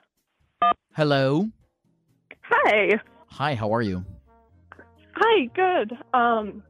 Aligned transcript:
Hello. 0.93 1.49
Hi. 2.43 2.99
Hi, 3.27 3.55
how 3.55 3.73
are 3.73 3.81
you? 3.81 4.05
Hi, 5.15 5.45
good. 5.55 5.97
Um 6.13 6.63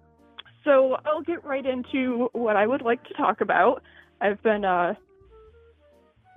so 0.63 0.97
I'll 1.05 1.21
get 1.21 1.43
right 1.43 1.65
into 1.65 2.29
what 2.33 2.55
I 2.55 2.67
would 2.67 2.83
like 2.83 3.03
to 3.05 3.13
talk 3.15 3.41
about. 3.41 3.81
I've 4.19 4.41
been 4.43 4.65
uh 4.65 4.93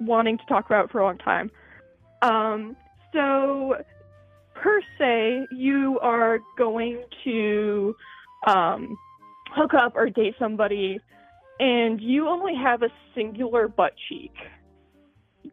wanting 0.00 0.38
to 0.38 0.46
talk 0.46 0.66
about 0.66 0.90
for 0.90 1.00
a 1.00 1.04
long 1.04 1.18
time. 1.18 1.50
Um 2.22 2.76
so 3.14 3.76
per 4.54 4.80
se, 4.98 5.46
you 5.52 5.98
are 6.02 6.40
going 6.58 7.02
to 7.24 7.94
um, 8.46 8.96
hook 9.54 9.72
up 9.74 9.94
or 9.94 10.10
date 10.10 10.34
somebody, 10.38 10.98
and 11.60 12.00
you 12.00 12.28
only 12.28 12.54
have 12.54 12.82
a 12.82 12.88
singular 13.14 13.68
butt 13.68 13.92
cheek. 14.08 14.32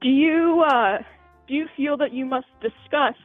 Do 0.01 0.09
you 0.09 0.65
uh, 0.67 0.97
do 1.47 1.53
you 1.53 1.67
feel 1.77 1.97
that 1.97 2.13
you 2.13 2.25
must 2.25 2.47
discuss 2.61 3.15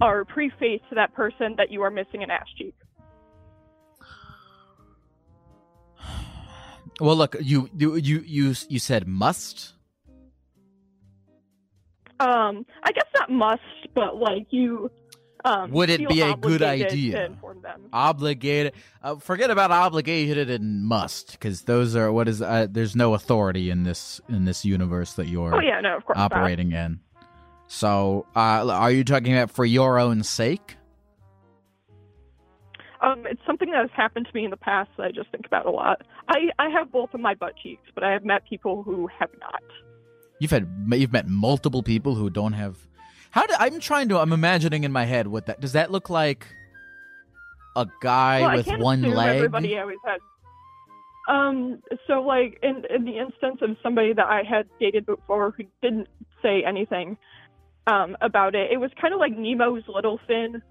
or 0.00 0.24
preface 0.24 0.80
to 0.88 0.94
that 0.94 1.14
person 1.14 1.54
that 1.56 1.70
you 1.70 1.82
are 1.82 1.90
missing 1.90 2.22
an 2.22 2.30
ass 2.30 2.46
cheek? 2.56 2.74
Well, 7.00 7.16
look, 7.16 7.36
you 7.40 7.70
you 7.76 7.96
you 7.96 8.20
you, 8.26 8.54
you 8.68 8.78
said 8.78 9.06
must. 9.06 9.74
Um, 12.20 12.66
I 12.82 12.92
guess 12.92 13.06
not 13.14 13.30
must, 13.30 13.62
but 13.94 14.16
like 14.16 14.46
you. 14.50 14.90
Um, 15.44 15.70
Would 15.70 15.88
it 15.88 16.08
be 16.08 16.20
a 16.20 16.34
good 16.36 16.62
idea? 16.62 17.12
To 17.12 17.24
inform 17.26 17.62
them. 17.62 17.82
Obligated. 17.92 18.72
Uh, 19.02 19.16
forget 19.16 19.50
about 19.50 19.70
obligated 19.70 20.50
and 20.50 20.84
must, 20.84 21.32
because 21.32 21.62
those 21.62 21.94
are 21.94 22.12
what 22.12 22.26
is. 22.26 22.42
Uh, 22.42 22.66
there's 22.68 22.96
no 22.96 23.14
authority 23.14 23.70
in 23.70 23.84
this 23.84 24.20
in 24.28 24.44
this 24.46 24.64
universe 24.64 25.12
that 25.14 25.28
you're 25.28 25.54
Oh 25.54 25.60
yeah, 25.60 25.80
no, 25.80 25.96
of 25.96 26.04
course 26.04 26.16
not. 26.18 26.32
operating 26.32 26.72
in. 26.72 27.00
So, 27.68 28.26
uh, 28.34 28.66
are 28.66 28.90
you 28.90 29.04
talking 29.04 29.32
about 29.32 29.50
for 29.50 29.64
your 29.64 29.98
own 29.98 30.24
sake? 30.24 30.76
Um, 33.00 33.24
it's 33.26 33.40
something 33.46 33.70
that 33.70 33.82
has 33.82 33.90
happened 33.94 34.26
to 34.26 34.34
me 34.34 34.44
in 34.44 34.50
the 34.50 34.56
past 34.56 34.90
that 34.96 35.04
I 35.04 35.12
just 35.12 35.30
think 35.30 35.46
about 35.46 35.66
a 35.66 35.70
lot. 35.70 36.02
I, 36.28 36.48
I 36.58 36.68
have 36.70 36.90
both 36.90 37.14
of 37.14 37.20
my 37.20 37.34
butt 37.34 37.54
cheeks, 37.62 37.86
but 37.94 38.02
I 38.02 38.10
have 38.12 38.24
met 38.24 38.44
people 38.48 38.82
who 38.82 39.08
have 39.18 39.30
not. 39.38 39.62
You've 40.38 40.50
had 40.50 40.68
you've 40.90 41.12
met 41.12 41.28
multiple 41.28 41.82
people 41.82 42.14
who 42.14 42.30
don't 42.30 42.52
have. 42.52 42.76
How 43.30 43.46
do 43.46 43.54
I'm 43.58 43.80
trying 43.80 44.08
to? 44.10 44.18
I'm 44.18 44.32
imagining 44.32 44.84
in 44.84 44.92
my 44.92 45.04
head 45.04 45.26
what 45.26 45.46
that 45.46 45.60
does. 45.60 45.72
That 45.72 45.90
look 45.90 46.08
like 46.08 46.46
a 47.76 47.86
guy 48.00 48.40
well, 48.40 48.56
with 48.56 48.68
I 48.68 48.70
can't 48.70 48.82
one 48.82 49.02
leg. 49.02 49.36
Everybody 49.36 49.78
always 49.78 49.98
has. 50.04 50.20
Um, 51.28 51.82
so 52.06 52.22
like 52.22 52.58
in 52.62 52.84
in 52.88 53.04
the 53.04 53.18
instance 53.18 53.58
of 53.62 53.76
somebody 53.82 54.12
that 54.14 54.26
I 54.26 54.42
had 54.48 54.66
dated 54.80 55.06
before 55.06 55.52
who 55.56 55.64
didn't 55.82 56.08
say 56.42 56.62
anything 56.66 57.18
um 57.86 58.16
about 58.20 58.54
it, 58.54 58.70
it 58.72 58.78
was 58.78 58.90
kind 59.00 59.12
of 59.12 59.20
like 59.20 59.32
Nemo's 59.32 59.84
little 59.88 60.20
fin, 60.26 60.62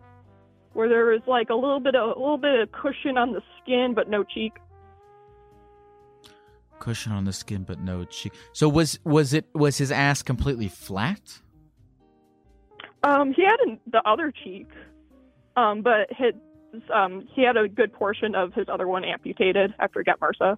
where 0.74 0.90
there 0.90 1.06
was 1.06 1.22
like 1.28 1.50
a 1.50 1.56
little 1.56 1.80
bit 1.80 1.96
of 1.96 2.18
a 2.18 2.20
little 2.20 2.38
bit 2.38 2.60
of 2.60 2.72
cushion 2.72 3.18
on 3.18 3.34
the 3.34 3.42
skin 3.62 3.94
but 3.94 4.10
no 4.10 4.24
cheek. 4.24 4.54
Cushion 6.80 7.12
on 7.12 7.26
the 7.26 7.34
skin, 7.34 7.64
but 7.64 7.80
no 7.80 8.06
cheek. 8.06 8.34
So 8.54 8.70
was 8.70 9.00
was 9.04 9.34
it 9.34 9.46
was 9.54 9.78
his 9.78 9.92
ass 9.92 10.22
completely 10.22 10.68
flat? 10.68 11.22
Um, 13.04 13.34
he 13.34 13.44
had 13.44 13.60
an, 13.66 13.80
the 13.92 14.02
other 14.08 14.32
cheek, 14.44 14.68
um, 15.56 15.82
but 15.82 16.08
his 16.10 16.34
um 16.94 17.28
he 17.34 17.44
had 17.44 17.58
a 17.58 17.68
good 17.68 17.94
portion 17.94 18.36
of 18.36 18.54
his 18.54 18.68
other 18.72 18.88
one 18.88 19.04
amputated 19.04 19.74
after 19.80 20.00
he 20.00 20.04
got 20.04 20.20
MRSA. 20.20 20.58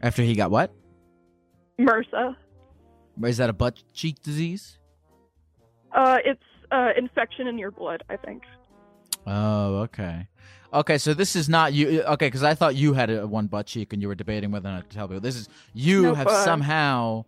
After 0.00 0.22
he 0.22 0.34
got 0.34 0.50
what? 0.50 0.72
MRSA. 1.78 2.36
Is 3.24 3.38
that 3.38 3.48
a 3.48 3.54
butt 3.54 3.82
cheek 3.94 4.22
disease? 4.22 4.78
Uh, 5.92 6.18
it's 6.24 6.42
uh 6.70 6.90
infection 6.96 7.46
in 7.46 7.58
your 7.58 7.70
blood, 7.70 8.02
I 8.10 8.16
think. 8.16 8.42
Oh, 9.26 9.78
okay. 9.78 10.28
Okay, 10.76 10.98
so 10.98 11.14
this 11.14 11.34
is 11.34 11.48
not 11.48 11.72
you. 11.72 12.02
Okay, 12.02 12.26
because 12.26 12.42
I 12.42 12.54
thought 12.54 12.74
you 12.76 12.92
had 12.92 13.08
a 13.08 13.26
one 13.26 13.46
butt 13.46 13.66
cheek 13.66 13.94
and 13.94 14.02
you 14.02 14.08
were 14.08 14.14
debating 14.14 14.50
whether 14.50 14.68
or 14.68 14.72
not 14.72 14.90
to 14.90 14.94
tell 14.94 15.08
people. 15.08 15.22
This 15.22 15.36
is 15.36 15.48
you 15.72 16.02
Nope, 16.02 16.16
have 16.18 16.26
uh, 16.26 16.44
somehow. 16.44 17.24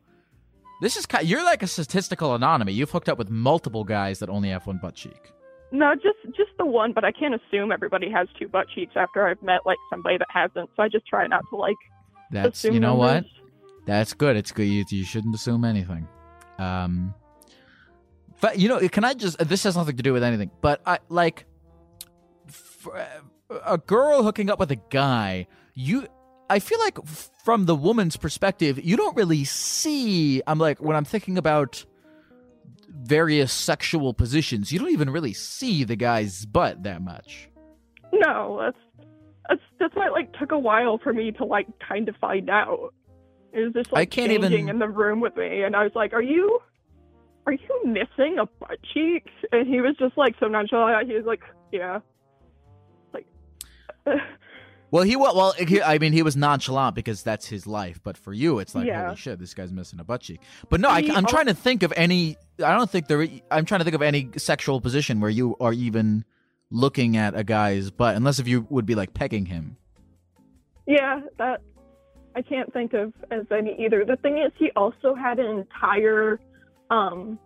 This 0.83 0.99
is 0.99 1.07
you're 1.23 1.43
like 1.43 1.63
a 1.63 1.67
statistical 1.67 2.35
anomaly. 2.35 2.75
You've 2.75 2.91
hooked 2.91 3.09
up 3.09 3.17
with 3.17 3.31
multiple 3.31 3.85
guys 3.85 4.19
that 4.19 4.29
only 4.29 4.51
have 4.51 4.67
one 4.67 4.79
butt 4.83 4.95
cheek. 4.95 5.33
No, 5.73 5.95
just 5.95 6.19
just 6.37 6.51
the 6.59 6.67
one, 6.67 6.93
but 6.93 7.05
I 7.05 7.11
can't 7.11 7.35
assume 7.35 7.73
everybody 7.73 8.11
has 8.11 8.29
two 8.39 8.49
butt 8.49 8.67
cheeks 8.75 8.93
after 8.97 9.27
I've 9.27 9.43
met 9.43 9.65
like 9.65 9.79
somebody 9.89 10.19
that 10.19 10.29
hasn't. 10.31 10.69
So 10.77 10.83
I 10.83 10.89
just 10.89 11.07
try 11.07 11.27
not 11.27 11.43
to 11.49 11.57
like 11.57 11.77
That's 12.31 12.65
you 12.65 12.81
know 12.81 12.97
what. 12.97 13.25
That's 13.87 14.13
good. 14.13 14.37
It's 14.37 14.53
good. 14.53 14.65
You, 14.65 14.85
you 14.91 15.05
shouldn't 15.05 15.35
assume 15.35 15.65
anything. 15.65 16.07
Um, 16.59 17.15
but 18.43 18.59
you 18.59 18.69
know, 18.69 18.87
can 18.91 19.05
I 19.05 19.15
just? 19.15 19.39
This 19.39 19.65
has 19.65 19.75
nothing 19.75 19.97
to 19.97 20.03
do 20.03 20.13
with 20.13 20.23
anything. 20.23 20.51
But 20.61 20.83
I 20.85 20.99
like 21.09 21.47
for, 22.47 23.03
a 23.65 23.79
girl 23.79 24.23
hooking 24.23 24.51
up 24.51 24.59
with 24.59 24.71
a 24.71 24.81
guy. 24.91 25.47
You, 25.75 26.07
I 26.51 26.59
feel 26.59 26.79
like 26.81 26.99
from 27.45 27.67
the 27.67 27.75
woman's 27.75 28.17
perspective, 28.17 28.83
you 28.85 28.97
don't 28.97 29.17
really 29.17 29.45
see. 29.45 30.43
I'm 30.47 30.59
like 30.59 30.81
when 30.83 30.97
I'm 30.97 31.05
thinking 31.05 31.39
about 31.39 31.85
various 32.89 33.53
sexual 33.53 34.15
positions, 34.15 34.73
you 34.73 34.79
don't 34.79 34.91
even 34.91 35.11
really 35.11 35.33
see 35.35 35.85
the 35.85 35.97
guy's 35.97 36.45
butt 36.47 36.83
that 36.83 37.03
much. 37.03 37.49
No, 38.13 38.59
that's 38.61 38.79
that's 39.49 39.61
that's 39.79 39.95
why 39.95 40.07
it 40.07 40.13
like 40.13 40.33
took 40.39 40.53
a 40.53 40.59
while 40.59 40.99
for 40.99 41.13
me 41.13 41.31
to 41.33 41.45
like 41.45 41.67
kind 41.87 42.09
of 42.09 42.17
find 42.17 42.51
out. 42.51 42.93
It 43.53 43.61
was 43.61 43.73
just 43.73 43.91
I 43.93 44.01
like 44.01 44.11
can't 44.11 44.31
changing 44.31 44.53
even- 44.53 44.69
in 44.69 44.79
the 44.79 44.89
room 44.89 45.21
with 45.21 45.37
me, 45.37 45.63
and 45.63 45.75
I 45.77 45.83
was 45.85 45.93
like, 45.95 46.13
"Are 46.13 46.23
you, 46.23 46.59
are 47.47 47.53
you 47.53 47.83
missing 47.85 48.37
a 48.39 48.47
butt 48.47 48.79
cheek?" 48.93 49.27
And 49.53 49.67
he 49.67 49.81
was 49.81 49.97
just 49.99 50.17
like 50.19 50.35
so 50.41 50.49
nonchalant. 50.49 51.09
He 51.09 51.15
was 51.15 51.25
like, 51.25 51.41
"Yeah." 51.73 52.01
Well, 54.91 55.03
he 55.03 55.17
wa- 55.17 55.35
well, 55.35 55.53
he, 55.53 55.83
I 55.83 55.99
mean, 55.99 56.15
he 56.15 56.23
was 56.23 56.35
nonchalant 56.35 56.95
because 56.95 57.23
that's 57.23 57.47
his 57.47 57.67
life. 57.67 58.01
But 58.03 58.17
for 58.17 58.33
you, 58.33 58.59
it's 58.59 58.75
like, 58.75 58.87
Yeah. 58.87 59.05
holy 59.05 59.17
shit, 59.17 59.39
this 59.39 59.53
guy's 59.53 59.71
missing 59.71 60.01
a 60.01 60.05
butt 60.05 60.23
cheek. 60.23 60.41
But 60.71 60.81
no, 60.81 60.89
I, 60.89 61.01
am 61.01 61.27
trying 61.27 61.45
to 61.45 61.53
think 61.53 61.83
of 61.83 61.93
any. 61.95 62.39
I 62.65 62.75
don't 62.75 62.89
think 62.91 63.07
there. 63.07 63.29
I'm 63.51 63.67
trying 63.67 63.81
to 63.81 63.85
think 63.85 63.95
of 63.95 64.01
any 64.01 64.31
sexual 64.39 64.81
position 64.81 65.21
where 65.21 65.29
you 65.31 65.57
are 65.61 65.75
even 65.75 66.25
looking 66.71 67.19
at 67.19 67.37
a 67.37 67.45
guy's 67.45 67.91
butt, 67.91 68.17
unless 68.17 68.39
if 68.39 68.49
you 68.49 68.67
would 68.71 68.87
be 68.87 68.95
like 68.95 69.13
pecking 69.13 69.45
him. 69.45 69.77
yeah, 70.87 71.21
that 71.37 71.61
I 72.35 72.41
can't 72.41 72.73
think 72.73 72.95
of 72.95 73.13
as 73.31 73.45
any 73.51 73.77
either. 73.85 74.07
The 74.07 74.17
thing 74.17 74.39
is, 74.39 74.53
he 74.57 74.71
also 74.75 75.15
had 75.15 75.39
an 75.39 75.59
entire 75.59 76.41
um, 76.91 77.39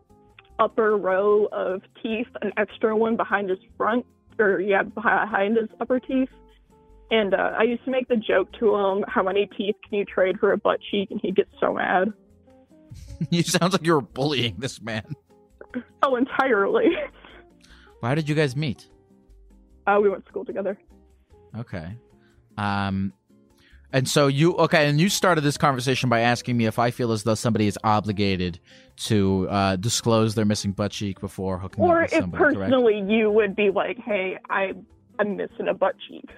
upper 0.60 0.96
row 0.96 1.46
of 1.46 1.82
teeth, 2.00 2.28
an 2.40 2.52
extra 2.56 2.96
one 2.96 3.16
behind 3.16 3.50
his 3.50 3.58
front, 3.76 4.06
or 4.38 4.60
yeah, 4.60 4.84
behind 4.84 5.56
his 5.56 5.68
upper 5.80 5.98
teeth. 5.98 6.28
And 7.12 7.34
uh, 7.34 7.52
I 7.58 7.62
used 7.64 7.84
to 7.84 7.90
make 7.90 8.08
the 8.08 8.16
joke 8.16 8.50
to 8.58 8.74
him, 8.74 9.04
"How 9.06 9.22
many 9.22 9.46
teeth 9.56 9.76
can 9.88 9.98
you 9.98 10.04
trade 10.04 10.40
for 10.40 10.52
a 10.52 10.56
butt 10.56 10.80
cheek?" 10.90 11.10
And 11.10 11.20
he'd 11.20 11.36
get 11.36 11.46
so 11.60 11.74
mad. 11.74 12.12
you 13.30 13.42
sounds 13.42 13.72
like 13.74 13.84
you 13.86 13.92
were 13.92 14.00
bullying 14.00 14.56
this 14.58 14.80
man. 14.82 15.04
Oh, 16.02 16.16
entirely. 16.16 16.90
How 18.02 18.14
did 18.14 18.28
you 18.28 18.34
guys 18.34 18.54
meet? 18.54 18.88
Uh, 19.86 19.98
we 20.02 20.10
went 20.10 20.22
to 20.24 20.28
school 20.30 20.44
together. 20.44 20.76
Okay. 21.56 21.96
Um 22.58 23.14
and 23.90 24.06
so 24.06 24.26
you 24.26 24.54
okay, 24.56 24.86
and 24.88 25.00
you 25.00 25.08
started 25.08 25.42
this 25.42 25.56
conversation 25.56 26.10
by 26.10 26.20
asking 26.20 26.56
me 26.58 26.66
if 26.66 26.78
I 26.78 26.90
feel 26.90 27.10
as 27.12 27.22
though 27.22 27.34
somebody 27.34 27.66
is 27.68 27.78
obligated 27.84 28.58
to 29.04 29.48
uh, 29.48 29.76
disclose 29.76 30.34
their 30.34 30.44
missing 30.44 30.72
butt 30.72 30.90
cheek 30.92 31.20
before 31.20 31.56
hooking 31.58 31.84
Or 31.84 31.98
up 32.02 32.02
with 32.10 32.12
if 32.12 32.20
somebody, 32.20 32.42
correct? 32.44 32.60
personally 32.60 33.02
you 33.06 33.30
would 33.30 33.54
be 33.56 33.70
like, 33.70 33.96
"Hey, 33.98 34.38
I 34.50 34.72
I'm 35.18 35.36
missing 35.36 35.68
a 35.68 35.74
butt 35.74 35.94
cheek." 36.08 36.28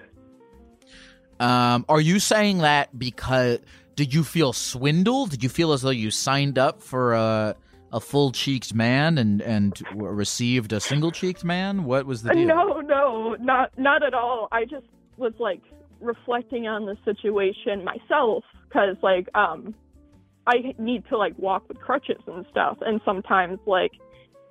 Um, 1.39 1.85
are 1.89 2.01
you 2.01 2.19
saying 2.19 2.59
that 2.59 2.97
because 2.97 3.59
did 3.95 4.13
you 4.13 4.23
feel 4.23 4.53
swindled? 4.53 5.31
Did 5.31 5.43
you 5.43 5.49
feel 5.49 5.73
as 5.73 5.81
though 5.81 5.89
you 5.89 6.11
signed 6.11 6.57
up 6.57 6.81
for 6.81 7.13
a 7.13 7.55
a 7.91 7.99
full 7.99 8.31
cheeked 8.31 8.73
man 8.73 9.17
and 9.17 9.41
and 9.41 9.81
received 9.93 10.73
a 10.73 10.79
single 10.79 11.11
cheeked 11.11 11.43
man? 11.43 11.85
What 11.85 12.05
was 12.05 12.23
the 12.23 12.33
deal? 12.33 12.47
No, 12.47 12.81
no, 12.81 13.35
not 13.39 13.77
not 13.77 14.03
at 14.03 14.13
all. 14.13 14.47
I 14.51 14.65
just 14.65 14.85
was 15.17 15.33
like 15.39 15.61
reflecting 16.01 16.67
on 16.67 16.85
the 16.85 16.97
situation 17.05 17.83
myself 17.83 18.43
because 18.67 18.97
like 19.01 19.29
um 19.33 19.73
I 20.47 20.75
need 20.77 21.05
to 21.09 21.17
like 21.17 21.37
walk 21.39 21.67
with 21.67 21.79
crutches 21.79 22.21
and 22.27 22.45
stuff 22.51 22.77
and 22.81 23.01
sometimes 23.05 23.59
like 23.65 23.93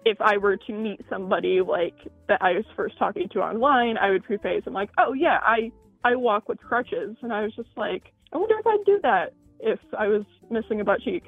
if 0.06 0.20
I 0.20 0.36
were 0.38 0.56
to 0.56 0.72
meet 0.72 1.00
somebody 1.08 1.60
like 1.60 1.94
that 2.28 2.42
I 2.42 2.52
was 2.52 2.64
first 2.76 2.98
talking 2.98 3.28
to 3.30 3.40
online, 3.40 3.96
I 3.96 4.10
would 4.10 4.24
preface 4.24 4.62
I'm 4.66 4.72
like, 4.72 4.90
"Oh 4.98 5.12
yeah, 5.12 5.38
I 5.42 5.70
I 6.04 6.14
walk 6.14 6.48
with 6.48 6.58
crutches." 6.58 7.16
And 7.22 7.32
I 7.32 7.42
was 7.42 7.54
just 7.54 7.70
like, 7.76 8.12
"I 8.32 8.38
wonder 8.38 8.54
if 8.58 8.66
I'd 8.66 8.84
do 8.86 9.00
that 9.02 9.32
if 9.60 9.80
I 9.98 10.08
was 10.08 10.24
missing 10.50 10.80
a 10.80 10.84
butt 10.84 11.00
cheek." 11.00 11.24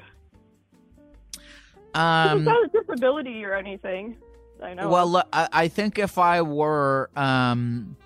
Um, 1.95 2.39
it's 2.39 2.47
not 2.47 2.65
a 2.65 2.69
disability 2.69 3.45
or 3.45 3.55
anything. 3.55 4.17
I 4.63 4.75
know. 4.75 4.89
Well, 4.89 5.25
I, 5.33 5.49
I 5.53 5.69
think 5.69 5.99
if 5.99 6.19
I 6.19 6.43
were, 6.43 7.11
um, 7.17 7.97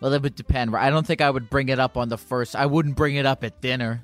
well, 0.00 0.12
it 0.12 0.22
would 0.22 0.34
depend. 0.34 0.74
I 0.74 0.90
don't 0.90 1.06
think 1.06 1.20
I 1.20 1.30
would 1.30 1.50
bring 1.50 1.68
it 1.68 1.78
up 1.78 1.96
on 1.96 2.08
the 2.08 2.18
first. 2.18 2.56
I 2.56 2.66
wouldn't 2.66 2.96
bring 2.96 3.16
it 3.16 3.26
up 3.26 3.44
at 3.44 3.60
dinner. 3.60 4.02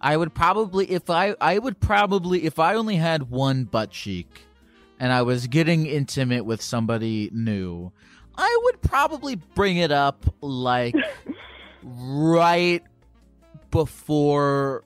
I 0.00 0.16
would 0.16 0.34
probably, 0.34 0.90
if 0.90 1.08
I, 1.08 1.34
I 1.40 1.58
would 1.58 1.80
probably, 1.80 2.44
if 2.44 2.58
I 2.58 2.74
only 2.74 2.96
had 2.96 3.30
one 3.30 3.64
butt 3.64 3.90
cheek, 3.90 4.46
and 4.98 5.12
I 5.12 5.22
was 5.22 5.46
getting 5.46 5.86
intimate 5.86 6.44
with 6.44 6.60
somebody 6.62 7.30
new, 7.32 7.92
I 8.36 8.60
would 8.64 8.82
probably 8.82 9.36
bring 9.36 9.76
it 9.76 9.92
up 9.92 10.24
like 10.40 10.94
right 11.82 12.82
before 13.70 14.84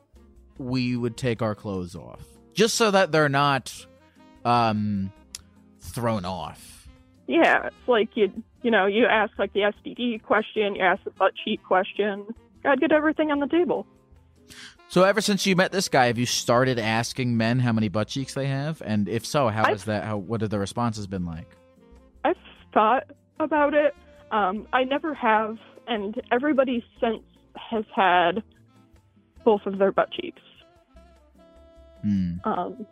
we 0.59 0.97
would 0.97 1.17
take 1.17 1.43
our 1.43 1.55
clothes 1.55 1.95
off, 1.95 2.21
just 2.55 2.75
so 2.75 2.91
that 2.91 3.13
they're 3.13 3.29
not, 3.29 3.87
um 4.45 5.13
thrown 5.81 6.25
off. 6.25 6.89
Yeah, 7.27 7.67
it's 7.67 7.89
like 7.89 8.11
you 8.15 8.31
you 8.63 8.71
know 8.71 8.87
you 8.87 9.07
ask 9.07 9.33
like 9.39 9.53
the 9.53 9.61
STD 9.61 10.23
question, 10.23 10.75
you 10.77 10.83
ask 10.83 11.03
the 11.05 11.11
butt 11.11 11.33
cheek 11.45 11.63
question. 11.63 12.27
Gotta 12.63 12.81
get 12.81 12.93
everything 12.93 13.31
on 13.31 13.39
the 13.41 13.47
table. 13.47 13.87
So 14.89 15.05
ever 15.05 15.21
since 15.21 15.45
you 15.47 15.55
met 15.55 15.71
this 15.71 15.89
guy, 15.89 16.07
have 16.07 16.17
you 16.19 16.25
started 16.25 16.79
asking 16.79 17.37
men 17.37 17.59
how 17.61 17.73
many 17.73 17.89
butt 17.89 18.09
cheeks 18.09 18.33
they 18.33 18.47
have? 18.47 18.81
And 18.85 19.07
if 19.09 19.27
so, 19.27 19.49
how 19.49 19.65
I've- 19.65 19.73
is 19.75 19.85
that? 19.85 20.05
How 20.05 20.17
what 20.17 20.41
have 20.41 20.51
the 20.51 20.59
responses 20.59 21.07
been 21.07 21.27
like? 21.27 21.57
I've 22.25 22.37
thought 22.73 23.05
about 23.41 23.75
it. 23.75 23.95
Um, 24.31 24.67
I 24.73 24.85
never 24.85 25.15
have, 25.15 25.57
and 25.87 26.21
everybody 26.31 26.85
since 27.01 27.23
has 27.71 27.85
had 27.95 28.43
both 29.45 29.63
of 29.67 29.79
their 29.79 29.93
butt 29.93 30.11
cheeks. 30.13 30.43
Hmm. 32.03 32.35
Um, 32.45 32.87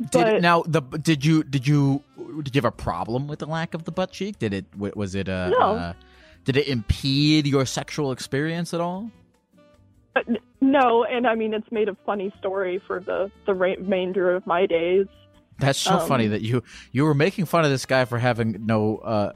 Did 0.00 0.10
but 0.12 0.28
it, 0.28 0.42
now 0.42 0.62
the 0.62 0.80
did 0.80 1.24
you 1.24 1.42
did 1.42 1.66
you 1.66 2.02
did 2.42 2.54
you 2.54 2.58
have 2.60 2.64
a 2.64 2.70
problem 2.70 3.28
with 3.28 3.40
the 3.40 3.46
lack 3.46 3.74
of 3.74 3.84
the 3.84 3.92
butt 3.92 4.12
cheek? 4.12 4.38
Did 4.38 4.54
it 4.54 4.64
was 4.76 5.14
it 5.14 5.28
a 5.28 5.50
No. 5.50 5.76
uh, 5.76 5.92
did 6.44 6.56
it 6.56 6.68
impede 6.68 7.46
your 7.46 7.66
sexual 7.66 8.12
experience 8.12 8.72
at 8.72 8.80
all? 8.80 9.10
n- 10.16 10.38
no, 10.60 11.04
and 11.04 11.26
I 11.26 11.34
mean 11.34 11.52
it's 11.52 11.70
made 11.70 11.88
a 11.88 11.96
funny 12.06 12.32
story 12.38 12.80
for 12.86 13.00
the 13.00 13.30
the 13.46 13.54
remainder 13.54 14.34
of 14.34 14.46
my 14.46 14.66
days. 14.66 15.06
That's 15.58 15.78
so 15.78 15.98
Um, 15.98 16.08
funny 16.08 16.26
that 16.28 16.42
you 16.42 16.62
you 16.92 17.04
were 17.04 17.14
making 17.14 17.46
fun 17.46 17.64
of 17.64 17.70
this 17.70 17.86
guy 17.86 18.04
for 18.04 18.18
having 18.18 18.66
no 18.66 18.98
uh 18.98 19.32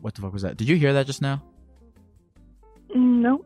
what 0.00 0.14
the 0.14 0.22
fuck 0.22 0.32
was 0.32 0.42
that? 0.42 0.56
Did 0.56 0.68
you 0.68 0.76
hear 0.76 0.92
that 0.92 1.06
just 1.06 1.20
now? 1.22 1.42
No, 2.94 3.44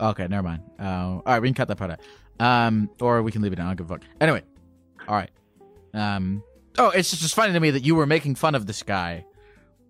Okay, 0.00 0.26
never 0.28 0.42
mind. 0.46 0.62
Uh, 0.78 0.84
all 0.84 1.22
right, 1.26 1.40
we 1.40 1.48
can 1.48 1.54
cut 1.54 1.68
that 1.68 1.76
part 1.76 1.90
out. 1.92 2.00
Um, 2.40 2.90
or 3.00 3.22
we 3.22 3.32
can 3.32 3.42
leave 3.42 3.52
it 3.52 3.58
in. 3.58 3.64
I 3.64 3.68
don't 3.68 3.76
give 3.76 3.86
a 3.86 3.94
fuck. 3.94 4.02
Anyway, 4.20 4.42
all 5.08 5.14
right. 5.16 5.30
Um, 5.94 6.42
oh, 6.78 6.90
it's 6.90 7.10
just, 7.10 7.22
just 7.22 7.34
funny 7.34 7.52
to 7.52 7.60
me 7.60 7.70
that 7.70 7.84
you 7.84 7.94
were 7.94 8.06
making 8.06 8.34
fun 8.36 8.54
of 8.54 8.66
this 8.66 8.82
guy, 8.82 9.24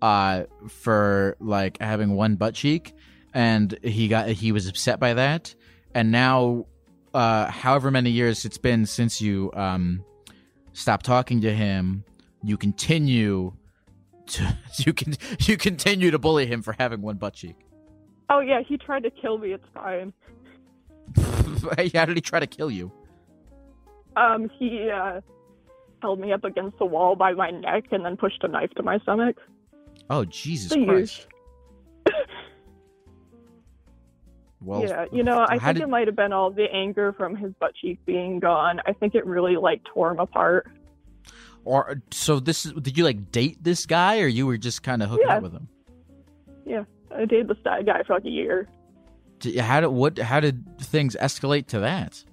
uh, 0.01 0.45
for 0.69 1.35
like 1.39 1.79
having 1.81 2.15
one 2.15 2.35
butt 2.37 2.55
cheek, 2.55 2.93
and 3.33 3.77
he 3.83 4.07
got 4.07 4.29
he 4.29 4.51
was 4.51 4.67
upset 4.67 4.99
by 4.99 5.13
that, 5.15 5.53
and 5.93 6.11
now, 6.11 6.65
uh, 7.13 7.51
however 7.51 7.91
many 7.91 8.09
years 8.11 8.45
it's 8.45 8.57
been 8.57 8.85
since 8.85 9.21
you 9.21 9.51
um 9.53 10.03
stopped 10.73 11.05
talking 11.05 11.41
to 11.41 11.53
him, 11.53 12.03
you 12.43 12.57
continue 12.57 13.53
to 14.27 14.57
you 14.77 14.93
can 14.93 15.15
you 15.41 15.57
continue 15.57 16.11
to 16.11 16.19
bully 16.19 16.45
him 16.45 16.61
for 16.61 16.75
having 16.77 17.01
one 17.01 17.17
butt 17.17 17.33
cheek. 17.33 17.55
oh 18.29 18.39
yeah, 18.39 18.61
he 18.61 18.77
tried 18.77 19.03
to 19.03 19.09
kill 19.09 19.37
me. 19.37 19.53
It's 19.53 19.65
fine. 19.73 20.13
How 21.93 22.05
did 22.05 22.15
he 22.15 22.21
try 22.21 22.39
to 22.39 22.47
kill 22.47 22.69
you? 22.69 22.91
Um, 24.15 24.49
he 24.57 24.89
uh, 24.89 25.21
held 26.01 26.19
me 26.19 26.31
up 26.33 26.43
against 26.43 26.77
the 26.77 26.85
wall 26.85 27.15
by 27.15 27.33
my 27.33 27.51
neck 27.51 27.85
and 27.91 28.05
then 28.05 28.17
pushed 28.17 28.43
a 28.43 28.47
knife 28.47 28.71
to 28.71 28.83
my 28.83 28.99
stomach. 28.99 29.37
Oh 30.09 30.25
Jesus 30.25 30.73
Christ! 30.73 31.27
Well, 34.61 34.81
yeah, 34.83 35.05
you 35.11 35.23
know, 35.23 35.45
I 35.47 35.57
think 35.57 35.77
did- 35.77 35.83
it 35.83 35.89
might 35.89 36.07
have 36.07 36.15
been 36.17 36.33
all 36.33 36.51
the 36.51 36.65
anger 36.73 37.13
from 37.13 37.35
his 37.35 37.53
butt 37.59 37.73
cheek 37.75 37.99
being 38.05 38.39
gone. 38.39 38.81
I 38.85 38.91
think 38.93 39.15
it 39.15 39.25
really 39.25 39.55
like 39.55 39.81
tore 39.85 40.11
him 40.11 40.19
apart. 40.19 40.67
or 41.65 42.01
so 42.11 42.39
this 42.39 42.65
is. 42.65 42.73
Did 42.73 42.97
you 42.97 43.03
like 43.03 43.31
date 43.31 43.63
this 43.63 43.85
guy, 43.85 44.19
or 44.21 44.27
you 44.27 44.45
were 44.45 44.57
just 44.57 44.83
kind 44.83 45.01
of 45.03 45.09
hooking 45.09 45.27
Yeah. 45.27 45.37
up 45.37 45.43
with 45.43 45.53
him? 45.53 45.67
Yeah, 46.65 46.83
I 47.15 47.25
dated 47.25 47.47
this 47.47 47.57
guy 47.63 48.03
for 48.03 48.15
like 48.15 48.25
a 48.25 48.29
year. 48.29 48.67
Did- 49.39 49.57
How 49.59 49.79
did 49.81 49.87
what? 49.87 50.17
How 50.17 50.39
did 50.41 50.65
things 50.79 51.15
escalate 51.19 51.67
to 51.67 51.79
that? 51.79 52.23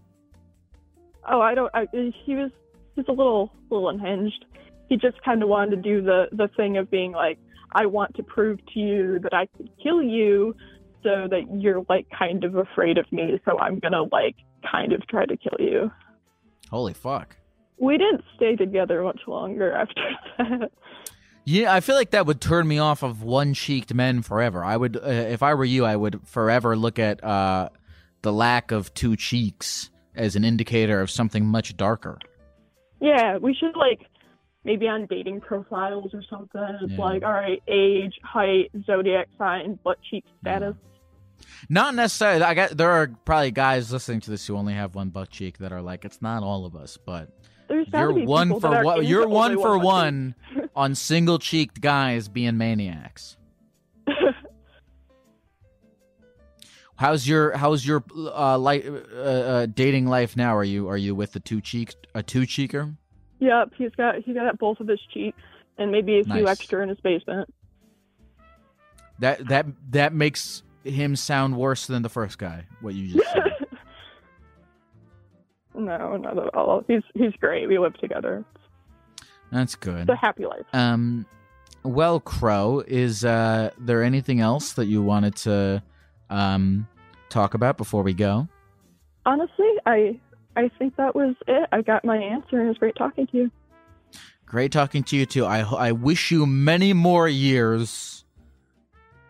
Oh, 1.28 1.40
I 1.40 1.54
don't. 1.54 1.70
I, 1.74 1.86
he 1.92 2.34
was 2.36 2.50
just 2.96 3.08
a 3.08 3.12
little 3.12 3.52
little 3.70 3.88
unhinged. 3.88 4.44
He 4.88 4.96
just 4.96 5.20
kind 5.24 5.42
of 5.42 5.48
wanted 5.48 5.76
to 5.76 5.82
do 5.82 6.02
the 6.02 6.26
the 6.32 6.48
thing 6.56 6.76
of 6.76 6.90
being 6.90 7.12
like, 7.12 7.38
I 7.72 7.86
want 7.86 8.14
to 8.16 8.22
prove 8.22 8.58
to 8.74 8.80
you 8.80 9.18
that 9.20 9.34
I 9.34 9.46
could 9.56 9.68
kill 9.82 10.02
you, 10.02 10.54
so 11.02 11.28
that 11.30 11.42
you're 11.52 11.84
like 11.88 12.06
kind 12.16 12.44
of 12.44 12.56
afraid 12.56 12.98
of 12.98 13.10
me. 13.12 13.40
So 13.44 13.58
I'm 13.58 13.78
gonna 13.78 14.02
like 14.02 14.36
kind 14.70 14.92
of 14.92 15.06
try 15.06 15.26
to 15.26 15.36
kill 15.36 15.58
you. 15.58 15.90
Holy 16.70 16.94
fuck! 16.94 17.36
We 17.78 17.98
didn't 17.98 18.24
stay 18.36 18.56
together 18.56 19.02
much 19.02 19.20
longer 19.26 19.72
after 19.72 20.02
that. 20.38 20.70
Yeah, 21.44 21.72
I 21.72 21.78
feel 21.78 21.94
like 21.94 22.10
that 22.10 22.26
would 22.26 22.40
turn 22.40 22.66
me 22.66 22.80
off 22.80 23.04
of 23.04 23.22
one-cheeked 23.22 23.94
men 23.94 24.22
forever. 24.22 24.64
I 24.64 24.76
would, 24.76 24.96
uh, 24.96 25.08
if 25.08 25.44
I 25.44 25.54
were 25.54 25.64
you, 25.64 25.84
I 25.84 25.94
would 25.94 26.26
forever 26.26 26.76
look 26.76 26.98
at 26.98 27.22
uh, 27.22 27.68
the 28.22 28.32
lack 28.32 28.72
of 28.72 28.92
two 28.94 29.14
cheeks 29.14 29.90
as 30.16 30.34
an 30.34 30.44
indicator 30.44 31.00
of 31.00 31.08
something 31.08 31.46
much 31.46 31.76
darker. 31.76 32.18
Yeah, 33.00 33.36
we 33.36 33.54
should 33.54 33.76
like 33.76 34.00
maybe 34.66 34.86
on 34.88 35.06
dating 35.06 35.40
profiles 35.40 36.12
or 36.12 36.22
something. 36.28 36.60
It's 36.82 36.92
Yeah. 36.92 36.98
like, 37.00 37.22
all 37.24 37.32
right, 37.32 37.62
age, 37.68 38.12
height, 38.22 38.70
zodiac 38.84 39.28
sign, 39.38 39.78
butt 39.84 39.98
cheek 40.10 40.24
status. 40.42 40.74
Not 41.70 41.94
necessarily. 41.94 42.42
I 42.42 42.54
got 42.54 42.76
there 42.76 42.90
are 42.90 43.06
probably 43.24 43.52
guys 43.52 43.92
listening 43.92 44.20
to 44.22 44.30
this 44.30 44.46
who 44.46 44.56
only 44.56 44.74
have 44.74 44.94
one 44.94 45.10
butt 45.10 45.30
cheek 45.30 45.58
that 45.58 45.72
are 45.72 45.80
like, 45.82 46.04
it's 46.04 46.20
not 46.20 46.42
all 46.42 46.66
of 46.66 46.74
us, 46.74 46.98
but 46.98 47.30
There's 47.68 47.86
you're 47.92 48.12
one 48.24 48.58
for 48.60 48.82
one. 48.82 49.04
You're 49.04 49.28
one 49.28 49.56
for 49.56 49.78
one 49.78 50.34
on 50.76 50.94
single 50.94 51.38
cheeked 51.38 51.80
guys 51.80 52.28
being 52.28 52.56
maniacs. 52.58 53.36
How's 56.96 57.28
your 57.28 57.56
How's 57.56 57.86
your 57.86 58.02
uh, 58.16 58.56
li- 58.58 58.88
uh, 58.88 59.20
uh, 59.20 59.66
dating 59.66 60.06
life 60.06 60.36
now? 60.36 60.56
Are 60.56 60.64
you 60.64 60.88
Are 60.88 60.96
you 60.96 61.14
with 61.14 61.32
the 61.32 61.40
two 61.40 61.60
cheek 61.60 61.94
a 62.14 62.22
two 62.22 62.42
cheeker? 62.42 62.96
Yep, 63.38 63.72
he's 63.76 63.92
got 63.96 64.16
he's 64.16 64.34
got 64.34 64.58
both 64.58 64.80
of 64.80 64.88
his 64.88 65.00
cheeks 65.12 65.38
and 65.78 65.90
maybe 65.90 66.20
a 66.20 66.24
few 66.24 66.48
extra 66.48 66.82
in 66.82 66.88
his 66.88 67.00
basement. 67.00 67.52
That 69.18 69.46
that 69.48 69.66
that 69.90 70.12
makes 70.12 70.62
him 70.84 71.16
sound 71.16 71.56
worse 71.56 71.86
than 71.86 72.02
the 72.02 72.08
first 72.08 72.38
guy. 72.38 72.66
What 72.80 72.94
you 72.94 73.14
just 73.14 73.32
said. 73.32 73.52
no, 75.74 76.16
not 76.16 76.38
at 76.38 76.54
all. 76.54 76.84
He's 76.86 77.02
he's 77.14 77.32
great. 77.40 77.68
We 77.68 77.78
live 77.78 77.94
together. 77.98 78.44
That's 79.50 79.74
good. 79.74 80.00
It's 80.00 80.10
a 80.10 80.16
happy 80.16 80.44
life. 80.44 80.66
Um, 80.72 81.24
well, 81.82 82.18
Crow, 82.18 82.82
is 82.86 83.24
uh, 83.24 83.70
there 83.78 84.02
anything 84.02 84.40
else 84.40 84.72
that 84.72 84.86
you 84.86 85.02
wanted 85.02 85.36
to 85.36 85.82
um, 86.30 86.88
talk 87.28 87.54
about 87.54 87.76
before 87.76 88.02
we 88.02 88.12
go? 88.12 88.48
Honestly, 89.24 89.70
I 89.86 90.18
I 90.56 90.70
think 90.78 90.96
that 90.96 91.14
was 91.14 91.34
it. 91.46 91.68
I 91.72 91.82
got 91.82 92.04
my 92.04 92.16
answer, 92.16 92.58
and 92.58 92.62
it 92.62 92.68
was 92.68 92.78
great 92.78 92.96
talking 92.96 93.26
to 93.28 93.36
you. 93.36 93.50
Great 94.46 94.72
talking 94.72 95.02
to 95.04 95.16
you 95.16 95.26
too. 95.26 95.44
I 95.44 95.60
I 95.60 95.92
wish 95.92 96.30
you 96.30 96.46
many 96.46 96.92
more 96.92 97.28
years 97.28 98.24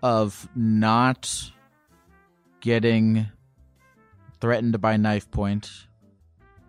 of 0.02 0.49
not 0.54 1.50
getting 2.61 3.26
threatened 4.40 4.80
by 4.80 4.97
knife 4.97 5.30
point 5.30 5.71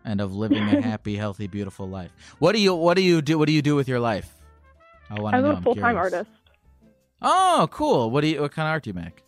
and 0.06 0.22
of 0.22 0.34
living 0.34 0.64
a 0.64 0.82
happy, 0.90 1.18
healthy, 1.18 1.48
beautiful 1.48 1.88
life. 1.88 2.12
What 2.40 2.54
do 2.54 2.62
you 2.62 2.74
What 2.74 2.96
do 2.96 3.04
you 3.04 3.22
do? 3.22 3.38
What 3.38 3.48
do 3.48 3.54
you 3.54 3.62
do 3.62 3.76
with 3.76 3.88
your 3.88 4.00
life? 4.00 4.34
I 5.10 5.20
want 5.20 5.34
to 5.34 5.38
I'm 5.40 5.46
a 5.46 5.62
full 5.62 5.76
time 5.76 5.96
curious. 5.96 6.14
artist. 6.14 6.32
Oh, 7.22 7.68
cool. 7.72 8.10
What 8.12 8.22
do 8.22 8.28
you? 8.28 8.42
What 8.42 8.54
kind 8.54 8.68
of 8.68 8.72
art 8.72 8.84
do 8.84 8.90
you 8.90 8.94
make? 8.94 9.24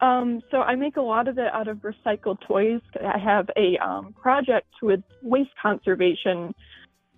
Um, 0.00 0.42
so 0.50 0.58
I 0.58 0.74
make 0.74 0.96
a 0.96 1.02
lot 1.02 1.26
of 1.28 1.38
it 1.38 1.48
out 1.52 1.68
of 1.68 1.78
recycled 1.78 2.38
toys. 2.46 2.80
I 3.02 3.18
have 3.18 3.48
a 3.56 3.78
um, 3.78 4.14
project 4.20 4.68
with 4.82 5.00
waste 5.22 5.50
conservation 5.60 6.54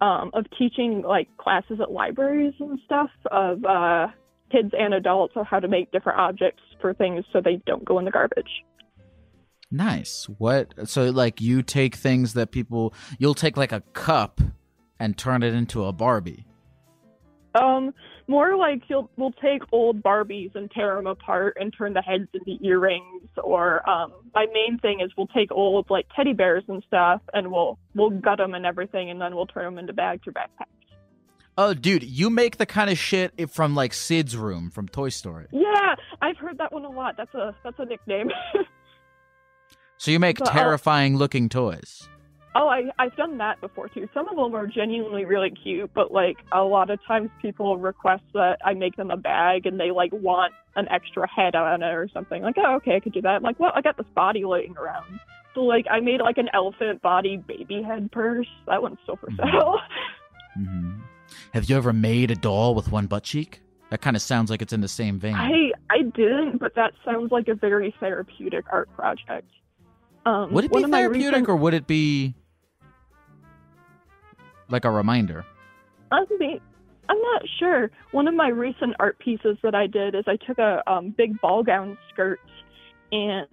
um, 0.01 0.31
of 0.33 0.47
teaching 0.57 1.03
like 1.03 1.29
classes 1.39 1.81
at 1.81 1.91
libraries 1.91 2.55
and 2.61 2.79
stuff 2.85 3.11
of 3.31 3.65
uh, 3.65 4.09
kids 4.53 4.71
and 4.79 4.95
adults 4.95 5.35
on 5.37 5.45
how 5.45 5.59
to 5.59 5.69
make 5.69 5.91
different 5.91 6.19
objects 6.19 6.63
for 6.81 6.95
things 6.95 7.25
so 7.33 7.41
they 7.41 7.61
don't 7.67 7.85
go 7.85 7.99
in 7.99 8.05
the 8.05 8.11
garbage. 8.11 8.65
Nice. 9.71 10.27
What? 10.39 10.89
So, 10.89 11.11
like, 11.11 11.41
you 11.41 11.63
take 11.63 11.95
things 11.95 12.33
that 12.35 12.53
people, 12.53 12.95
you'll 13.19 13.35
take 13.35 13.57
like 13.57 13.73
a 13.73 13.83
cup 13.93 14.41
and 14.99 15.17
turn 15.19 15.43
it 15.43 15.53
into 15.53 15.85
a 15.85 15.93
Barbie. 15.93 16.47
Um, 17.55 17.95
more 18.27 18.57
like 18.57 18.83
you'll 18.89 19.11
we'll 19.17 19.33
take 19.33 19.63
old 19.73 20.03
Barbies 20.03 20.55
and 20.55 20.71
tear 20.71 20.97
them 20.97 21.07
apart 21.07 21.57
and 21.59 21.73
turn 21.77 21.95
the 21.95 22.03
heads 22.03 22.29
into 22.35 22.63
earrings. 22.63 23.29
Or 23.43 23.89
um, 23.89 24.13
my 24.35 24.47
main 24.53 24.79
thing 24.79 25.01
is 25.01 25.11
we'll 25.17 25.29
take 25.29 25.51
old 25.51 25.89
like 25.91 26.07
teddy 26.15 26.35
bears 26.35 26.65
and 26.69 26.83
stuff 26.87 27.23
and 27.33 27.51
we'll 27.51 27.79
we'll 27.95 28.11
gut 28.11 28.39
them 28.39 28.55
and 28.55 28.67
everything, 28.67 29.11
and 29.11 29.21
then 29.21 29.35
we'll 29.35 29.47
turn 29.47 29.65
them 29.65 29.79
into 29.79 29.93
bags 29.93 30.27
or 30.27 30.33
backpacks. 30.33 30.67
Oh, 31.57 31.75
dude, 31.75 32.05
you 32.05 32.31
make 32.31 32.59
the 32.59 32.67
kind 32.67 32.89
of 32.89 32.99
shit 32.99 33.51
from 33.51 33.75
like 33.75 33.93
Sid's 33.93 34.37
room 34.37 34.71
from 34.71 34.87
Toy 34.89 35.09
Story. 35.09 35.47
Yeah, 35.51 35.97
I've 36.23 36.37
heard 36.37 36.59
that 36.59 36.73
one 36.73 36.85
a 36.85 36.91
lot. 36.91 37.17
That's 37.17 37.35
a 37.35 37.55
that's 37.65 37.79
a 37.79 37.85
nickname. 37.85 38.31
So 39.99 40.13
you 40.13 40.21
make 40.21 40.39
But, 40.39 40.49
uh, 40.49 40.53
terrifying 40.53 41.17
looking 41.17 41.49
toys. 41.49 42.09
Oh, 42.55 42.69
I 42.69 42.85
I've 42.99 43.15
done 43.17 43.39
that 43.39 43.61
before 43.61 43.89
too. 43.89 44.09
Some 44.15 44.29
of 44.29 44.37
them 44.37 44.55
are 44.55 44.67
genuinely 44.67 45.25
really 45.25 45.51
cute, 45.51 45.91
but 45.95 46.13
like 46.13 46.37
a 46.53 46.63
lot 46.63 46.91
of 46.91 46.99
times 47.07 47.31
people 47.43 47.77
request 47.79 48.23
that 48.35 48.59
I 48.65 48.75
make 48.75 48.97
them 48.97 49.11
a 49.11 49.17
bag 49.17 49.67
and 49.67 49.79
they 49.79 49.91
like 49.91 50.13
want 50.13 50.53
an 50.77 50.89
extra 50.91 51.29
head 51.29 51.55
on 51.55 51.83
it 51.83 51.93
or 51.95 52.09
something. 52.13 52.43
Like, 52.43 52.57
oh, 52.59 52.77
okay, 52.77 52.97
I 52.97 53.01
could 53.01 53.13
do 53.13 53.21
that. 53.23 53.29
I'm 53.37 53.43
like, 53.43 53.59
well, 53.61 53.73
I 53.75 53.81
got 53.81 53.97
this 53.97 54.07
body 54.15 54.45
laying 54.45 54.77
around. 54.77 55.21
So 55.55 55.61
like 55.63 55.87
I 55.91 56.01
made 56.01 56.21
like 56.21 56.39
an 56.39 56.49
elephant 56.55 57.03
body 57.03 57.37
baby 57.37 57.83
head 57.83 58.11
purse. 58.13 58.47
That 58.67 58.83
one's 58.83 58.99
still 59.03 59.17
for 59.17 59.31
Mhm. 59.31 59.37
sale. 59.53 59.77
hmm 60.55 61.01
Have 61.53 61.69
you 61.69 61.77
ever 61.77 61.93
made 61.93 62.31
a 62.31 62.35
doll 62.37 62.75
with 62.75 62.91
one 62.93 63.07
butt 63.07 63.25
cheek? 63.25 63.61
That 63.91 64.03
kind 64.03 64.17
of 64.17 64.23
sounds 64.23 64.51
like 64.51 64.61
it's 64.61 64.73
in 64.75 64.83
the 64.83 64.89
same 64.89 65.19
vein. 65.19 65.35
I 65.35 65.73
I 65.91 66.03
didn't, 66.03 66.59
but 66.59 66.75
that 66.75 66.93
sounds 67.05 67.33
like 67.33 67.49
a 67.49 67.55
very 67.55 67.95
therapeutic 68.01 68.67
art 68.71 68.89
project. 68.95 69.49
Um, 70.29 70.53
would 70.53 70.67
it 70.67 70.73
be 70.73 70.85
therapeutic 70.85 71.33
recent- 71.33 71.49
or 71.49 71.57
would 71.57 71.73
it 71.73 71.87
be 71.87 72.35
like 74.69 74.85
a 74.85 74.91
reminder? 74.91 75.47
Honestly, 76.13 76.61
I'm 77.09 77.21
not 77.21 77.43
sure. 77.59 77.91
One 78.11 78.29
of 78.29 78.35
my 78.35 78.49
recent 78.49 78.95
art 79.01 79.19
pieces 79.19 79.57
that 79.63 79.75
I 79.75 79.87
did 79.87 80.15
is 80.15 80.25
I 80.27 80.37
took 80.37 80.59
a 80.59 80.83
um, 80.87 81.15
big 81.17 81.41
ball 81.41 81.63
gown 81.63 81.97
skirt 82.13 82.41
and 83.11 83.47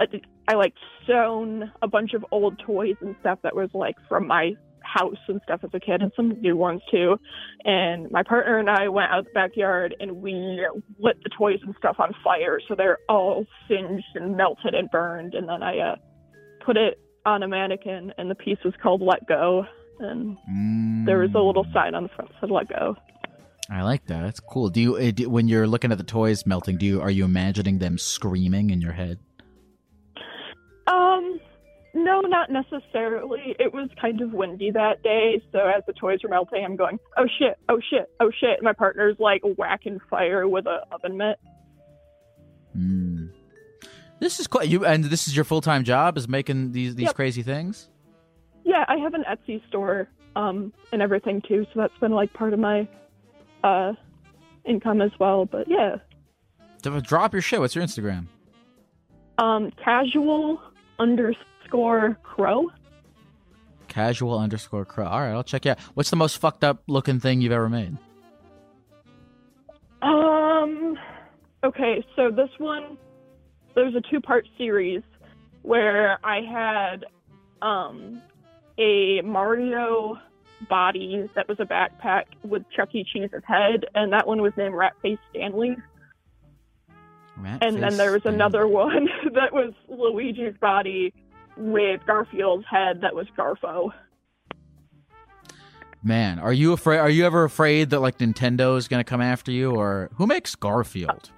I, 0.00 0.06
I 0.48 0.54
like 0.54 0.72
sewn 1.06 1.70
a 1.82 1.88
bunch 1.88 2.14
of 2.14 2.24
old 2.30 2.58
toys 2.64 2.96
and 3.02 3.14
stuff 3.20 3.40
that 3.42 3.54
was 3.54 3.68
like 3.74 3.96
from 4.08 4.26
my 4.26 4.52
house 4.80 5.18
and 5.28 5.38
stuff 5.44 5.60
as 5.62 5.70
a 5.74 5.80
kid 5.80 6.00
and 6.00 6.12
some 6.16 6.40
new 6.40 6.56
ones 6.56 6.80
too. 6.90 7.18
And 7.66 8.10
my 8.10 8.22
partner 8.22 8.58
and 8.58 8.70
I 8.70 8.88
went 8.88 9.10
out 9.10 9.24
the 9.24 9.30
backyard 9.32 9.94
and 10.00 10.22
we 10.22 10.66
lit 10.98 11.22
the 11.22 11.30
toys 11.36 11.58
and 11.62 11.74
stuff 11.76 11.96
on 11.98 12.14
fire 12.24 12.58
so 12.66 12.74
they're 12.74 12.98
all 13.10 13.44
singed 13.68 14.04
and 14.14 14.34
melted 14.34 14.74
and 14.74 14.90
burned. 14.90 15.34
And 15.34 15.46
then 15.46 15.62
I 15.62 15.78
uh, 15.78 15.96
put 16.64 16.76
it 16.76 16.98
on 17.24 17.42
a 17.42 17.48
mannequin 17.48 18.12
and 18.18 18.30
the 18.30 18.34
piece 18.34 18.58
was 18.64 18.74
called 18.82 19.00
Let 19.02 19.26
Go. 19.26 19.64
And 20.00 20.36
there 21.06 21.18
was 21.18 21.30
a 21.34 21.38
little 21.38 21.64
Mm. 21.64 21.72
sign 21.72 21.94
on 21.94 22.02
the 22.04 22.08
front 22.08 22.30
that 22.30 22.40
said 22.40 22.50
"Let 22.50 22.68
go." 22.68 22.96
I 23.70 23.82
like 23.82 24.04
that. 24.06 24.22
That's 24.22 24.40
cool. 24.40 24.68
Do 24.68 24.80
you, 24.80 25.12
do, 25.12 25.30
when 25.30 25.46
you're 25.46 25.68
looking 25.68 25.92
at 25.92 25.98
the 25.98 26.04
toys 26.04 26.44
melting, 26.44 26.76
do 26.78 26.86
you 26.86 27.00
are 27.00 27.10
you 27.10 27.24
imagining 27.24 27.78
them 27.78 27.96
screaming 27.98 28.70
in 28.70 28.80
your 28.80 28.92
head? 28.92 29.18
Um, 30.88 31.38
no, 31.94 32.20
not 32.22 32.50
necessarily. 32.50 33.54
It 33.60 33.72
was 33.72 33.88
kind 34.00 34.20
of 34.20 34.32
windy 34.32 34.72
that 34.72 35.02
day, 35.04 35.40
so 35.52 35.58
as 35.60 35.84
the 35.86 35.92
toys 35.92 36.18
were 36.24 36.28
melting, 36.30 36.64
I'm 36.64 36.74
going, 36.76 36.98
"Oh 37.16 37.26
shit! 37.38 37.56
Oh 37.68 37.78
shit! 37.90 38.10
Oh 38.18 38.30
shit!" 38.40 38.56
And 38.58 38.62
my 38.62 38.72
partner's 38.72 39.16
like 39.20 39.42
whacking 39.56 40.00
fire 40.10 40.48
with 40.48 40.66
a 40.66 40.80
oven 40.90 41.16
mitt. 41.16 41.38
Mm. 42.76 43.11
This 44.22 44.38
is 44.38 44.46
quite 44.46 44.68
you, 44.68 44.84
and 44.86 45.02
this 45.02 45.26
is 45.26 45.34
your 45.34 45.44
full 45.44 45.60
time 45.60 45.82
job 45.82 46.16
is 46.16 46.28
making 46.28 46.70
these 46.70 46.94
these 46.94 47.06
Yep. 47.06 47.16
crazy 47.16 47.42
things. 47.42 47.88
Yeah, 48.62 48.84
I 48.86 48.96
have 48.98 49.14
an 49.14 49.24
Etsy 49.28 49.60
store, 49.66 50.06
um, 50.36 50.72
and 50.92 51.02
everything 51.02 51.40
too, 51.42 51.66
so 51.74 51.80
that's 51.80 51.98
been 51.98 52.12
like 52.12 52.32
part 52.32 52.52
of 52.52 52.60
my, 52.60 52.86
uh, 53.64 53.94
income 54.64 55.02
as 55.02 55.10
well. 55.18 55.44
But 55.44 55.66
yeah, 55.68 55.96
Drop 57.02 57.32
your 57.32 57.42
shit. 57.42 57.58
What's 57.58 57.74
your 57.74 57.82
Instagram? 57.84 58.26
um, 59.38 59.72
casual 59.82 60.60
underscore 61.00 62.16
crow. 62.22 62.70
Casual 63.88 64.38
underscore 64.38 64.84
crow. 64.84 65.06
All 65.06 65.18
right, 65.20 65.32
I'll 65.32 65.42
check 65.42 65.64
you 65.64 65.72
out. 65.72 65.80
What's 65.94 66.10
the 66.10 66.16
most 66.16 66.38
fucked 66.38 66.62
up 66.62 66.84
looking 66.86 67.18
thing 67.18 67.40
you've 67.40 67.50
ever 67.50 67.68
made? 67.68 67.96
Um. 70.00 70.96
Okay, 71.64 72.04
so 72.14 72.30
this 72.30 72.50
one, 72.58 72.96
there's 73.74 73.94
a 73.94 74.02
two-part 74.10 74.46
series 74.58 75.02
where 75.62 76.18
I 76.24 76.40
had 76.40 77.04
um 77.60 78.20
a 78.78 79.20
Mario 79.22 80.18
body 80.68 81.28
that 81.34 81.48
was 81.48 81.58
a 81.60 81.64
backpack 81.64 82.24
with 82.42 82.62
Chuck 82.74 82.94
E. 82.94 83.04
Cheese's 83.04 83.42
head, 83.46 83.84
and 83.94 84.12
that 84.12 84.26
one 84.26 84.40
was 84.40 84.52
named 84.56 84.74
Ratface 84.74 85.18
Stanley. 85.30 85.76
Rat 87.36 87.62
And 87.62 87.82
then 87.82 87.96
there 87.96 88.12
was 88.12 88.24
another 88.24 88.66
one 88.68 89.08
that 89.34 89.52
was 89.52 89.72
Luigi's 89.88 90.56
body 90.60 91.12
with 91.56 92.00
Garfield's 92.06 92.66
head 92.70 93.00
that 93.02 93.14
was 93.14 93.26
Garfo. 93.36 93.90
Man, 96.04 96.38
are 96.38 96.52
you 96.52 96.72
afraid? 96.72 96.98
Are 96.98 97.10
you 97.10 97.24
ever 97.24 97.44
afraid 97.44 97.90
that 97.90 98.00
like 98.00 98.18
Nintendo 98.18 98.76
is 98.76 98.88
gonna 98.88 99.04
come 99.04 99.20
after 99.20 99.52
you, 99.52 99.72
or 99.72 100.10
who 100.14 100.26
makes 100.26 100.54
Garfield? 100.54 101.30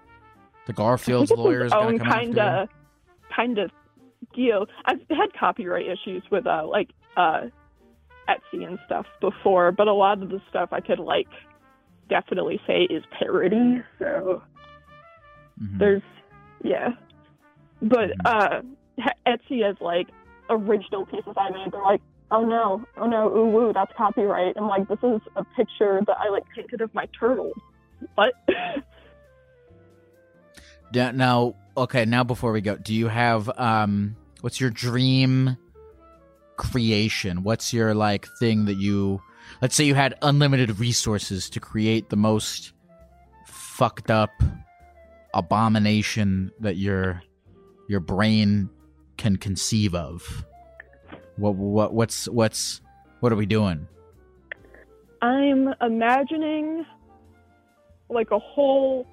The 0.66 0.73
Garfield's 0.73 1.30
lawyer 1.33 1.64
is 1.66 1.73
gonna 1.73 1.87
own 1.87 1.99
come 1.99 2.09
kind 2.09 2.38
after 2.38 2.62
of 2.62 2.68
kind 3.35 3.59
of 3.59 3.71
deal. 4.35 4.66
I've 4.87 5.00
had 5.11 5.33
copyright 5.38 5.87
issues 5.87 6.23
with 6.30 6.47
uh 6.47 6.66
like 6.66 6.90
uh 7.16 7.42
Etsy 8.28 8.66
and 8.66 8.78
stuff 8.87 9.06
before, 9.21 9.71
but 9.73 9.87
a 9.88 9.92
lot 9.92 10.23
of 10.23 10.30
the 10.30 10.40
stuff 10.49 10.71
I 10.73 10.80
could 10.80 10.99
like 10.99 11.28
definitely 12.09 12.61
say 12.66 12.83
is 12.85 13.04
parody. 13.18 13.83
So? 13.99 14.42
Mhm. 15.62 15.78
there's 15.78 16.02
yeah, 16.62 16.90
but 17.83 18.11
Mhm. 18.11 18.25
uh 18.25 18.62
Etsy 19.26 19.62
has 19.64 19.76
like 19.80 20.09
original 20.49 21.04
pieces 21.06 21.35
I 21.37 21.50
made. 21.50 21.73
They're 21.73 21.83
like. 21.83 22.00
Oh 22.30 22.42
no! 22.42 22.83
Oh 22.97 23.06
no! 23.06 23.28
Ooh 23.37 23.50
woo! 23.50 23.73
That's 23.75 23.92
copyright. 23.97 24.56
I'm 24.56 24.66
like, 24.66 24.88
this 24.88 24.99
is 25.02 25.21
a 25.37 25.44
picture 25.54 26.00
that 26.06 26.16
I 26.18 26.30
like 26.30 26.42
painted 26.56 26.80
of 26.80 26.92
my 26.94 27.06
turtle. 27.21 27.52
What? 28.14 28.33
Now, 30.94 31.54
okay, 31.76 32.04
now 32.04 32.24
before 32.24 32.52
we 32.52 32.60
go, 32.60 32.76
do 32.76 32.94
you 32.94 33.08
have 33.08 33.50
um 33.58 34.16
what's 34.40 34.60
your 34.60 34.70
dream 34.70 35.56
creation? 36.56 37.42
What's 37.42 37.72
your 37.72 37.94
like 37.94 38.26
thing 38.38 38.66
that 38.66 38.76
you 38.76 39.20
let's 39.60 39.74
say 39.74 39.84
you 39.84 39.94
had 39.94 40.14
unlimited 40.22 40.78
resources 40.78 41.50
to 41.50 41.60
create 41.60 42.10
the 42.10 42.16
most 42.16 42.72
fucked 43.46 44.10
up 44.10 44.30
abomination 45.34 46.52
that 46.60 46.76
your 46.76 47.22
your 47.88 48.00
brain 48.00 48.70
can 49.16 49.36
conceive 49.36 49.94
of. 49.94 50.44
What 51.36 51.56
what 51.56 51.92
what's 51.92 52.28
what's 52.28 52.80
what 53.20 53.32
are 53.32 53.36
we 53.36 53.46
doing? 53.46 53.86
I'm 55.22 55.74
imagining 55.80 56.86
like 58.08 58.30
a 58.30 58.38
whole. 58.38 59.06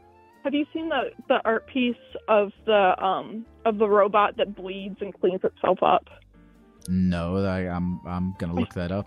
Have 0.44 0.54
you 0.54 0.66
seen 0.74 0.90
the 0.90 1.12
the 1.28 1.40
art 1.46 1.68
piece 1.68 1.96
of 2.28 2.52
the 2.66 2.96
um 3.04 3.46
of 3.66 3.78
the 3.78 3.88
robot 3.88 4.38
that 4.38 4.56
bleeds 4.56 4.98
and 5.02 5.14
cleans 5.20 5.42
itself 5.44 5.80
up? 5.84 6.08
No, 6.88 7.38
I, 7.46 7.68
I'm 7.68 8.06
I'm 8.08 8.34
gonna 8.40 8.56
look 8.56 8.74
that 8.74 8.92
up. 8.92 9.06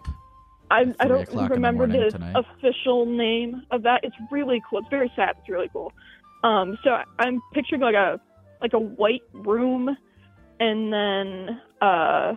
I, 0.70 0.92
I 0.98 1.06
don't 1.06 1.50
remember 1.50 1.86
the 1.86 2.10
tonight. 2.10 2.34
official 2.34 3.06
name 3.06 3.62
of 3.70 3.82
that. 3.82 4.00
It's 4.02 4.16
really 4.30 4.62
cool. 4.68 4.80
It's 4.80 4.88
very 4.88 5.12
sad. 5.14 5.36
It's 5.38 5.48
really 5.48 5.68
cool. 5.72 5.92
Um, 6.42 6.78
so 6.82 6.90
I'm 7.18 7.40
picturing 7.52 7.80
like 7.80 7.94
a 7.94 8.20
like 8.60 8.72
a 8.72 8.78
white 8.78 9.22
room, 9.32 9.96
and 10.60 10.92
then 10.92 11.60
uh, 11.80 12.34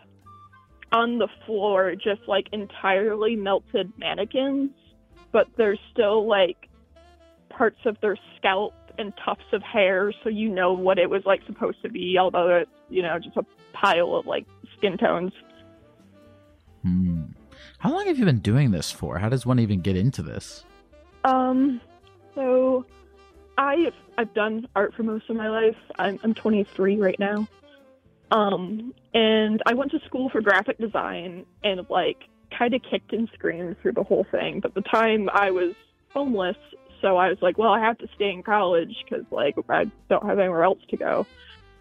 on 0.91 1.19
the 1.19 1.27
floor 1.45 1.95
just 1.95 2.21
like 2.27 2.47
entirely 2.51 3.35
melted 3.35 3.91
mannequins, 3.97 4.71
but 5.31 5.47
there's 5.57 5.79
still 5.91 6.27
like 6.27 6.69
parts 7.49 7.79
of 7.85 7.97
their 8.01 8.17
scalp 8.37 8.73
and 8.97 9.13
tufts 9.23 9.53
of 9.53 9.61
hair, 9.63 10.13
so 10.23 10.29
you 10.29 10.49
know 10.49 10.73
what 10.73 10.97
it 10.97 11.09
was 11.09 11.23
like 11.25 11.41
supposed 11.45 11.81
to 11.83 11.89
be, 11.89 12.17
although 12.19 12.49
it's 12.57 12.71
you 12.89 13.01
know 13.01 13.19
just 13.19 13.37
a 13.37 13.45
pile 13.73 14.15
of 14.15 14.25
like 14.25 14.45
skin 14.77 14.97
tones. 14.97 15.33
Hmm. 16.83 17.23
How 17.79 17.91
long 17.91 18.07
have 18.07 18.17
you 18.17 18.25
been 18.25 18.39
doing 18.39 18.71
this 18.71 18.91
for? 18.91 19.19
How 19.19 19.29
does 19.29 19.45
one 19.45 19.59
even 19.59 19.81
get 19.81 19.95
into 19.95 20.23
this? 20.23 20.65
Um, 21.23 21.81
so 22.35 22.85
I've 23.57 23.93
I've 24.17 24.33
done 24.33 24.67
art 24.75 24.93
for 24.93 25.03
most 25.03 25.29
of 25.29 25.35
my 25.35 25.49
life. 25.49 25.75
I'm 25.97 26.19
I'm 26.23 26.33
23 26.33 26.97
right 26.97 27.19
now. 27.19 27.47
Um, 28.31 28.93
and 29.13 29.61
I 29.65 29.73
went 29.73 29.91
to 29.91 29.99
school 30.05 30.29
for 30.29 30.41
graphic 30.41 30.77
design 30.79 31.45
and 31.63 31.85
like 31.89 32.23
kind 32.57 32.73
of 32.73 32.81
kicked 32.83 33.13
and 33.13 33.29
screamed 33.33 33.77
through 33.81 33.93
the 33.93 34.03
whole 34.03 34.25
thing. 34.31 34.59
But 34.59 34.73
the 34.73 34.81
time 34.81 35.29
I 35.33 35.51
was 35.51 35.73
homeless, 36.09 36.57
so 37.01 37.17
I 37.17 37.29
was 37.29 37.37
like, 37.41 37.57
well, 37.57 37.71
I 37.71 37.79
have 37.79 37.97
to 37.99 38.07
stay 38.15 38.31
in 38.31 38.43
college 38.43 38.95
because 39.03 39.25
like 39.31 39.55
I 39.69 39.91
don't 40.09 40.25
have 40.25 40.39
anywhere 40.39 40.63
else 40.63 40.79
to 40.89 40.97
go. 40.97 41.27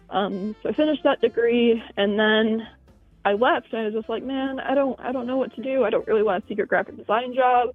Um, 0.09 0.55
so 0.63 0.69
I 0.69 0.73
finished 0.73 1.03
that 1.03 1.21
degree 1.21 1.81
and 1.97 2.17
then 2.17 2.67
I 3.25 3.33
left. 3.33 3.73
And 3.73 3.81
I 3.81 3.85
was 3.85 3.93
just 3.93 4.09
like, 4.09 4.23
man, 4.23 4.59
I 4.59 4.73
don't 4.73 4.99
I 4.99 5.11
don't 5.11 5.27
know 5.27 5.37
what 5.37 5.53
to 5.55 5.61
do. 5.61 5.83
I 5.83 5.89
don't 5.89 6.07
really 6.07 6.23
want 6.23 6.43
a 6.43 6.47
secret 6.47 6.69
graphic 6.69 6.97
design 6.97 7.33
job. 7.35 7.69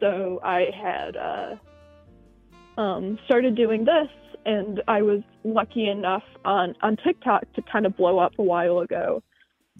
So 0.00 0.40
I 0.42 0.66
had 0.74 1.16
uh, 1.16 2.80
um, 2.80 3.18
started 3.26 3.54
doing 3.54 3.84
this, 3.84 4.08
and 4.46 4.82
I 4.88 5.02
was 5.02 5.20
lucky 5.44 5.88
enough 5.88 6.24
on 6.44 6.74
on 6.82 6.96
TikTok 6.96 7.52
to 7.54 7.62
kind 7.62 7.86
of 7.86 7.96
blow 7.96 8.18
up 8.18 8.32
a 8.38 8.42
while 8.42 8.80
ago. 8.80 9.22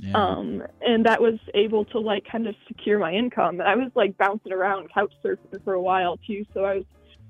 Yeah. 0.02 0.12
Um, 0.14 0.62
and 0.80 1.04
that 1.06 1.20
was 1.20 1.38
able 1.54 1.84
to 1.86 1.98
like 1.98 2.24
kind 2.30 2.46
of 2.46 2.54
secure 2.68 2.98
my 2.98 3.12
income. 3.12 3.60
And 3.60 3.68
I 3.68 3.76
was 3.76 3.90
like 3.94 4.16
bouncing 4.16 4.52
around 4.52 4.88
couch 4.92 5.12
surfing 5.24 5.62
for 5.64 5.74
a 5.74 5.82
while 5.82 6.18
too. 6.26 6.44
So 6.54 6.64
I 6.64 6.76
was 6.76 6.84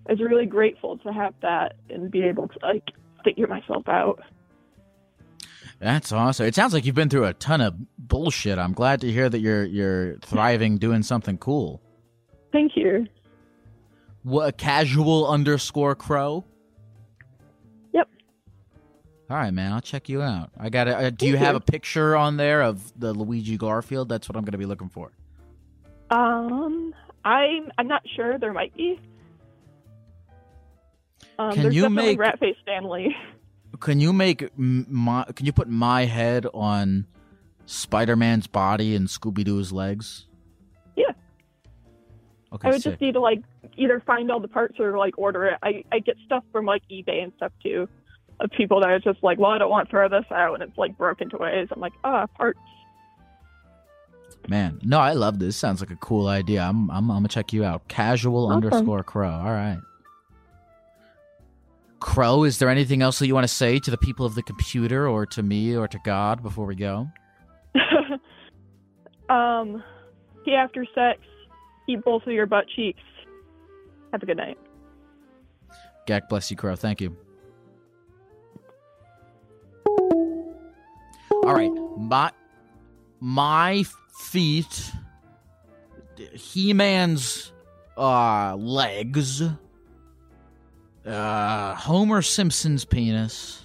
I 0.07 0.13
was 0.13 0.21
really 0.21 0.47
grateful 0.47 0.99
to 0.99 1.13
have 1.13 1.35
that 1.43 1.77
and 1.89 2.11
be 2.11 2.23
able 2.23 2.49
to 2.49 2.59
like 2.63 2.85
figure 3.25 3.47
myself 3.47 3.89
out. 3.89 4.21
That's 5.79 6.13
awesome. 6.13 6.47
It 6.47 6.55
sounds 6.55 6.75
like 6.75 6.85
you've 6.85 6.95
been 6.95 7.09
through 7.09 7.25
a 7.25 7.35
ton 7.35 7.61
of 7.61 7.75
bullshit. 7.99 8.59
I'm 8.59 8.73
glad 8.73 9.01
to 9.01 9.11
hear 9.11 9.29
that 9.29 9.41
you're 9.41 9.65
you're 9.65 10.17
thriving 10.19 10.79
doing 10.79 11.03
something 11.03 11.39
cool. 11.39 11.81
Thank 12.53 12.77
you. 12.77 13.07
What 14.23 14.59
casual 14.59 15.29
underscore 15.29 15.95
crow? 15.95 16.45
All 19.31 19.37
right, 19.37 19.53
man. 19.53 19.73
I'll 19.73 19.81
check 19.81 20.09
you 20.09 20.23
out. 20.23 20.51
I 20.59 20.71
got. 20.71 20.89
Uh, 20.89 21.11
do 21.11 21.29
you 21.29 21.37
have 21.37 21.55
a 21.55 21.61
picture 21.61 22.17
on 22.17 22.37
there 22.37 22.63
of 22.63 22.93
the 22.99 23.13
Luigi 23.15 23.57
Garfield? 23.57 24.09
That's 24.09 24.29
what 24.29 24.37
I'm 24.37 24.43
going 24.43 24.53
to 24.53 24.59
be 24.59 24.67
looking 24.67 24.89
for. 24.89 25.13
Um, 26.11 26.93
I'm 27.25 27.71
I'm 27.79 27.87
not 27.87 28.03
sure. 28.17 28.39
There 28.39 28.53
might 28.53 28.75
be. 28.77 28.99
Um, 31.39 31.53
Can 31.53 31.63
there's 31.63 31.75
you 31.77 31.83
definitely 31.83 32.17
make- 32.17 32.41
Ratface 32.41 32.57
Stanley. 32.63 33.17
Can 33.81 34.01
you 34.01 34.13
make 34.13 34.51
my? 34.59 35.25
Can 35.37 35.47
you 35.47 35.53
put 35.53 35.69
my 35.69 36.07
head 36.07 36.47
on 36.53 37.07
Spider-Man's 37.67 38.49
body 38.49 38.97
and 38.97 39.07
Scooby 39.07 39.45
Doo's 39.45 39.73
legs? 39.73 40.27
Yeah. 40.97 41.13
Okay. 42.53 42.69
I 42.69 42.73
would 42.73 42.83
sick. 42.83 42.95
just 42.95 43.01
need 43.01 43.13
to 43.13 43.21
like 43.21 43.43
either 43.77 44.03
find 44.05 44.31
all 44.33 44.41
the 44.41 44.49
parts 44.49 44.81
or 44.81 44.99
like 44.99 45.17
order 45.19 45.47
it. 45.47 45.59
I 45.63 45.85
I 45.93 46.01
get 46.01 46.17
stuff 46.27 46.43
from 46.51 46.67
like 46.67 46.83
eBay 46.91 47.23
and 47.23 47.33
stuff 47.37 47.53
too, 47.63 47.89
of 48.41 48.51
people 48.51 48.81
that 48.81 48.91
are 48.91 48.99
just 48.99 49.23
like, 49.23 49.39
well, 49.39 49.51
I 49.51 49.59
don't 49.59 49.71
want 49.71 49.89
to 49.89 49.91
throw 49.91 50.09
this 50.09 50.25
out, 50.31 50.55
and 50.55 50.63
it's 50.63 50.77
like 50.77 50.97
broken 50.97 51.29
to 51.31 51.37
ways. 51.37 51.69
I'm 51.71 51.81
like, 51.81 51.93
ah, 52.05 52.27
parts. 52.27 52.59
Man, 54.49 54.81
no, 54.83 54.99
I 54.99 55.13
love 55.13 55.39
this. 55.39 55.57
Sounds 55.57 55.81
like 55.81 55.91
a 55.91 55.97
cool 55.97 56.27
idea. 56.27 56.63
I'm 56.63 56.91
I'm, 56.91 57.11
I'm 57.11 57.19
gonna 57.19 57.29
check 57.29 57.53
you 57.53 57.65
out. 57.65 57.87
Casual 57.89 58.47
Awesome. 58.47 58.65
underscore 58.65 59.03
crow. 59.03 59.31
All 59.31 59.53
right. 59.53 59.81
Crow, 62.01 62.45
is 62.45 62.59
there 62.59 62.71
anything 62.71 63.03
else 63.03 63.19
that 63.19 63.27
you 63.27 63.35
want 63.35 63.45
to 63.45 63.55
say 63.55 63.79
to 63.79 63.91
the 63.91 63.99
people 63.99 64.25
of 64.25 64.35
the 64.35 64.43
computer 64.43 65.07
or 65.07 65.27
to 65.27 65.43
me 65.43 65.77
or 65.77 65.87
to 65.87 65.99
God 66.03 66.43
before 66.43 66.65
we 66.65 66.75
go? 66.75 67.07
um, 69.29 69.83
pee 70.47 70.55
after 70.55 70.87
sex, 70.95 71.21
eat 71.87 72.03
both 72.03 72.23
of 72.27 72.33
your 72.33 72.47
butt 72.47 72.65
cheeks. 72.75 73.03
Have 74.13 74.23
a 74.23 74.27
good 74.27 74.39
night. 74.39 74.59
Gak, 76.07 76.31
bless 76.31 76.51
you, 76.51 76.57
Crow. 76.57 76.75
Thank 76.75 77.03
you. 77.03 77.15
All 81.43 81.55
right, 81.55 81.73
my 81.97 82.31
my 83.19 83.85
feet, 84.21 84.93
He-Man's 86.35 87.53
uh, 87.97 88.57
legs, 88.57 89.43
uh, 91.07 91.75
Homer 91.75 92.21
Simpson's 92.21 92.85
penis, 92.85 93.63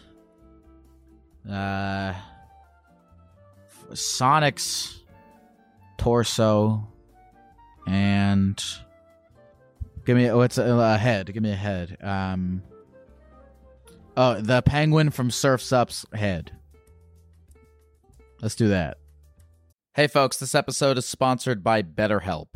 uh, 1.50 2.14
Sonic's 3.94 5.02
torso, 5.98 6.88
and 7.86 8.64
give 10.06 10.16
me 10.16 10.32
what's 10.32 10.58
a, 10.58 10.64
a 10.64 10.98
head? 10.98 11.32
Give 11.34 11.44
me 11.44 11.52
a 11.52 11.56
head. 11.56 11.98
Um, 12.02 12.64
oh, 14.16 14.40
the 14.40 14.62
penguin 14.62 15.10
from 15.10 15.30
Surf's 15.30 15.74
Up's 15.74 16.06
head. 16.14 16.52
Let's 18.46 18.54
do 18.54 18.68
that. 18.68 19.00
Hey, 19.96 20.06
folks, 20.06 20.38
this 20.38 20.54
episode 20.54 21.00
is 21.00 21.08
sponsored 21.08 21.64
by 21.64 21.82
BetterHelp. 21.82 22.50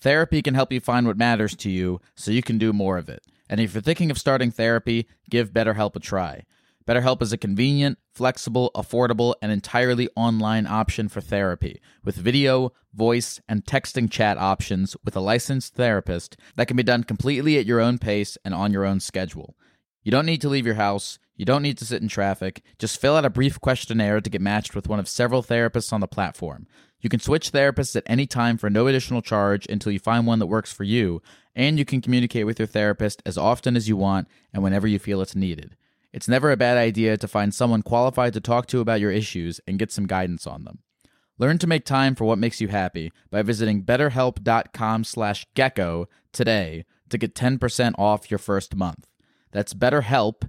Therapy 0.00 0.42
can 0.42 0.54
help 0.54 0.72
you 0.72 0.80
find 0.80 1.06
what 1.06 1.16
matters 1.16 1.54
to 1.58 1.70
you 1.70 2.00
so 2.16 2.32
you 2.32 2.42
can 2.42 2.58
do 2.58 2.72
more 2.72 2.98
of 2.98 3.08
it. 3.08 3.22
And 3.48 3.60
if 3.60 3.72
you're 3.72 3.80
thinking 3.80 4.10
of 4.10 4.18
starting 4.18 4.50
therapy, 4.50 5.06
give 5.30 5.52
BetterHelp 5.52 5.94
a 5.94 6.00
try. 6.00 6.42
BetterHelp 6.84 7.22
is 7.22 7.32
a 7.32 7.38
convenient, 7.38 7.96
flexible, 8.12 8.72
affordable, 8.74 9.36
and 9.40 9.52
entirely 9.52 10.08
online 10.16 10.66
option 10.66 11.08
for 11.08 11.20
therapy 11.20 11.80
with 12.02 12.16
video, 12.16 12.72
voice, 12.92 13.40
and 13.48 13.64
texting 13.64 14.10
chat 14.10 14.38
options 14.38 14.96
with 15.04 15.14
a 15.14 15.20
licensed 15.20 15.76
therapist 15.76 16.36
that 16.56 16.66
can 16.66 16.76
be 16.76 16.82
done 16.82 17.04
completely 17.04 17.56
at 17.56 17.66
your 17.66 17.80
own 17.80 17.98
pace 17.98 18.36
and 18.44 18.52
on 18.52 18.72
your 18.72 18.84
own 18.84 18.98
schedule. 18.98 19.54
You 20.02 20.10
don't 20.10 20.26
need 20.26 20.40
to 20.40 20.48
leave 20.48 20.66
your 20.66 20.74
house. 20.74 21.20
You 21.36 21.44
don't 21.44 21.62
need 21.62 21.78
to 21.78 21.84
sit 21.84 22.02
in 22.02 22.08
traffic. 22.08 22.62
Just 22.78 23.00
fill 23.00 23.16
out 23.16 23.24
a 23.24 23.30
brief 23.30 23.60
questionnaire 23.60 24.20
to 24.20 24.30
get 24.30 24.40
matched 24.40 24.74
with 24.74 24.88
one 24.88 24.98
of 24.98 25.08
several 25.08 25.42
therapists 25.42 25.92
on 25.92 26.00
the 26.00 26.08
platform. 26.08 26.66
You 27.00 27.10
can 27.10 27.20
switch 27.20 27.52
therapists 27.52 27.94
at 27.94 28.02
any 28.06 28.26
time 28.26 28.56
for 28.56 28.70
no 28.70 28.86
additional 28.86 29.22
charge 29.22 29.66
until 29.66 29.92
you 29.92 29.98
find 29.98 30.26
one 30.26 30.38
that 30.38 30.46
works 30.46 30.72
for 30.72 30.84
you, 30.84 31.20
and 31.54 31.78
you 31.78 31.84
can 31.84 32.00
communicate 32.00 32.46
with 32.46 32.58
your 32.58 32.66
therapist 32.66 33.22
as 33.26 33.36
often 33.36 33.76
as 33.76 33.88
you 33.88 33.96
want 33.96 34.28
and 34.52 34.62
whenever 34.62 34.86
you 34.86 34.98
feel 34.98 35.20
it's 35.20 35.36
needed. 35.36 35.76
It's 36.12 36.28
never 36.28 36.50
a 36.50 36.56
bad 36.56 36.78
idea 36.78 37.18
to 37.18 37.28
find 37.28 37.52
someone 37.52 37.82
qualified 37.82 38.32
to 38.32 38.40
talk 38.40 38.66
to 38.68 38.80
about 38.80 39.00
your 39.00 39.10
issues 39.10 39.60
and 39.66 39.78
get 39.78 39.92
some 39.92 40.06
guidance 40.06 40.46
on 40.46 40.64
them. 40.64 40.78
Learn 41.38 41.58
to 41.58 41.66
make 41.66 41.84
time 41.84 42.14
for 42.14 42.24
what 42.24 42.38
makes 42.38 42.62
you 42.62 42.68
happy 42.68 43.12
by 43.30 43.42
visiting 43.42 43.84
betterhelp.com 43.84 45.04
slash 45.04 45.46
gecko 45.54 46.08
today 46.32 46.86
to 47.10 47.18
get 47.18 47.34
10% 47.34 47.94
off 47.98 48.30
your 48.30 48.38
first 48.38 48.74
month. 48.74 49.06
That's 49.52 49.74
betterhelp, 49.74 50.48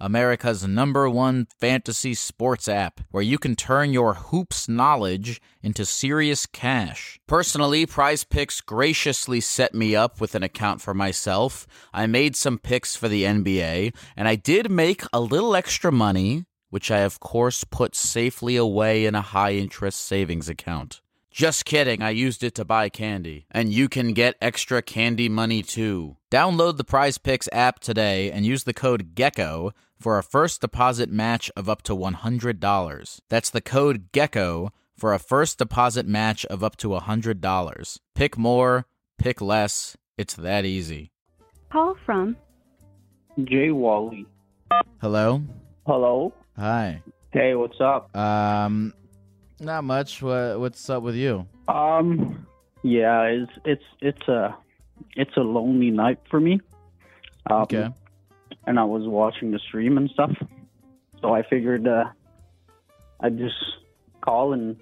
America's 0.00 0.66
number 0.66 1.08
one 1.08 1.46
fantasy 1.60 2.14
sports 2.14 2.68
app, 2.68 3.00
where 3.10 3.22
you 3.22 3.38
can 3.38 3.54
turn 3.54 3.92
your 3.92 4.14
hoops 4.14 4.68
knowledge 4.68 5.40
into 5.62 5.84
serious 5.84 6.46
cash. 6.46 7.18
Personally, 7.26 7.86
Prize 7.86 8.24
Picks 8.24 8.60
graciously 8.60 9.40
set 9.40 9.74
me 9.74 9.94
up 9.94 10.20
with 10.20 10.34
an 10.34 10.42
account 10.42 10.80
for 10.80 10.94
myself. 10.94 11.66
I 11.92 12.06
made 12.06 12.36
some 12.36 12.58
picks 12.58 12.96
for 12.96 13.08
the 13.08 13.24
NBA, 13.24 13.94
and 14.16 14.28
I 14.28 14.34
did 14.34 14.70
make 14.70 15.02
a 15.12 15.20
little 15.20 15.54
extra 15.54 15.92
money, 15.92 16.44
which 16.70 16.90
I, 16.90 16.98
of 16.98 17.20
course, 17.20 17.64
put 17.64 17.94
safely 17.94 18.56
away 18.56 19.06
in 19.06 19.14
a 19.14 19.20
high 19.20 19.52
interest 19.52 20.00
savings 20.00 20.48
account. 20.48 21.00
Just 21.34 21.64
kidding, 21.64 22.00
I 22.00 22.10
used 22.10 22.44
it 22.44 22.54
to 22.54 22.64
buy 22.64 22.88
candy. 22.88 23.46
And 23.50 23.72
you 23.72 23.88
can 23.88 24.12
get 24.12 24.36
extra 24.40 24.80
candy 24.80 25.28
money 25.28 25.64
too. 25.64 26.16
Download 26.30 26.76
the 26.76 26.84
Prize 26.84 27.18
Picks 27.18 27.48
app 27.52 27.80
today 27.80 28.30
and 28.30 28.46
use 28.46 28.62
the 28.62 28.72
code 28.72 29.16
GECKO 29.16 29.72
for 29.98 30.16
a 30.16 30.22
first 30.22 30.60
deposit 30.60 31.10
match 31.10 31.50
of 31.56 31.68
up 31.68 31.82
to 31.82 31.96
$100. 31.96 33.20
That's 33.28 33.50
the 33.50 33.60
code 33.60 34.12
GECKO 34.12 34.70
for 34.96 35.12
a 35.12 35.18
first 35.18 35.58
deposit 35.58 36.06
match 36.06 36.46
of 36.46 36.62
up 36.62 36.76
to 36.76 36.90
$100. 36.90 37.98
Pick 38.14 38.38
more, 38.38 38.86
pick 39.18 39.40
less. 39.40 39.96
It's 40.16 40.34
that 40.34 40.64
easy. 40.64 41.10
Call 41.72 41.96
from 42.06 42.36
Jay 43.42 43.72
Wally. 43.72 44.24
Hello? 45.00 45.42
Hello. 45.84 46.32
Hi. 46.56 47.02
Hey, 47.32 47.56
what's 47.56 47.80
up? 47.80 48.16
Um 48.16 48.94
not 49.64 49.84
much. 49.84 50.22
What 50.22 50.60
what's 50.60 50.88
up 50.90 51.02
with 51.02 51.14
you? 51.16 51.46
Um, 51.68 52.46
yeah, 52.82 53.22
it's 53.22 53.52
it's 53.64 53.84
it's 54.00 54.28
a 54.28 54.54
it's 55.16 55.36
a 55.36 55.40
lonely 55.40 55.90
night 55.90 56.18
for 56.30 56.40
me. 56.40 56.60
Um, 57.50 57.62
Okay. 57.62 57.88
And 58.66 58.78
I 58.78 58.84
was 58.84 59.06
watching 59.06 59.50
the 59.50 59.58
stream 59.58 59.98
and 59.98 60.08
stuff, 60.10 60.32
so 61.20 61.34
I 61.34 61.42
figured 61.42 61.86
uh, 61.86 62.04
I'd 63.20 63.36
just 63.36 63.56
call 64.22 64.54
and 64.54 64.76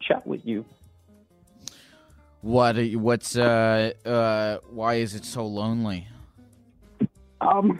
chat 0.00 0.26
with 0.26 0.44
you. 0.44 0.64
What 2.40 2.76
you- 2.76 2.98
what's 2.98 3.36
uh 3.36 3.92
uh 4.04 4.58
why 4.70 4.94
is 4.94 5.14
it 5.14 5.24
so 5.24 5.46
lonely? 5.46 6.08
Um, 7.40 7.78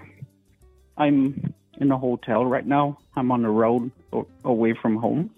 I'm 0.97 1.53
in 1.81 1.91
a 1.91 1.99
hotel 1.99 2.45
right 2.45 2.67
now. 2.67 2.99
I'm 3.17 3.33
on 3.33 3.43
the 3.43 3.49
road 3.49 3.91
o- 4.13 4.27
away 4.45 4.75
from 4.81 4.97
home 4.97 5.31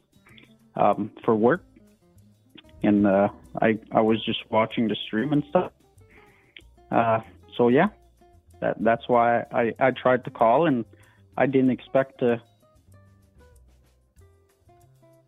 um, 0.77 1.11
for 1.25 1.35
work, 1.35 1.65
and 2.83 3.07
uh, 3.07 3.29
I 3.61 3.79
I 3.91 4.01
was 4.01 4.25
just 4.25 4.41
watching 4.51 4.89
the 4.89 4.97
stream 5.07 5.33
and 5.33 5.45
stuff. 5.51 5.73
Uh, 6.91 7.21
so 7.57 7.69
yeah, 7.69 7.89
that 8.61 8.77
that's 8.81 9.09
why 9.09 9.41
I 9.53 9.73
I 9.79 9.91
tried 9.91 10.25
to 10.25 10.31
call, 10.31 10.67
and 10.67 10.85
I 11.37 11.47
didn't 11.47 11.71
expect 11.71 12.21
to 12.21 12.41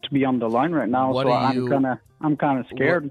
to 0.02 0.11
be 0.11 0.24
on 0.24 0.38
the 0.38 0.48
line 0.48 0.72
right 0.72 0.88
now. 0.88 1.12
What 1.12 1.26
so 1.26 1.33
I'm 1.33 1.57
you- 1.57 1.68
kind 1.68 1.87
of 1.87 1.98
I'm 2.20 2.37
kind 2.37 2.59
of 2.61 2.66
scared. 2.74 3.11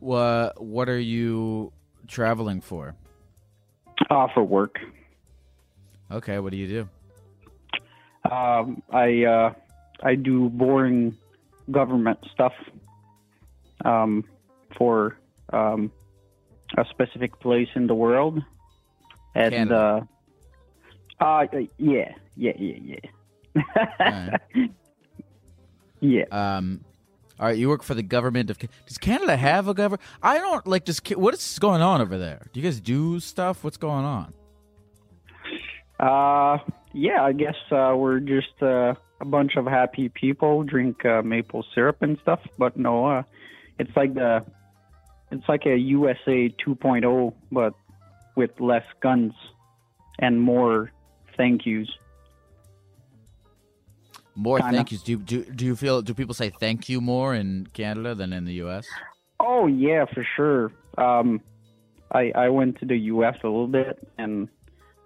What 0.00 0.62
what 0.62 0.88
are 0.88 0.98
you 0.98 1.72
traveling 2.06 2.60
for? 2.60 2.94
Uh, 4.08 4.28
for 4.32 4.42
work. 4.42 4.78
Okay, 6.10 6.38
what 6.38 6.50
do 6.50 6.56
you 6.56 6.66
do? 6.66 6.88
Um, 8.30 8.82
I 8.90 9.24
uh, 9.24 9.52
I 10.02 10.14
do 10.14 10.48
boring 10.48 11.16
government 11.70 12.18
stuff 12.32 12.52
um, 13.84 14.24
for 14.76 15.16
um, 15.52 15.90
a 16.76 16.84
specific 16.90 17.38
place 17.40 17.68
in 17.74 17.86
the 17.86 17.94
world, 17.94 18.42
and 19.34 19.54
Canada. 19.54 20.06
uh, 21.20 21.24
uh, 21.24 21.46
yeah, 21.78 22.12
yeah, 22.36 22.52
yeah, 22.58 22.98
yeah, 23.54 23.62
Alright. 24.00 24.40
yeah. 26.00 26.24
Um, 26.30 26.84
all 27.38 27.46
right, 27.46 27.56
you 27.56 27.68
work 27.68 27.82
for 27.82 27.94
the 27.94 28.02
government 28.02 28.50
of. 28.50 28.58
Does 28.86 28.98
Canada 28.98 29.36
have 29.36 29.66
a 29.66 29.74
government? 29.74 30.02
I 30.22 30.38
don't 30.38 30.66
like. 30.66 30.84
Does 30.84 31.00
what 31.16 31.32
is 31.32 31.58
going 31.58 31.80
on 31.80 32.02
over 32.02 32.18
there? 32.18 32.46
Do 32.52 32.60
you 32.60 32.64
guys 32.64 32.80
do 32.80 33.18
stuff? 33.18 33.64
What's 33.64 33.78
going 33.78 34.04
on? 34.04 34.34
Uh, 35.98 36.58
yeah, 36.92 37.22
I 37.22 37.32
guess 37.32 37.56
uh, 37.70 37.94
we're 37.96 38.20
just 38.20 38.62
uh, 38.62 38.94
a 39.20 39.24
bunch 39.24 39.56
of 39.56 39.66
happy 39.66 40.08
people 40.08 40.62
drink 40.62 41.04
uh, 41.04 41.22
maple 41.22 41.64
syrup 41.74 42.02
and 42.02 42.18
stuff. 42.22 42.40
But 42.58 42.76
no, 42.76 43.06
uh, 43.06 43.22
it's 43.78 43.94
like 43.96 44.14
the 44.14 44.44
it's 45.30 45.48
like 45.48 45.66
a 45.66 45.76
USA 45.76 46.48
2.0, 46.66 47.34
but 47.52 47.74
with 48.34 48.50
less 48.58 48.84
guns 49.00 49.32
and 50.18 50.40
more 50.40 50.90
thank 51.36 51.66
yous. 51.66 51.90
More 54.34 54.58
Kinda. 54.58 54.76
thank 54.76 54.92
yous. 54.92 55.02
Do, 55.02 55.16
do 55.16 55.44
do 55.44 55.64
you 55.64 55.76
feel? 55.76 56.02
Do 56.02 56.14
people 56.14 56.34
say 56.34 56.50
thank 56.50 56.88
you 56.88 57.00
more 57.00 57.34
in 57.34 57.68
Canada 57.72 58.14
than 58.14 58.32
in 58.32 58.44
the 58.44 58.54
U.S.? 58.54 58.86
Oh 59.38 59.66
yeah, 59.66 60.04
for 60.12 60.26
sure. 60.36 60.72
Um, 60.98 61.40
I 62.12 62.32
I 62.34 62.48
went 62.48 62.78
to 62.80 62.86
the 62.86 62.96
U.S. 62.96 63.36
a 63.42 63.46
little 63.46 63.68
bit, 63.68 63.98
and 64.18 64.48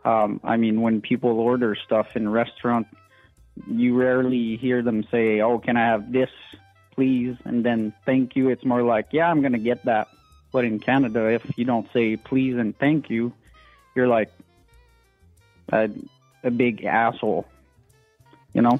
um, 0.05 0.40
I 0.44 0.57
mean, 0.57 0.81
when 0.83 1.00
people 1.00 1.31
order 1.40 1.77
stuff 1.87 2.07
in 2.14 2.29
restaurant, 2.29 2.87
you 3.71 3.97
rarely 3.97 4.57
hear 4.57 4.83
them 4.83 5.05
say, 5.11 5.40
"Oh, 5.40 5.59
can 5.59 5.77
I 5.77 5.87
have 5.87 6.12
this, 6.12 6.31
please?" 6.95 7.37
and 7.45 7.64
then 7.64 7.93
"thank 8.05 8.37
you." 8.37 8.49
It's 8.51 8.64
more 8.64 8.83
like, 8.83 9.09
"Yeah, 9.12 9.31
I'm 9.31 9.43
gonna 9.43 9.59
get 9.59 9.85
that." 9.85 10.09
But 10.53 10.64
in 10.64 10.79
Canada, 10.79 11.27
if 11.33 11.59
you 11.59 11.64
don't 11.64 11.88
say 11.93 12.17
"please" 12.17 12.57
and 12.57 12.77
"thank 12.79 13.11
you," 13.11 13.33
you're 13.95 14.09
like 14.09 14.31
a 15.73 15.88
a 16.43 16.51
big 16.51 16.85
asshole. 16.85 17.47
You 18.53 18.62
know? 18.62 18.79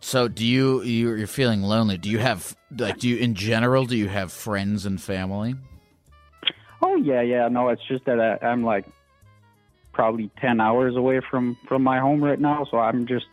So 0.00 0.26
do 0.28 0.44
you? 0.46 0.82
you- 0.82 1.14
You're 1.14 1.26
feeling 1.26 1.62
lonely. 1.62 1.98
Do 1.98 2.08
you 2.10 2.18
have 2.18 2.56
like? 2.76 2.98
Do 2.98 3.08
you 3.08 3.16
in 3.16 3.34
general? 3.34 3.84
Do 3.84 3.96
you 3.96 4.08
have 4.08 4.32
friends 4.32 4.86
and 4.86 5.00
family? 5.00 5.54
Oh 6.82 6.96
yeah, 6.96 7.20
yeah. 7.20 7.48
No, 7.48 7.68
it's 7.68 7.82
just 7.86 8.06
that 8.06 8.18
I, 8.18 8.46
I'm 8.46 8.64
like 8.64 8.86
probably 9.92 10.30
ten 10.40 10.60
hours 10.60 10.96
away 10.96 11.20
from 11.20 11.56
from 11.68 11.82
my 11.82 11.98
home 12.00 12.24
right 12.24 12.40
now, 12.40 12.64
so 12.70 12.78
I'm 12.78 13.06
just 13.06 13.26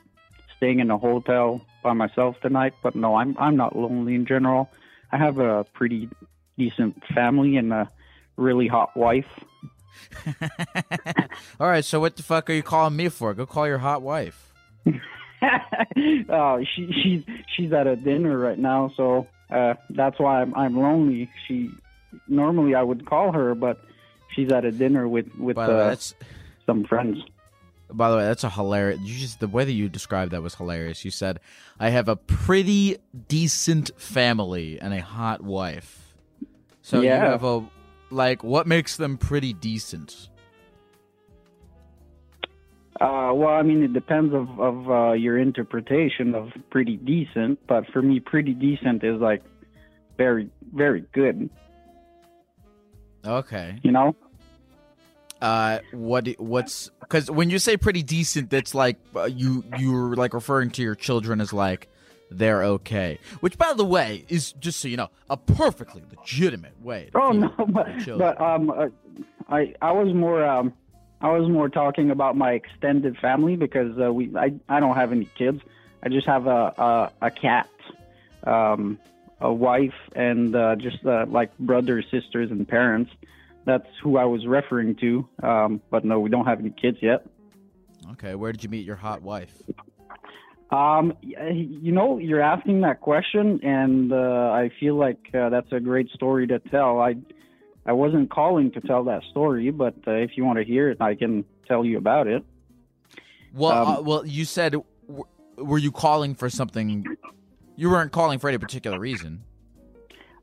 staying 0.58 0.80
in 0.80 0.92
a 0.92 0.98
hotel 0.98 1.62
by 1.84 1.94
myself 1.94 2.36
tonight. 2.42 2.74
But 2.84 2.96
no, 2.96 3.16
I'm 3.16 3.36
I'm 3.40 3.56
not 3.56 3.76
lonely 3.76 4.16
in 4.16 4.26
general. 4.26 4.70
I 5.12 5.18
have 5.18 5.40
a 5.40 5.64
pretty 5.74 6.10
decent 6.58 7.02
family 7.14 7.56
and 7.58 7.72
a 7.72 7.90
really 8.36 8.68
hot 8.68 8.96
wife. 8.96 9.26
all 11.60 11.68
right. 11.68 11.86
So 11.86 12.00
what 12.00 12.16
the 12.16 12.24
fuck 12.24 12.50
are 12.50 12.54
you 12.54 12.64
calling 12.64 12.96
me 12.96 13.10
for? 13.10 13.34
Go 13.34 13.46
call 13.46 13.68
your 13.68 13.78
hot 13.80 14.02
wife. 14.02 14.54
oh, 16.30 16.64
she 16.76 16.92
she's 17.04 17.24
she's 17.56 17.74
at 17.74 17.88
a 17.88 17.96
dinner 17.96 18.38
right 18.38 18.60
now, 18.60 18.92
so 18.96 19.28
uh, 19.50 19.76
that's 19.90 20.20
why 20.20 20.42
I'm 20.42 20.54
I'm 20.56 20.78
lonely. 20.78 21.30
She 21.48 21.72
normally 22.28 22.76
I 22.76 22.84
would 22.84 23.06
call 23.06 23.32
her, 23.32 23.56
but 23.56 23.80
she's 24.36 24.52
at 24.52 24.66
a 24.66 24.72
dinner 24.72 25.08
with 25.08 25.34
with 25.36 25.58
way, 25.58 25.66
uh, 25.66 25.96
some 26.66 26.84
friends. 26.86 27.20
By 27.90 28.12
the 28.12 28.18
way, 28.18 28.26
that's 28.26 28.44
a 28.44 28.50
hilarious. 28.50 29.00
You 29.02 29.18
just 29.18 29.40
the 29.40 29.48
way 29.48 29.64
that 29.64 29.72
you 29.72 29.88
described 29.90 30.32
that 30.34 30.42
was 30.42 30.56
hilarious. 30.56 31.06
You 31.06 31.12
said, 31.12 31.40
"I 31.80 31.90
have 31.90 32.10
a 32.10 32.16
pretty 32.16 32.98
decent 33.28 33.92
family 33.98 34.80
and 34.82 34.94
a 34.94 35.02
hot 35.02 35.42
wife." 35.42 36.14
So 36.82 37.02
you 37.02 37.08
Yeah. 37.08 37.32
have 37.32 37.44
a 37.44 37.66
like, 38.10 38.44
what 38.44 38.68
makes 38.68 38.96
them 38.98 39.18
pretty 39.18 39.54
decent? 39.54 40.30
Uh, 43.00 43.32
well, 43.34 43.50
I 43.50 43.62
mean, 43.62 43.84
it 43.84 43.94
depends 43.94 44.34
of 44.34 44.60
of 44.60 44.90
uh, 44.90 45.12
your 45.14 45.38
interpretation 45.38 46.34
of 46.34 46.50
pretty 46.72 46.98
decent, 46.98 47.60
but 47.68 47.86
for 47.94 48.02
me, 48.02 48.20
pretty 48.20 48.54
decent 48.54 49.04
is 49.04 49.22
like 49.22 49.44
very 50.18 50.50
very 50.74 51.02
good. 51.14 51.50
Okay. 53.26 53.78
You 53.84 53.92
know? 53.92 54.16
Uh, 55.42 55.80
what 55.92 56.28
what's 56.40 56.90
because 57.08 57.32
when 57.32 57.50
you 57.50 57.60
say 57.60 57.78
pretty 57.78 58.04
decent, 58.04 58.50
that's 58.50 58.76
like 58.76 58.98
uh, 59.16 59.26
you 59.26 59.64
you're 59.78 60.16
like 60.16 60.34
referring 60.34 60.72
to 60.72 60.82
your 60.82 60.96
children 60.96 61.40
as 61.42 61.54
like 61.54 61.88
they're 62.30 62.64
okay. 62.64 63.20
Which, 63.40 63.58
by 63.58 63.74
the 63.74 63.86
way, 63.86 64.26
is 64.28 64.52
just 64.54 64.80
so 64.80 64.88
you 64.88 64.98
know, 64.98 65.10
a 65.30 65.38
perfectly 65.38 66.04
legitimate 66.16 66.82
way. 66.82 67.10
To 67.14 67.22
Oh 67.22 67.32
no, 67.32 67.54
but 67.70 67.88
but 68.18 68.42
um, 68.42 68.70
uh, 68.70 68.88
I 69.50 69.74
I 69.82 69.92
was 69.92 70.14
more 70.14 70.46
um 70.46 70.74
I 71.22 71.30
was 71.30 71.50
more 71.50 71.70
talking 71.70 72.12
about 72.12 72.36
my 72.36 72.52
extended 72.52 73.18
family 73.18 73.56
because 73.56 73.98
uh, 74.00 74.12
we 74.14 74.36
I 74.36 74.54
I 74.70 74.80
don't 74.80 74.96
have 74.96 75.12
any 75.12 75.26
kids. 75.38 75.62
I 76.04 76.10
just 76.10 76.28
have 76.28 76.48
a 76.48 76.74
a, 76.78 77.12
a 77.28 77.32
cat, 77.32 77.70
um, 78.44 79.00
a 79.40 79.52
wife, 79.52 79.96
and 80.16 80.56
uh, 80.56 80.76
just 80.76 81.06
uh, 81.06 81.26
like 81.28 81.58
brothers, 81.58 82.06
sisters, 82.12 82.52
and 82.52 82.68
parents. 82.68 83.12
That's 83.68 83.86
who 84.02 84.18
I 84.18 84.24
was 84.24 84.48
referring 84.48 84.96
to. 85.02 85.28
Um, 85.44 85.82
but 85.92 86.06
no, 86.06 86.22
we 86.22 86.30
don't 86.30 86.46
have 86.46 86.60
any 86.62 86.70
kids 86.72 86.98
yet. 87.02 87.26
Okay, 88.14 88.34
where 88.34 88.54
did 88.54 88.64
you 88.64 88.70
meet 88.70 88.86
your 88.86 88.96
hot 88.96 89.22
wife? 89.22 89.52
Um, 90.72 91.14
you 91.22 91.92
know, 91.92 92.18
you're 92.18 92.42
asking 92.42 92.82
that 92.82 93.02
question, 93.02 93.60
and 93.64 94.12
uh, 94.14 94.16
I 94.16 94.72
feel 94.80 94.96
like 94.96 95.18
uh, 95.34 95.50
that's 95.50 95.72
a 95.74 95.80
great 95.82 96.10
story 96.12 96.48
to 96.48 96.60
tell. 96.60 97.00
I, 97.02 97.16
I 97.86 97.92
wasn't 97.92 98.30
calling 98.32 98.72
to 98.72 98.82
tell 98.82 99.04
that 99.06 99.22
story, 99.32 99.70
but 99.72 99.96
uh, 100.08 100.12
if 100.12 100.32
you 100.38 100.46
want 100.46 100.60
to 100.60 100.66
hear 100.66 100.90
it, 100.90 101.02
I 101.02 101.16
can 101.16 101.44
tell 101.68 101.84
you 101.84 101.98
about 101.98 102.28
it. 102.28 102.44
Well, 103.54 103.72
Um, 103.88 103.88
uh, 103.98 104.02
well, 104.02 104.26
you 104.26 104.46
said 104.46 104.76
w- 105.08 105.26
were 105.58 105.78
you 105.78 105.92
calling 105.92 106.36
for 106.36 106.50
something? 106.50 107.06
You 107.76 107.90
weren't 107.90 108.14
calling 108.14 108.40
for 108.40 108.48
any 108.48 108.58
particular 108.58 108.98
reason. 109.00 109.44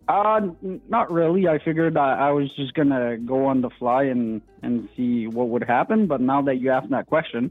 Uh, 0.06 0.40
not 0.88 1.10
really. 1.10 1.48
I 1.48 1.58
figured 1.64 1.96
I, 1.96 2.28
I 2.28 2.30
was 2.30 2.54
just 2.56 2.74
gonna 2.74 3.16
go 3.16 3.46
on 3.46 3.62
the 3.62 3.70
fly 3.78 4.04
and 4.04 4.42
and 4.62 4.88
see 4.96 5.26
what 5.26 5.48
would 5.48 5.64
happen. 5.64 6.06
But 6.06 6.20
now 6.20 6.42
that 6.42 6.56
you 6.56 6.70
asked 6.70 6.90
that 6.90 7.06
question, 7.06 7.50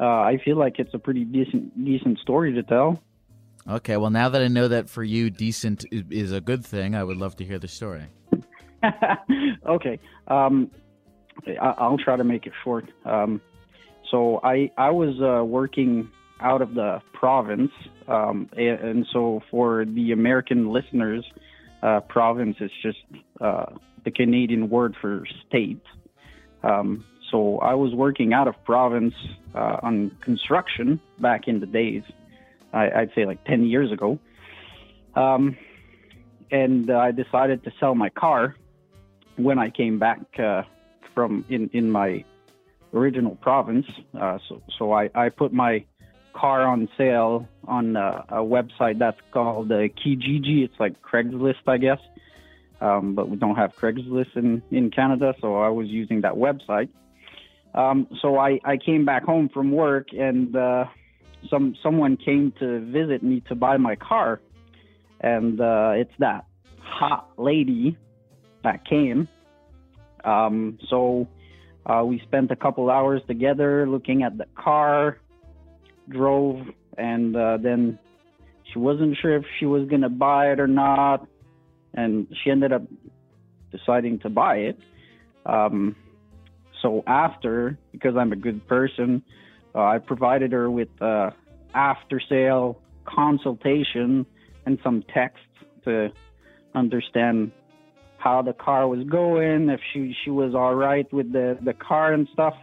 uh, 0.00 0.04
I 0.04 0.38
feel 0.44 0.56
like 0.56 0.78
it's 0.78 0.94
a 0.94 0.98
pretty 0.98 1.24
decent 1.24 1.84
decent 1.84 2.18
story 2.18 2.52
to 2.54 2.62
tell. 2.62 3.00
Okay, 3.68 3.96
well, 3.96 4.10
now 4.10 4.28
that 4.28 4.42
I 4.42 4.48
know 4.48 4.66
that 4.66 4.90
for 4.90 5.04
you, 5.04 5.30
decent 5.30 5.84
is, 5.92 6.02
is 6.10 6.32
a 6.32 6.40
good 6.40 6.66
thing, 6.66 6.96
I 6.96 7.04
would 7.04 7.16
love 7.16 7.36
to 7.36 7.44
hear 7.44 7.60
the 7.60 7.68
story. 7.68 8.06
okay. 9.66 10.00
Um, 10.26 10.72
I, 11.46 11.74
I'll 11.78 11.98
try 11.98 12.16
to 12.16 12.24
make 12.24 12.46
it 12.46 12.52
short. 12.64 12.86
Um, 13.04 13.40
so 14.10 14.40
I 14.42 14.70
I 14.76 14.90
was 14.90 15.20
uh, 15.20 15.44
working 15.44 16.10
out 16.40 16.62
of 16.62 16.74
the 16.74 17.00
province, 17.12 17.70
um, 18.08 18.48
and, 18.56 18.80
and 18.80 19.06
so 19.12 19.40
for 19.50 19.84
the 19.84 20.10
American 20.10 20.72
listeners, 20.72 21.24
uh, 21.82 22.00
province 22.00 22.56
is 22.60 22.70
just 22.82 22.98
uh, 23.40 23.66
the 24.04 24.10
Canadian 24.10 24.68
word 24.68 24.94
for 25.00 25.24
state. 25.46 25.82
Um, 26.62 27.04
so 27.30 27.58
I 27.58 27.74
was 27.74 27.94
working 27.94 28.32
out 28.32 28.46
of 28.46 28.54
province 28.64 29.14
uh, 29.54 29.78
on 29.82 30.16
construction 30.20 31.00
back 31.18 31.48
in 31.48 31.60
the 31.60 31.66
days. 31.66 32.02
I, 32.72 32.90
I'd 32.90 33.10
say 33.14 33.24
like 33.26 33.44
ten 33.44 33.64
years 33.64 33.90
ago. 33.90 34.18
Um, 35.14 35.56
and 36.50 36.90
I 36.90 37.10
decided 37.10 37.64
to 37.64 37.72
sell 37.80 37.94
my 37.94 38.10
car 38.10 38.54
when 39.36 39.58
I 39.58 39.70
came 39.70 39.98
back 39.98 40.20
uh, 40.38 40.62
from 41.14 41.44
in, 41.48 41.70
in 41.72 41.90
my 41.90 42.24
original 42.92 43.36
province. 43.36 43.86
Uh, 44.18 44.38
so 44.48 44.62
so 44.78 44.92
I, 44.92 45.10
I 45.14 45.30
put 45.30 45.52
my 45.52 45.84
car 46.32 46.66
on 46.66 46.88
sale 46.96 47.48
on 47.66 47.96
uh, 47.96 48.24
a 48.28 48.36
website 48.36 48.98
that's 48.98 49.20
called 49.32 49.70
uh, 49.70 49.88
Kijiji. 49.88 50.64
It's 50.64 50.78
like 50.78 51.00
Craigslist, 51.02 51.66
I 51.66 51.78
guess. 51.78 51.98
Um, 52.80 53.14
but 53.14 53.28
we 53.28 53.36
don't 53.36 53.54
have 53.56 53.76
Craigslist 53.76 54.36
in, 54.36 54.62
in 54.70 54.90
Canada, 54.90 55.34
so 55.40 55.56
I 55.56 55.68
was 55.68 55.86
using 55.88 56.22
that 56.22 56.34
website. 56.34 56.88
Um, 57.74 58.08
so 58.20 58.38
I, 58.38 58.58
I 58.64 58.76
came 58.76 59.04
back 59.04 59.24
home 59.24 59.48
from 59.48 59.70
work 59.70 60.08
and 60.12 60.54
uh, 60.54 60.84
some 61.48 61.74
someone 61.82 62.16
came 62.16 62.52
to 62.58 62.80
visit 62.80 63.22
me 63.22 63.42
to 63.48 63.54
buy 63.54 63.76
my 63.76 63.96
car, 63.96 64.40
and 65.20 65.60
uh, 65.60 65.92
it's 65.94 66.12
that 66.18 66.44
hot 66.80 67.30
lady 67.36 67.96
that 68.64 68.86
came. 68.86 69.28
Um, 70.24 70.78
so 70.88 71.28
uh, 71.86 72.04
we 72.04 72.20
spent 72.20 72.50
a 72.50 72.56
couple 72.56 72.90
hours 72.90 73.22
together 73.26 73.88
looking 73.88 74.22
at 74.22 74.38
the 74.38 74.46
car, 74.56 75.18
drove, 76.08 76.66
and 76.96 77.36
uh, 77.36 77.58
then 77.58 77.98
she 78.72 78.78
wasn't 78.78 79.16
sure 79.20 79.36
if 79.36 79.44
she 79.58 79.66
was 79.66 79.88
gonna 79.88 80.08
buy 80.08 80.52
it 80.52 80.60
or 80.60 80.66
not, 80.66 81.26
and 81.94 82.26
she 82.42 82.50
ended 82.50 82.72
up 82.72 82.82
deciding 83.70 84.18
to 84.20 84.30
buy 84.30 84.56
it. 84.56 84.78
Um, 85.46 85.96
so 86.80 87.02
after, 87.06 87.78
because 87.92 88.16
I'm 88.16 88.32
a 88.32 88.36
good 88.36 88.66
person, 88.66 89.22
uh, 89.74 89.84
I 89.84 89.98
provided 89.98 90.52
her 90.52 90.70
with 90.70 90.88
uh, 91.00 91.30
after 91.74 92.20
sale 92.20 92.80
consultation 93.04 94.26
and 94.66 94.78
some 94.84 95.04
text 95.14 95.42
to 95.84 96.10
understand 96.74 97.52
how 98.18 98.42
the 98.42 98.52
car 98.52 98.86
was 98.86 99.04
going, 99.04 99.68
if 99.68 99.80
she 99.92 100.14
she 100.24 100.30
was 100.30 100.54
all 100.54 100.74
right 100.74 101.10
with 101.12 101.32
the 101.32 101.58
the 101.62 101.72
car 101.72 102.12
and 102.12 102.28
stuff. 102.32 102.54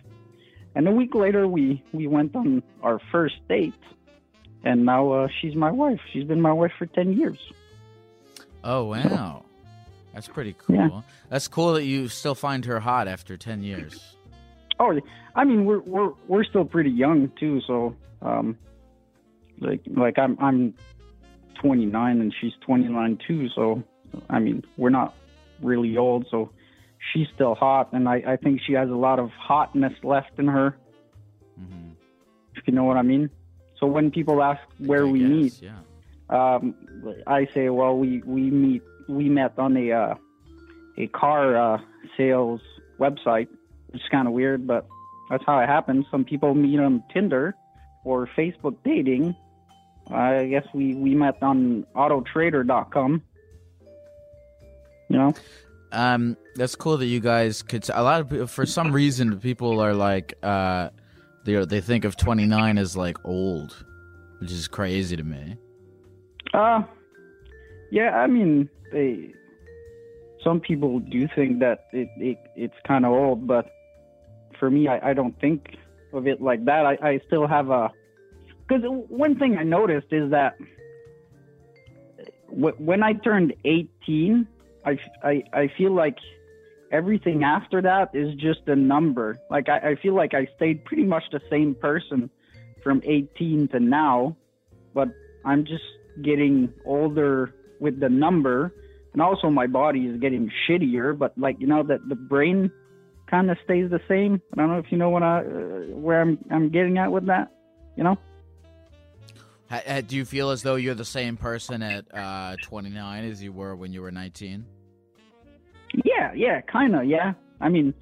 And 0.76 0.88
a 0.88 0.92
week 0.92 1.16
later, 1.16 1.48
we 1.48 1.84
we 1.94 2.08
went 2.08 2.36
on 2.36 2.64
our 2.84 3.00
first 3.12 3.36
date, 3.48 3.74
and 4.64 4.86
now 4.86 5.12
uh, 5.12 5.28
she's 5.42 5.56
my 5.56 5.72
wife. 5.72 6.00
She's 6.14 6.24
been 6.24 6.42
my 6.42 6.54
wife 6.54 6.72
for 6.78 6.86
ten 6.86 7.14
years. 7.14 7.40
Oh 8.64 8.86
wow, 8.86 9.46
that's 10.14 10.28
pretty 10.28 10.56
cool. 10.58 10.76
Yeah. 10.76 11.02
That's 11.30 11.48
cool 11.48 11.74
that 11.74 11.86
you 11.86 12.08
still 12.08 12.36
find 12.36 12.66
her 12.66 12.80
hot 12.80 13.08
after 13.08 13.36
ten 13.38 13.64
years. 13.64 14.16
Oh, 14.80 15.00
I 15.36 15.44
mean 15.44 15.66
we're 15.66 15.80
we're 15.80 16.12
we're 16.28 16.44
still 16.44 16.66
pretty 16.66 16.92
young 16.92 17.32
too, 17.40 17.62
so 17.68 17.96
um, 18.22 18.58
like 19.60 19.82
like 19.88 20.18
I'm 20.18 20.38
I'm 20.40 20.74
29 21.62 22.22
and 22.22 22.34
she's 22.40 22.54
29 22.62 23.20
too, 23.28 23.50
so 23.50 23.84
I 24.30 24.40
mean 24.40 24.64
we're 24.78 24.90
not 24.90 25.16
really 25.62 25.98
old, 25.98 26.28
so 26.32 26.52
she's 27.12 27.28
still 27.34 27.56
hot, 27.56 27.94
and 27.94 28.08
I 28.08 28.24
I 28.28 28.36
think 28.38 28.62
she 28.66 28.74
has 28.74 28.90
a 28.90 28.96
lot 28.96 29.20
of 29.20 29.30
hotness 29.32 29.94
left 30.04 30.38
in 30.38 30.48
her, 30.48 30.78
hmm 31.58 31.92
if 32.56 32.68
you 32.68 32.74
know 32.74 32.84
what 32.84 32.98
I 32.98 33.04
mean. 33.04 33.30
So 33.80 33.88
when 33.88 34.12
people 34.12 34.44
ask 34.44 34.62
where 34.80 35.06
I 35.06 35.10
we 35.10 35.20
guess, 35.20 35.30
meet, 35.30 35.62
yeah. 35.62 35.80
um, 36.30 36.76
I 37.26 37.48
say, 37.54 37.70
well, 37.70 37.98
we 37.98 38.22
we 38.26 38.50
meet 38.52 38.84
we 39.08 39.30
met 39.30 39.58
on 39.58 39.78
a 39.78 39.92
uh, 39.92 40.16
a 40.98 41.08
car 41.08 41.56
uh, 41.56 41.82
sales 42.18 42.62
website. 43.00 43.48
It's 43.94 44.04
kind 44.12 44.28
of 44.28 44.34
weird, 44.34 44.68
but 44.68 44.86
that's 45.30 45.44
how 45.46 45.60
it 45.60 45.68
happens. 45.68 46.06
Some 46.12 46.26
people 46.26 46.54
meet 46.54 46.80
on 46.80 47.04
Tinder 47.14 47.56
or 48.04 48.28
Facebook 48.38 48.76
dating. 48.84 49.36
I 50.12 50.46
guess 50.48 50.66
we 50.74 50.96
we 50.96 51.16
met 51.16 51.42
on 51.42 51.86
AutoTrader.com. 51.96 53.24
You 55.10 55.18
know, 55.18 55.34
Um, 55.92 56.38
that's 56.56 56.76
cool 56.76 56.98
that 56.98 57.06
you 57.08 57.20
guys 57.20 57.62
could. 57.62 57.90
A 57.90 58.04
lot 58.04 58.22
of 58.22 58.30
people, 58.30 58.48
for 58.48 58.66
some 58.66 58.92
reason, 58.92 59.40
people 59.40 59.80
are 59.80 59.94
like, 59.94 60.34
uh, 60.44 60.90
they 61.46 61.64
they 61.66 61.82
think 61.82 62.06
of 62.06 62.16
twenty 62.16 62.46
nine 62.46 62.78
as 62.78 62.96
like 62.96 63.18
old, 63.26 63.76
which 64.40 64.52
is 64.52 64.68
crazy 64.68 65.16
to 65.16 65.24
me. 65.24 65.56
uh, 66.54 66.84
yeah. 67.92 68.18
I 68.18 68.28
mean, 68.28 68.70
they. 68.92 69.34
Some 70.44 70.60
people 70.62 71.00
do 71.00 71.28
think 71.36 71.60
that 71.60 71.88
it, 71.92 72.08
it 72.18 72.38
it's 72.56 72.76
kind 72.88 73.06
of 73.06 73.12
old, 73.12 73.46
but 73.48 73.70
for 74.60 74.70
me, 74.70 74.88
I, 74.88 75.10
I 75.10 75.14
don't 75.14 75.38
think 75.42 75.76
of 76.14 76.28
it 76.28 76.42
like 76.42 76.64
that. 76.66 76.86
I, 76.86 76.98
I 77.02 77.22
still 77.28 77.48
have 77.48 77.70
a 77.72 77.90
because 78.68 78.84
one 79.10 79.38
thing 79.40 79.58
I 79.58 79.64
noticed 79.64 80.08
is 80.12 80.30
that 80.32 80.56
w- 82.50 82.76
when 82.78 83.04
I 83.04 83.14
turned 83.14 83.54
18, 83.66 84.48
I, 84.86 84.98
I, 85.24 85.44
I 85.54 85.72
feel 85.78 85.94
like 85.94 86.18
everything 86.92 87.44
after 87.44 87.82
that 87.82 88.10
is 88.14 88.34
just 88.36 88.62
a 88.68 88.76
number. 88.76 89.40
Like 89.50 89.70
I, 89.70 89.92
I 89.92 89.96
feel 90.02 90.16
like 90.16 90.34
I 90.34 90.48
stayed 90.56 90.86
pretty 90.86 91.04
much 91.04 91.24
the 91.32 91.42
same 91.50 91.76
person 91.76 92.30
from 92.84 93.02
18 93.06 93.70
to 93.70 93.80
now, 93.80 94.36
but 94.94 95.10
I'm 95.46 95.66
just 95.66 95.84
getting 96.22 96.74
older 96.86 97.54
with 97.80 98.00
the 98.00 98.10
number, 98.10 98.74
and 99.14 99.22
also 99.22 99.50
my 99.50 99.68
body 99.68 100.06
is 100.06 100.20
getting 100.20 100.52
shittier. 100.68 101.18
But 101.18 101.38
like 101.38 101.58
you 101.60 101.68
know 101.68 101.84
that 101.84 102.08
the 102.08 102.16
brain 102.16 102.72
kind 103.30 103.50
of 103.52 103.58
stays 103.64 103.90
the 103.90 104.02
same. 104.08 104.42
I 104.54 104.58
don't 104.58 104.70
know 104.70 104.80
if 104.80 104.92
you 104.92 104.98
know 104.98 105.10
what 105.10 105.24
I 105.24 105.40
uh, 105.40 105.44
where 105.96 106.22
I'm 106.22 106.38
I'm 106.52 106.70
getting 106.70 106.98
at 106.98 107.12
with 107.12 107.28
that. 107.28 107.52
You 107.96 108.04
know. 108.04 108.18
Do 109.70 110.16
you 110.16 110.26
feel 110.26 110.50
as 110.50 110.64
though 110.64 110.76
you're 110.76 110.96
the 110.96 111.06
same 111.06 111.38
person 111.38 111.84
at 111.84 112.06
uh, 112.14 112.56
29 112.64 113.24
as 113.26 113.44
you 113.44 113.52
were 113.52 113.76
when 113.76 113.94
you 113.94 114.02
were 114.02 114.12
19? 114.12 114.66
Yeah, 116.04 116.34
yeah, 116.34 116.62
kind 116.62 116.96
of, 116.96 117.06
yeah. 117.06 117.34
I 117.62 117.70
mean, 117.70 117.94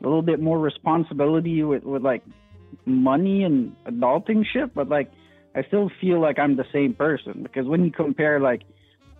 a 0.00 0.04
little 0.04 0.22
bit 0.22 0.40
more 0.40 0.58
responsibility 0.58 1.62
with, 1.62 1.84
with 1.84 2.02
like 2.02 2.22
money 2.84 3.44
and 3.44 3.74
adulting 3.86 4.44
shit, 4.52 4.74
but 4.74 4.88
like 4.88 5.10
I 5.54 5.62
still 5.64 5.90
feel 6.00 6.20
like 6.20 6.38
I'm 6.38 6.56
the 6.56 6.66
same 6.72 6.94
person 6.94 7.42
because 7.42 7.66
when 7.66 7.84
you 7.84 7.90
compare 7.90 8.38
like 8.38 8.62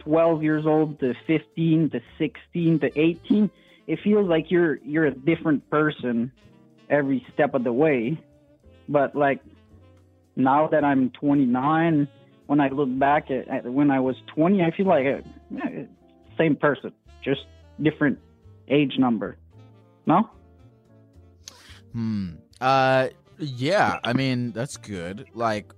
12 0.01 0.43
years 0.43 0.67
old 0.67 1.01
to 1.01 1.15
15 1.27 1.91
to 1.91 2.01
16 2.19 2.81
to 2.81 2.99
18, 2.99 3.51
it 3.87 3.99
feels 4.05 4.29
like 4.29 4.51
you're 4.51 4.77
you're 4.77 5.07
a 5.07 5.15
different 5.15 5.69
person 5.71 6.33
every 6.91 7.27
step 7.33 7.55
of 7.55 7.65
the 7.65 7.73
way. 7.73 8.21
But 8.89 9.17
like 9.17 9.41
now 10.39 10.69
that 10.69 10.85
I'm 10.85 11.11
29, 11.11 12.09
when 12.47 12.61
I 12.61 12.69
look 12.71 12.89
back 12.99 13.31
at, 13.31 13.47
at 13.49 13.65
when 13.65 13.91
I 13.91 14.01
was 14.01 14.17
20, 14.35 14.63
I 14.63 14.71
feel 14.71 14.87
like 14.87 15.05
uh, 15.07 15.21
yeah, 15.51 15.83
same 16.39 16.57
person, 16.57 16.93
just 17.23 17.41
different 17.83 18.19
age 18.69 18.95
number. 18.99 19.37
No? 20.07 20.31
Hmm. 21.93 22.31
Uh. 22.61 23.09
Yeah. 23.39 23.99
I 24.03 24.15
mean, 24.15 24.53
that's 24.53 24.77
good. 24.77 25.27
Like, 25.33 25.73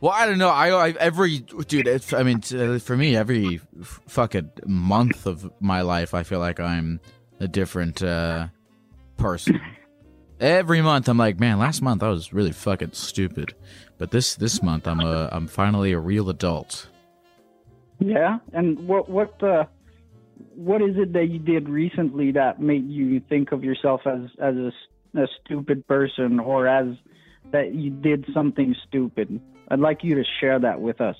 well, 0.00 0.12
I 0.12 0.26
don't 0.26 0.38
know. 0.38 0.50
I, 0.50 0.88
I 0.88 0.90
every 0.92 1.38
dude. 1.40 1.88
It's, 1.88 2.12
I 2.12 2.22
mean, 2.22 2.40
t- 2.40 2.78
for 2.78 2.96
me, 2.96 3.16
every 3.16 3.60
f- 3.80 4.00
fucking 4.06 4.50
month 4.66 5.26
of 5.26 5.50
my 5.60 5.80
life, 5.80 6.14
I 6.14 6.22
feel 6.22 6.38
like 6.38 6.60
I'm 6.60 7.00
a 7.40 7.48
different 7.48 8.02
uh, 8.02 8.48
person. 9.16 9.60
Every 10.40 10.80
month 10.80 11.06
I'm 11.06 11.18
like, 11.18 11.38
man, 11.38 11.58
last 11.58 11.82
month 11.82 12.02
I 12.02 12.08
was 12.08 12.32
really 12.32 12.52
fucking 12.52 12.92
stupid, 12.92 13.54
but 13.98 14.10
this 14.10 14.34
this 14.34 14.62
month 14.62 14.88
I'm 14.88 15.00
a 15.00 15.28
I'm 15.30 15.46
finally 15.46 15.92
a 15.92 15.98
real 15.98 16.30
adult. 16.30 16.88
Yeah, 17.98 18.38
and 18.54 18.88
what 18.88 19.10
what 19.10 19.42
uh, 19.42 19.64
what 20.54 20.80
is 20.80 20.96
it 20.96 21.12
that 21.12 21.28
you 21.28 21.38
did 21.38 21.68
recently 21.68 22.32
that 22.32 22.58
made 22.58 22.88
you 22.88 23.20
think 23.28 23.52
of 23.52 23.62
yourself 23.62 24.00
as 24.06 24.30
as 24.40 24.56
a, 24.56 24.72
a 25.14 25.26
stupid 25.44 25.86
person 25.86 26.40
or 26.40 26.66
as 26.66 26.96
that 27.52 27.74
you 27.74 27.90
did 27.90 28.24
something 28.32 28.74
stupid? 28.88 29.38
I'd 29.68 29.78
like 29.78 30.02
you 30.02 30.14
to 30.14 30.24
share 30.40 30.58
that 30.58 30.80
with 30.80 31.02
us. 31.02 31.16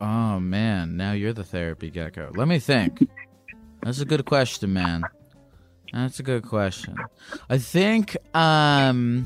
Oh 0.00 0.40
man, 0.40 0.96
now 0.96 1.12
you're 1.12 1.34
the 1.34 1.44
therapy 1.44 1.90
gecko. 1.90 2.32
Let 2.34 2.48
me 2.48 2.58
think. 2.58 3.06
That's 3.82 4.00
a 4.00 4.06
good 4.06 4.24
question, 4.24 4.72
man. 4.72 5.04
That's 5.92 6.20
a 6.20 6.22
good 6.22 6.44
question. 6.44 6.96
I 7.48 7.58
think 7.58 8.16
um 8.34 9.24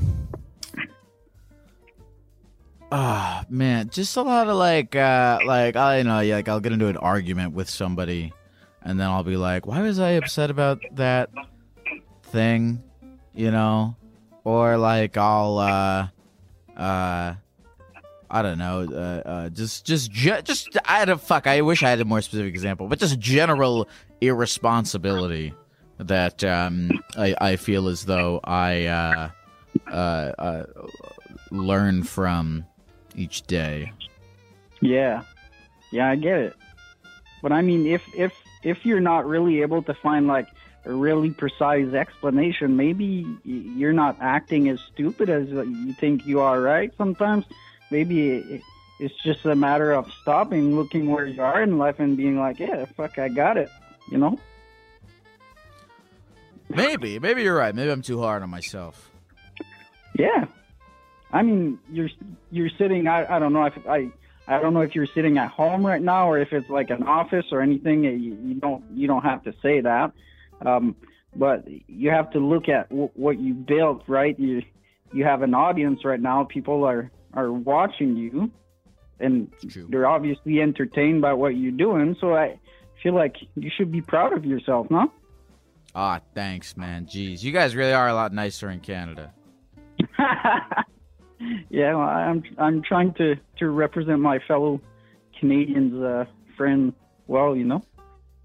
Ah, 2.91 3.45
man, 3.49 3.89
just 3.89 4.15
a 4.15 4.21
lot 4.21 4.47
of 4.47 4.55
like 4.55 4.95
uh 4.95 5.39
like 5.45 5.75
I 5.75 6.01
know, 6.03 6.21
like 6.21 6.47
I'll 6.47 6.59
get 6.59 6.71
into 6.71 6.87
an 6.87 6.97
argument 6.97 7.53
with 7.53 7.69
somebody 7.69 8.33
and 8.81 8.99
then 8.99 9.07
I'll 9.07 9.23
be 9.23 9.37
like, 9.37 9.65
"Why 9.65 9.81
was 9.81 9.99
I 9.99 10.11
upset 10.11 10.49
about 10.49 10.79
that 10.93 11.29
thing?" 12.23 12.83
You 13.33 13.51
know? 13.51 13.95
Or 14.43 14.77
like 14.77 15.17
I'll 15.17 15.57
uh 15.57 16.07
uh 16.77 17.35
I 18.29 18.41
don't 18.41 18.57
know, 18.57 18.81
uh, 18.91 19.29
uh, 19.29 19.49
just, 19.49 19.85
just, 19.85 20.11
ju- 20.11 20.41
just, 20.43 20.75
I 20.83 20.97
had 20.97 21.09
a 21.09 21.17
fuck. 21.17 21.45
I 21.45 21.61
wish 21.61 21.83
I 21.83 21.91
had 21.91 22.01
a 22.01 22.05
more 22.05 22.21
specific 22.21 22.49
example, 22.49 22.87
but 22.87 22.99
just 22.99 23.19
general 23.19 23.87
irresponsibility 24.19 25.53
that 25.97 26.43
um, 26.43 26.91
I, 27.17 27.35
I 27.39 27.55
feel 27.55 27.87
as 27.87 28.05
though 28.05 28.39
I 28.43 28.85
uh, 28.85 29.29
uh, 29.87 29.91
uh, 29.91 30.63
learn 31.51 32.03
from 32.03 32.65
each 33.15 33.43
day. 33.43 33.91
Yeah, 34.81 35.23
yeah, 35.91 36.09
I 36.09 36.15
get 36.15 36.39
it. 36.39 36.55
But 37.41 37.51
I 37.51 37.61
mean, 37.61 37.85
if 37.85 38.03
if 38.15 38.33
if 38.63 38.85
you're 38.85 38.99
not 38.99 39.25
really 39.25 39.61
able 39.61 39.81
to 39.83 39.93
find 39.93 40.27
like 40.27 40.47
a 40.85 40.91
really 40.91 41.31
precise 41.31 41.93
explanation, 41.93 42.75
maybe 42.75 43.25
you're 43.43 43.93
not 43.93 44.17
acting 44.19 44.69
as 44.69 44.79
stupid 44.93 45.29
as 45.29 45.49
you 45.49 45.93
think 45.93 46.25
you 46.25 46.41
are, 46.41 46.61
right? 46.61 46.91
Sometimes 46.97 47.45
maybe 47.91 48.61
it's 48.99 49.15
just 49.23 49.45
a 49.45 49.55
matter 49.55 49.91
of 49.91 50.11
stopping, 50.21 50.75
looking 50.75 51.09
where 51.09 51.25
you 51.25 51.41
are 51.41 51.61
in 51.61 51.77
life, 51.77 51.99
and 51.99 52.17
being 52.17 52.37
like, 52.37 52.59
"Yeah, 52.59 52.85
fuck, 52.97 53.17
I 53.17 53.29
got 53.29 53.57
it," 53.57 53.69
you 54.11 54.17
know. 54.17 54.39
Maybe, 56.69 57.19
maybe 57.19 57.43
you're 57.43 57.55
right. 57.55 57.73
Maybe 57.73 57.89
I'm 57.91 58.01
too 58.01 58.19
hard 58.19 58.43
on 58.43 58.49
myself. 58.49 59.11
Yeah, 60.17 60.45
I 61.31 61.43
mean, 61.43 61.79
you're 61.91 62.09
you're 62.51 62.69
sitting. 62.77 63.07
I, 63.07 63.35
I 63.35 63.39
don't 63.39 63.53
know 63.53 63.65
if 63.65 63.73
I 63.87 64.09
I 64.47 64.61
don't 64.61 64.73
know 64.73 64.81
if 64.81 64.95
you're 64.95 65.07
sitting 65.07 65.37
at 65.37 65.49
home 65.49 65.85
right 65.85 66.01
now 66.01 66.29
or 66.29 66.39
if 66.39 66.53
it's 66.53 66.69
like 66.69 66.89
an 66.89 67.03
office 67.03 67.45
or 67.51 67.61
anything. 67.61 68.03
You, 68.03 68.11
you 68.11 68.53
don't 68.55 68.83
you 68.93 69.07
don't 69.07 69.23
have 69.23 69.43
to 69.43 69.53
say 69.61 69.81
that, 69.81 70.13
um, 70.65 70.95
but 71.35 71.65
you 71.87 72.11
have 72.11 72.31
to 72.31 72.39
look 72.39 72.69
at 72.69 72.89
w- 72.89 73.09
what 73.13 73.39
you 73.39 73.53
built. 73.53 74.03
Right, 74.07 74.39
you 74.39 74.61
you 75.13 75.25
have 75.25 75.41
an 75.41 75.53
audience 75.53 76.05
right 76.05 76.19
now. 76.19 76.45
People 76.45 76.85
are 76.85 77.11
are 77.33 77.51
watching 77.51 78.15
you, 78.15 78.49
and 79.19 79.51
they're 79.89 80.07
obviously 80.07 80.61
entertained 80.61 81.21
by 81.21 81.33
what 81.33 81.49
you're 81.49 81.71
doing. 81.73 82.15
So 82.21 82.33
I 82.33 82.57
feel 83.03 83.13
like 83.13 83.35
you 83.55 83.69
should 83.75 83.91
be 83.91 84.01
proud 84.01 84.31
of 84.31 84.45
yourself, 84.45 84.89
no? 84.89 85.11
Ah, 85.95 86.19
thanks, 86.33 86.75
man. 86.75 87.05
Jeez, 87.05 87.41
you 87.41 87.51
guys 87.53 87.73
really 87.75 87.93
are 87.93 88.09
a 88.09 88.13
lot 88.13 88.33
nicer 88.33 88.69
in 88.69 88.81
Canada. 88.81 89.33
yeah, 91.69 91.93
well, 91.95 92.01
I'm 92.01 92.43
I'm 92.57 92.81
trying 92.81 93.13
to 93.15 93.35
to 93.59 93.69
represent 93.69 94.19
my 94.19 94.39
fellow 94.47 94.81
Canadians 95.39 96.01
uh, 96.03 96.25
friend 96.57 96.93
well, 97.27 97.55
you 97.55 97.63
know. 97.65 97.83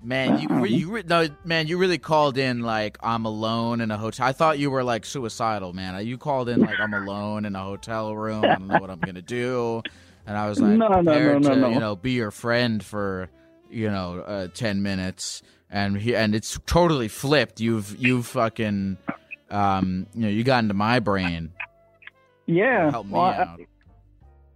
Man, 0.03 0.39
you 0.39 0.49
re- 0.49 0.71
you 0.71 0.91
re- 0.91 1.03
no 1.07 1.29
man, 1.45 1.67
you 1.67 1.77
really 1.77 1.99
called 1.99 2.39
in 2.39 2.61
like 2.63 2.97
I'm 3.03 3.27
alone 3.27 3.81
in 3.83 3.91
a 3.91 3.99
hotel. 3.99 4.27
I 4.27 4.33
thought 4.33 4.59
you 4.59 4.71
were 4.71 4.83
like 4.83 5.05
suicidal, 5.05 5.73
man. 5.75 6.07
You 6.07 6.17
called 6.17 6.49
in 6.49 6.61
like 6.61 6.81
I'm 6.81 6.95
alone 6.95 7.45
in 7.45 7.55
a 7.55 7.63
hotel 7.63 8.15
room. 8.17 8.45
I 8.45 8.55
don't 8.55 8.67
know 8.69 8.79
what 8.79 8.91
I'm 8.91 9.01
gonna 9.01 9.21
do, 9.23 9.83
and 10.27 10.39
I 10.39 10.49
was 10.49 10.59
like 10.61 10.71
No, 10.79 10.89
no, 10.89 11.01
no, 11.03 11.13
prepared 11.13 11.43
no, 11.43 11.49
to 11.51 11.57
no. 11.57 11.69
you 11.69 11.81
know 11.81 11.97
be 11.97 12.13
your 12.13 12.31
friend 12.31 12.83
for 12.83 13.29
you 13.71 13.91
know 13.91 14.21
uh, 14.21 14.49
ten 14.55 14.83
minutes, 14.83 15.43
and 15.71 15.97
he, 15.97 16.15
and 16.17 16.35
it's 16.35 16.59
totally 16.67 17.09
flipped. 17.09 17.61
You've 17.61 17.97
you've 17.99 18.27
fucking 18.27 18.99
um 19.51 20.07
you 20.15 20.23
know 20.23 20.29
you 20.29 20.45
got 20.45 20.63
into 20.65 20.75
my 20.75 20.99
brain. 21.01 21.53
Yeah. 22.47 22.91
Help 22.91 23.07
me 23.07 23.13
well, 23.13 23.23
I- 23.23 23.57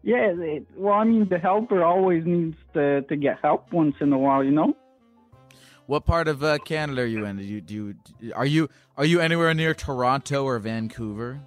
yeah. 0.03 0.33
It, 0.37 0.67
well, 0.77 0.95
I 0.95 1.05
mean, 1.05 1.29
the 1.29 1.39
helper 1.39 1.83
always 1.85 2.25
needs 2.27 2.57
to 2.75 3.03
to 3.03 3.17
get 3.17 3.39
help 3.43 3.73
once 3.73 3.97
in 4.01 4.13
a 4.13 4.19
while, 4.19 4.43
you 4.45 4.51
know. 4.51 4.77
What 5.87 6.07
part 6.07 6.29
of 6.29 6.43
uh, 6.43 6.59
Canada 6.65 7.03
are 7.03 7.07
you 7.07 7.27
in? 7.27 7.37
Do 7.37 7.45
you, 7.45 7.61
do 7.61 7.75
you 8.21 8.33
are 8.35 8.47
you 8.47 8.69
are 8.97 9.05
you 9.05 9.21
anywhere 9.21 9.53
near 9.55 9.75
Toronto 9.75 10.45
or 10.45 10.59
Vancouver? 10.59 11.41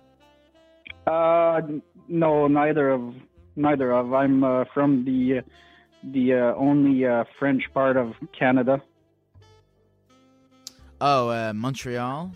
Uh, 1.08 1.62
no, 2.08 2.48
neither 2.48 2.90
of 2.90 3.16
neither 3.56 3.92
of. 3.92 4.14
I'm 4.14 4.44
uh, 4.44 4.66
from 4.74 5.06
the 5.06 5.42
the 6.04 6.34
uh, 6.34 6.56
only 6.56 7.06
uh, 7.06 7.24
French 7.40 7.64
part 7.74 7.98
of 7.98 8.14
Canada. 8.38 8.82
Oh, 11.00 11.30
uh, 11.30 11.54
Montreal. 11.54 12.32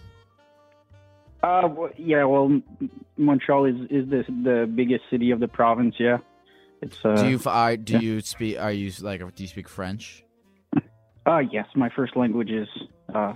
Uh, 1.43 1.61
w- 1.61 1.93
yeah. 1.97 2.23
Well, 2.23 2.61
Montreal 3.17 3.65
is 3.65 3.75
is 3.89 4.09
the 4.09 4.23
the 4.43 4.71
biggest 4.73 5.03
city 5.09 5.31
of 5.31 5.39
the 5.39 5.47
province. 5.47 5.95
Yeah, 5.97 6.17
it's. 6.81 6.97
Uh, 7.03 7.15
do 7.15 7.29
you 7.29 7.39
are, 7.45 7.77
do 7.77 7.93
yeah. 7.93 7.99
you 7.99 8.21
speak? 8.21 8.59
Are 8.59 8.71
you 8.71 8.91
like? 9.01 9.19
Do 9.19 9.43
you 9.43 9.49
speak 9.49 9.67
French? 9.67 10.23
Uh, 11.25 11.39
yes, 11.51 11.65
my 11.75 11.89
first 11.95 12.15
language 12.15 12.49
is 12.49 12.67
uh, 13.13 13.33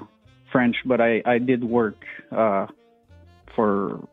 French, 0.51 0.75
but 0.85 0.99
I, 0.99 1.21
I 1.25 1.37
did 1.37 1.63
work 1.63 1.97
uh, 2.31 2.65
for 3.55 4.07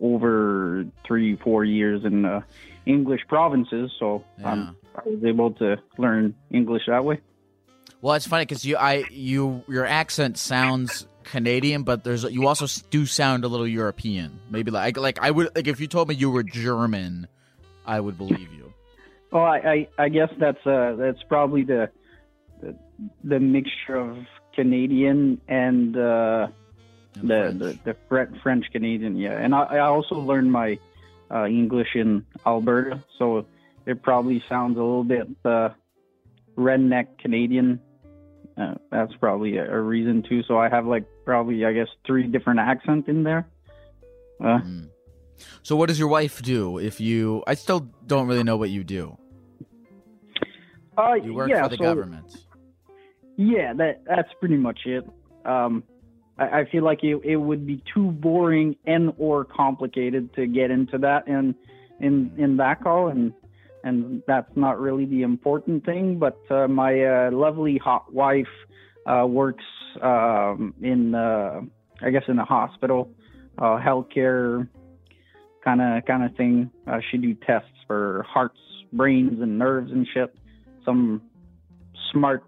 over 0.00 0.84
three, 1.06 1.36
four 1.36 1.64
years 1.64 2.04
in 2.04 2.24
uh, 2.24 2.40
English 2.84 3.22
provinces, 3.28 3.90
so 3.98 4.24
um, 4.44 4.76
I 4.94 5.08
was 5.08 5.24
able 5.24 5.52
to 5.54 5.76
learn 5.96 6.34
English 6.50 6.82
that 6.86 7.04
way. 7.04 7.20
Well, 8.02 8.14
it's 8.14 8.26
funny 8.26 8.44
because 8.44 8.64
you, 8.64 8.76
I, 8.76 9.04
you, 9.10 9.62
your 9.68 9.86
accent 9.86 10.36
sounds 10.36 11.06
Canadian, 11.22 11.84
but 11.84 12.02
there's 12.02 12.24
you 12.24 12.48
also 12.48 12.66
do 12.90 13.06
sound 13.06 13.44
a 13.44 13.48
little 13.48 13.66
European. 13.66 14.40
Maybe 14.50 14.70
like 14.72 14.96
like 14.96 15.20
I 15.20 15.30
would 15.30 15.54
like 15.54 15.68
if 15.68 15.78
you 15.80 15.86
told 15.86 16.08
me 16.08 16.16
you 16.16 16.28
were 16.28 16.42
German, 16.42 17.28
I 17.86 18.00
would 18.00 18.18
believe 18.18 18.52
you. 18.52 18.74
Well, 19.30 19.44
I, 19.44 19.58
I, 19.58 19.88
I 20.04 20.08
guess 20.08 20.30
that's 20.38 20.66
uh, 20.66 20.96
that's 20.98 21.22
probably 21.28 21.62
the, 21.62 21.90
the 22.60 22.76
the 23.22 23.38
mixture 23.38 23.94
of 23.94 24.18
Canadian 24.54 25.40
and 25.46 25.96
uh, 25.96 26.48
And 27.14 27.30
the, 27.30 27.36
French. 27.36 27.58
the 27.58 27.78
the 27.84 27.96
French 28.42 28.66
Canadian, 28.72 29.16
yeah. 29.16 29.38
And 29.38 29.54
I, 29.54 29.62
I 29.62 29.78
also 29.80 30.16
learned 30.16 30.50
my 30.50 30.78
uh, 31.30 31.46
English 31.46 31.94
in 31.94 32.26
Alberta, 32.44 33.02
so 33.18 33.46
it 33.86 34.02
probably 34.02 34.42
sounds 34.48 34.76
a 34.76 34.82
little 34.82 35.04
bit 35.04 35.28
uh, 35.44 35.70
redneck 36.58 37.18
Canadian. 37.18 37.80
Uh, 38.56 38.74
that's 38.90 39.12
probably 39.20 39.56
a, 39.56 39.72
a 39.72 39.80
reason 39.80 40.22
too. 40.28 40.42
So 40.46 40.58
I 40.58 40.68
have 40.68 40.86
like 40.86 41.04
probably 41.24 41.64
I 41.64 41.72
guess 41.72 41.88
three 42.06 42.26
different 42.26 42.60
accents 42.60 43.08
in 43.08 43.22
there. 43.22 43.46
Uh, 44.40 44.58
Mm. 44.60 44.88
So 45.62 45.74
what 45.74 45.86
does 45.88 45.98
your 45.98 46.08
wife 46.08 46.40
do? 46.42 46.78
If 46.78 47.00
you, 47.00 47.42
I 47.48 47.54
still 47.54 47.88
don't 48.06 48.28
really 48.28 48.44
know 48.44 48.56
what 48.56 48.70
you 48.70 48.84
do. 48.84 49.16
uh, 50.96 51.14
You 51.14 51.34
work 51.34 51.50
yeah, 51.50 51.62
for 51.64 51.68
the 51.70 51.76
so- 51.76 51.82
government. 51.84 52.36
Yeah, 53.36 53.72
that 53.74 54.02
that's 54.04 54.28
pretty 54.38 54.56
much 54.58 54.80
it. 54.84 55.08
Um, 55.46 55.82
I, 56.38 56.60
I 56.60 56.64
feel 56.70 56.84
like 56.84 57.02
it, 57.02 57.16
it 57.24 57.36
would 57.36 57.66
be 57.66 57.82
too 57.92 58.10
boring 58.10 58.76
and 58.86 59.12
or 59.16 59.44
complicated 59.44 60.34
to 60.34 60.46
get 60.46 60.70
into 60.70 60.98
that 60.98 61.26
in 61.26 61.54
in 61.98 62.30
in 62.36 62.58
that 62.58 62.82
call, 62.82 63.08
and 63.08 63.32
and 63.84 64.22
that's 64.26 64.50
not 64.56 64.80
really 64.80 65.04
the 65.04 65.22
important 65.22 65.84
thing. 65.84 66.18
But 66.18 66.38
uh, 66.50 66.68
my 66.68 67.04
uh, 67.04 67.30
lovely 67.32 67.78
hot 67.78 68.12
wife 68.12 68.46
uh, 69.06 69.26
works 69.26 69.64
um, 70.00 70.74
in 70.80 71.14
uh, 71.14 71.60
I 72.00 72.10
guess 72.10 72.24
in 72.28 72.38
a 72.38 72.44
hospital, 72.44 73.10
uh, 73.58 73.78
healthcare 73.78 74.68
kind 75.64 75.80
of 75.80 76.04
kind 76.04 76.24
of 76.24 76.36
thing. 76.36 76.70
Uh, 76.86 76.98
she 77.10 77.18
do 77.18 77.34
tests 77.34 77.68
for 77.86 78.24
hearts, 78.28 78.58
brains, 78.92 79.40
and 79.40 79.58
nerves 79.58 79.90
and 79.90 80.06
shit. 80.12 80.34
Some 80.84 81.22
smart 82.12 82.44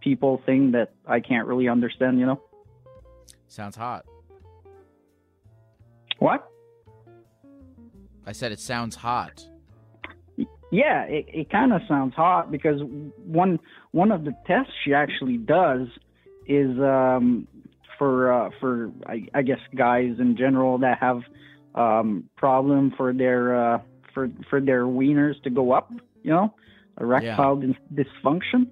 people 0.00 0.42
thing 0.46 0.72
that 0.72 0.92
I 1.06 1.20
can't 1.20 1.46
really 1.46 1.68
understand, 1.68 2.18
you 2.18 2.26
know? 2.26 2.40
Sounds 3.48 3.76
hot. 3.76 4.06
What? 6.18 6.48
I 8.26 8.32
said 8.32 8.52
it 8.52 8.60
sounds 8.60 8.96
hot. 8.96 9.49
Yeah, 10.70 11.02
it, 11.04 11.26
it 11.28 11.50
kind 11.50 11.72
of 11.72 11.80
sounds 11.88 12.14
hot 12.14 12.50
because 12.50 12.80
one 13.24 13.58
one 13.90 14.12
of 14.12 14.24
the 14.24 14.32
tests 14.46 14.72
she 14.84 14.94
actually 14.94 15.36
does 15.36 15.88
is 16.46 16.78
um, 16.78 17.48
for 17.98 18.32
uh, 18.32 18.50
for 18.60 18.90
I, 19.06 19.26
I 19.34 19.42
guess 19.42 19.58
guys 19.76 20.14
in 20.18 20.36
general 20.36 20.78
that 20.78 20.98
have 21.00 21.22
um, 21.74 22.28
problem 22.36 22.92
for 22.96 23.12
their 23.12 23.74
uh, 23.74 23.78
for 24.14 24.28
for 24.48 24.60
their 24.60 24.84
wieners 24.84 25.42
to 25.42 25.50
go 25.50 25.72
up. 25.72 25.90
You 26.22 26.30
know, 26.30 26.54
erectile 27.00 27.56
dis- 27.56 27.76
dysfunction. 27.94 28.68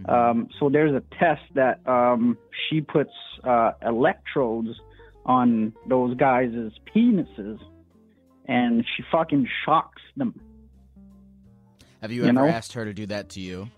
Mhm. 0.00 0.12
Um, 0.12 0.48
so 0.58 0.68
there's 0.68 0.92
a 0.92 1.02
test 1.18 1.42
that 1.54 1.80
um, 1.88 2.36
she 2.68 2.80
puts 2.80 3.12
uh, 3.44 3.72
electrodes 3.82 4.68
on 5.24 5.72
those 5.88 6.16
guys' 6.16 6.70
penises, 6.94 7.58
and 8.46 8.84
she 8.96 9.02
fucking 9.10 9.48
shocks 9.64 10.02
them. 10.16 10.38
Have 12.00 12.12
you, 12.12 12.22
you 12.22 12.28
ever 12.28 12.32
know? 12.32 12.46
asked 12.46 12.72
her 12.74 12.84
to 12.84 12.94
do 12.94 13.06
that 13.06 13.30
to 13.30 13.40
you? 13.40 13.68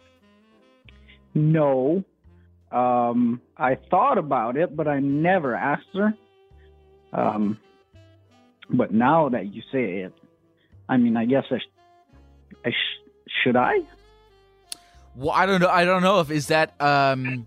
No, 1.35 2.05
um, 2.71 3.41
I 3.57 3.77
thought 3.91 4.19
about 4.19 4.57
it, 4.57 4.77
but 4.77 4.87
I 4.87 5.01
never 5.01 5.55
asked 5.55 5.87
her. 5.95 6.15
Um, 7.13 7.59
but 8.71 8.93
now 8.93 9.29
that 9.29 9.53
you 9.55 9.63
say 9.73 10.01
it, 10.01 10.13
I 10.89 10.97
mean, 10.97 11.17
I 11.17 11.25
guess 11.25 11.45
I, 11.51 11.59
sh- 11.59 12.57
I 12.65 12.71
sh- 12.71 13.11
should 13.43 13.57
I? 13.57 13.81
Well, 15.15 15.31
I 15.31 15.47
don't 15.47 15.61
know. 15.61 15.69
I 15.69 15.85
don't 15.85 16.03
know 16.03 16.21
if 16.21 16.31
is 16.31 16.49
that. 16.49 16.81
Um, 16.81 17.47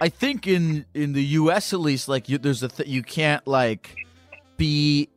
I 0.00 0.08
think 0.08 0.46
in 0.46 0.84
in 0.94 1.14
the 1.14 1.24
U.S. 1.24 1.72
at 1.72 1.80
least, 1.80 2.08
like 2.08 2.28
you, 2.28 2.36
there's 2.38 2.62
a 2.62 2.68
th- 2.68 2.88
you 2.88 3.02
can't 3.02 3.46
like 3.46 3.96
be 4.56 5.08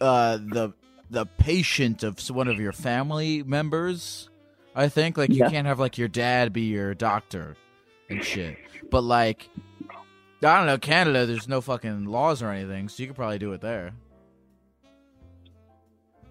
uh 0.00 0.36
the 0.36 0.74
the 1.10 1.26
patient 1.26 2.02
of 2.02 2.18
one 2.30 2.48
of 2.48 2.60
your 2.60 2.72
family 2.72 3.42
members. 3.42 4.28
I 4.74 4.88
think 4.88 5.18
like 5.18 5.30
you 5.30 5.36
Yeah. 5.36 5.50
can't 5.50 5.66
have 5.66 5.78
like 5.78 5.98
your 5.98 6.08
dad 6.08 6.52
be 6.52 6.62
your 6.62 6.94
doctor 6.94 7.56
and 8.08 8.22
shit. 8.24 8.56
But 8.90 9.02
like, 9.02 9.48
I 10.44 10.56
don't 10.56 10.66
know. 10.66 10.78
Canada, 10.78 11.26
there's 11.26 11.48
no 11.48 11.60
fucking 11.60 12.06
laws 12.06 12.42
or 12.42 12.50
anything, 12.50 12.88
so 12.88 13.02
you 13.02 13.06
could 13.08 13.16
probably 13.16 13.38
do 13.38 13.52
it 13.52 13.60
there. 13.60 13.92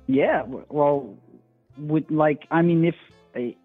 Yeah, 0.07 0.43
well, 0.45 1.15
with 1.77 2.05
like, 2.09 2.41
I 2.51 2.61
mean, 2.61 2.83
if 2.85 2.95
I, 3.35 3.55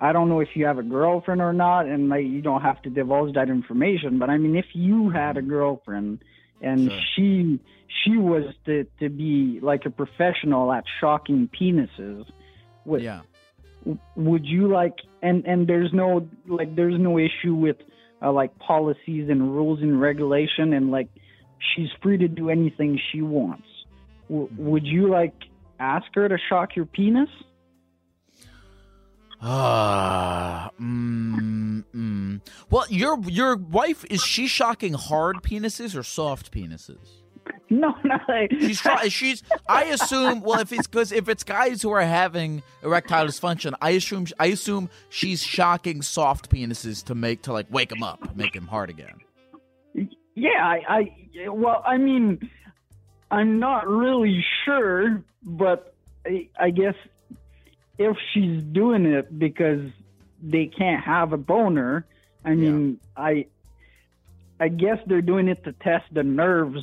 I 0.00 0.12
don't 0.12 0.28
know 0.28 0.40
if 0.40 0.48
you 0.54 0.66
have 0.66 0.78
a 0.78 0.82
girlfriend 0.82 1.40
or 1.40 1.52
not, 1.52 1.86
and 1.86 2.08
like 2.08 2.24
you 2.24 2.40
don't 2.42 2.62
have 2.62 2.80
to 2.82 2.90
divulge 2.90 3.34
that 3.34 3.48
information, 3.48 4.18
but 4.18 4.30
I 4.30 4.38
mean, 4.38 4.54
if 4.56 4.66
you 4.74 5.10
had 5.10 5.36
a 5.36 5.42
girlfriend 5.42 6.22
and 6.60 6.90
Sure. 6.90 7.00
she 7.16 7.60
she 8.04 8.16
was 8.16 8.44
to 8.66 8.84
to 9.00 9.08
be 9.08 9.58
like 9.60 9.84
a 9.86 9.90
professional 9.90 10.72
at 10.72 10.84
shocking 11.00 11.48
penises, 11.48 12.26
would 12.84 13.02
Yeah. 13.02 13.22
Would 14.16 14.44
you 14.44 14.68
like? 14.68 14.94
And 15.22 15.44
and 15.46 15.66
there's 15.66 15.92
no 15.92 16.28
like 16.46 16.74
there's 16.76 16.98
no 16.98 17.18
issue 17.18 17.54
with 17.54 17.76
uh, 18.22 18.32
like 18.32 18.56
policies 18.58 19.28
and 19.28 19.54
rules 19.54 19.80
and 19.80 20.00
regulation, 20.00 20.72
and 20.72 20.90
like 20.90 21.08
she's 21.74 21.88
free 22.02 22.18
to 22.18 22.28
do 22.28 22.50
anything 22.50 22.98
she 23.12 23.22
wants. 23.22 23.66
W- 24.28 24.48
would 24.56 24.84
you 24.84 25.08
like 25.08 25.34
ask 25.78 26.06
her 26.14 26.28
to 26.28 26.38
shock 26.48 26.76
your 26.76 26.86
penis? 26.86 27.28
Ah, 29.40 30.70
mm, 30.80 31.84
mm. 31.94 32.40
Well, 32.70 32.86
your 32.88 33.20
your 33.22 33.56
wife 33.56 34.04
is 34.08 34.22
she 34.22 34.46
shocking 34.46 34.94
hard 34.94 35.42
penises 35.42 35.96
or 35.96 36.04
soft 36.04 36.52
penises? 36.52 37.21
No, 37.80 37.94
no. 38.04 38.18
Like, 38.28 38.50
She's 38.50 38.80
try- 38.80 39.08
she's. 39.08 39.42
I 39.66 39.84
assume. 39.84 40.42
Well, 40.42 40.60
if 40.60 40.72
it's 40.72 40.86
because 40.86 41.10
if 41.10 41.26
it's 41.30 41.42
guys 41.42 41.80
who 41.80 41.90
are 41.90 42.02
having 42.02 42.62
erectile 42.82 43.26
dysfunction, 43.26 43.72
I 43.80 43.90
assume 43.90 44.26
I 44.38 44.46
assume 44.46 44.90
she's 45.08 45.42
shocking 45.42 46.02
soft 46.02 46.50
penises 46.50 47.02
to 47.06 47.14
make 47.14 47.42
to 47.42 47.52
like 47.54 47.66
wake 47.70 47.88
them 47.88 48.02
up, 48.02 48.36
make 48.36 48.52
them 48.52 48.66
hard 48.66 48.90
again. 48.90 49.20
yeah, 50.34 50.62
I, 50.62 50.82
I, 51.44 51.48
well, 51.48 51.82
I 51.86 51.96
mean, 51.96 52.50
I'm 53.30 53.58
not 53.58 53.88
really 53.88 54.44
sure, 54.66 55.22
but 55.42 55.94
I, 56.26 56.48
I 56.60 56.70
guess 56.70 56.94
if 57.96 58.16
she's 58.34 58.62
doing 58.62 59.06
it 59.06 59.38
because 59.38 59.90
they 60.42 60.66
can't 60.66 61.02
have 61.02 61.32
a 61.32 61.38
boner, 61.38 62.04
I 62.44 62.54
mean, 62.54 62.98
I, 63.16 63.46
I 64.60 64.68
guess 64.68 64.98
they're 65.06 65.22
doing 65.22 65.48
it 65.48 65.64
to 65.64 65.72
test 65.72 66.04
the 66.12 66.22
nerves. 66.22 66.82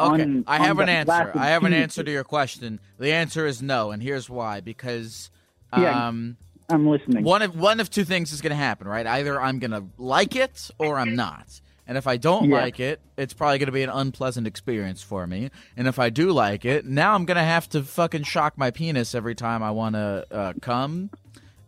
Okay, 0.00 0.22
on- 0.22 0.44
I 0.46 0.58
have 0.58 0.78
an 0.78 0.88
answer. 0.88 1.32
I 1.34 1.48
have 1.48 1.64
an 1.64 1.72
answer 1.74 2.02
to 2.02 2.10
your 2.10 2.24
question. 2.24 2.80
The 2.98 3.12
answer 3.12 3.46
is 3.46 3.60
no, 3.62 3.90
and 3.90 4.02
here's 4.02 4.30
why. 4.30 4.60
Because, 4.60 5.30
Yeah. 5.76 6.08
um, 6.08 6.36
I'm 6.70 6.86
listening. 6.86 7.24
one 7.24 7.42
of 7.42 7.58
one 7.58 7.80
of 7.80 7.90
two 7.90 8.04
things 8.04 8.32
is 8.32 8.40
going 8.40 8.50
to 8.50 8.56
happen, 8.56 8.86
right? 8.86 9.06
Either 9.06 9.40
I'm 9.40 9.58
going 9.58 9.70
to 9.72 9.84
like 9.96 10.36
it 10.36 10.70
or 10.78 10.98
I'm 10.98 11.14
not. 11.16 11.60
And 11.86 11.96
if 11.96 12.06
I 12.06 12.18
don't 12.18 12.50
Yeah. 12.50 12.56
like 12.60 12.78
it, 12.80 13.00
it's 13.16 13.32
probably 13.32 13.58
going 13.58 13.66
to 13.66 13.72
be 13.72 13.82
an 13.82 13.88
unpleasant 13.90 14.46
experience 14.46 15.02
for 15.02 15.26
me. 15.26 15.50
And 15.76 15.88
if 15.88 15.98
I 15.98 16.10
do 16.10 16.30
like 16.32 16.66
it, 16.66 16.84
now 16.84 17.14
I'm 17.14 17.24
going 17.24 17.38
to 17.38 17.42
have 17.42 17.66
to 17.70 17.82
fucking 17.82 18.24
shock 18.24 18.58
my 18.58 18.70
penis 18.70 19.14
every 19.14 19.34
time 19.34 19.62
I 19.62 19.70
want 19.70 19.94
to 19.94 20.26
uh, 20.30 20.52
come. 20.60 21.08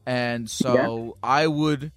And 0.04 0.50
so 0.50 1.16
I 1.22 1.46
would 1.46 1.92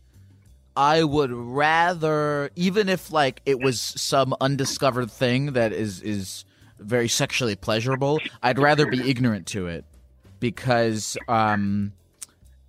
I 0.75 1.03
would 1.03 1.31
rather 1.31 2.49
even 2.55 2.89
if 2.89 3.11
like 3.11 3.41
it 3.45 3.59
was 3.59 3.79
some 3.81 4.35
undiscovered 4.41 5.11
thing 5.11 5.53
that 5.53 5.71
is 5.71 6.01
is 6.01 6.45
very 6.79 7.07
sexually 7.07 7.55
pleasurable, 7.55 8.19
I'd 8.41 8.59
rather 8.59 8.87
be 8.87 9.09
ignorant 9.09 9.47
to 9.47 9.67
it 9.67 9.85
because 10.39 11.17
um 11.27 11.93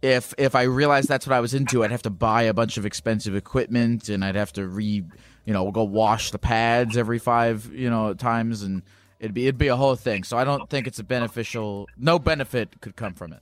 if 0.03 0.35
if 0.37 0.55
I 0.55 0.63
realized 0.65 1.09
that's 1.09 1.27
what 1.27 1.35
I 1.35 1.41
was 1.41 1.55
into, 1.55 1.83
I'd 1.83 1.91
have 1.91 2.03
to 2.03 2.11
buy 2.11 2.43
a 2.43 2.55
bunch 2.55 2.77
of 2.77 2.85
expensive 2.85 3.35
equipment 3.35 4.09
and 4.11 4.25
I'd 4.25 4.37
have 4.37 4.53
to 4.55 4.67
re 4.69 5.03
you 5.47 5.53
know 5.53 5.71
go 5.71 5.85
wash 5.85 6.31
the 6.31 6.39
pads 6.39 6.97
every 6.97 7.19
five 7.19 7.73
you 7.73 7.89
know 7.89 8.13
times 8.13 8.63
and 8.63 8.83
it'd 9.19 9.33
be 9.35 9.45
it'd 9.45 9.59
be 9.59 9.69
a 9.69 9.77
whole 9.77 9.97
thing. 9.97 10.25
So 10.25 10.37
I 10.37 10.45
don't 10.45 10.69
think 10.69 10.87
it's 10.87 10.99
a 10.99 11.05
beneficial. 11.05 11.89
No 11.97 12.19
benefit 12.19 12.81
could 12.83 12.97
come 12.97 13.15
from 13.15 13.33
it. 13.33 13.41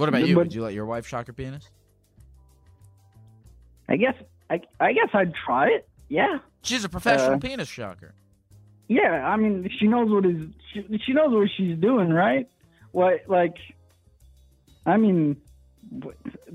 What 0.00 0.08
about 0.08 0.26
you? 0.26 0.34
But- 0.34 0.46
Would 0.46 0.54
you 0.54 0.62
let 0.62 0.72
your 0.74 0.86
wife 0.86 1.06
shock 1.06 1.26
her 1.26 1.32
penis? 1.32 1.68
I 3.88 3.96
guess, 3.96 4.14
I, 4.48 4.60
I 4.78 4.92
guess 4.92 5.08
I'd 5.12 5.34
try 5.34 5.68
it. 5.68 5.88
Yeah. 6.08 6.38
She's 6.62 6.84
a 6.84 6.88
professional 6.88 7.34
Uh, 7.34 7.38
penis 7.38 7.68
shocker. 7.68 8.14
Yeah, 8.88 9.24
I 9.26 9.36
mean, 9.36 9.68
she 9.78 9.86
knows 9.86 10.10
what 10.10 10.26
is 10.26 10.46
she, 10.72 10.84
she 11.04 11.12
knows 11.12 11.32
what 11.32 11.48
she's 11.56 11.76
doing, 11.78 12.10
right? 12.10 12.48
What 12.92 13.20
like, 13.28 13.56
I 14.84 14.96
mean, 14.96 15.36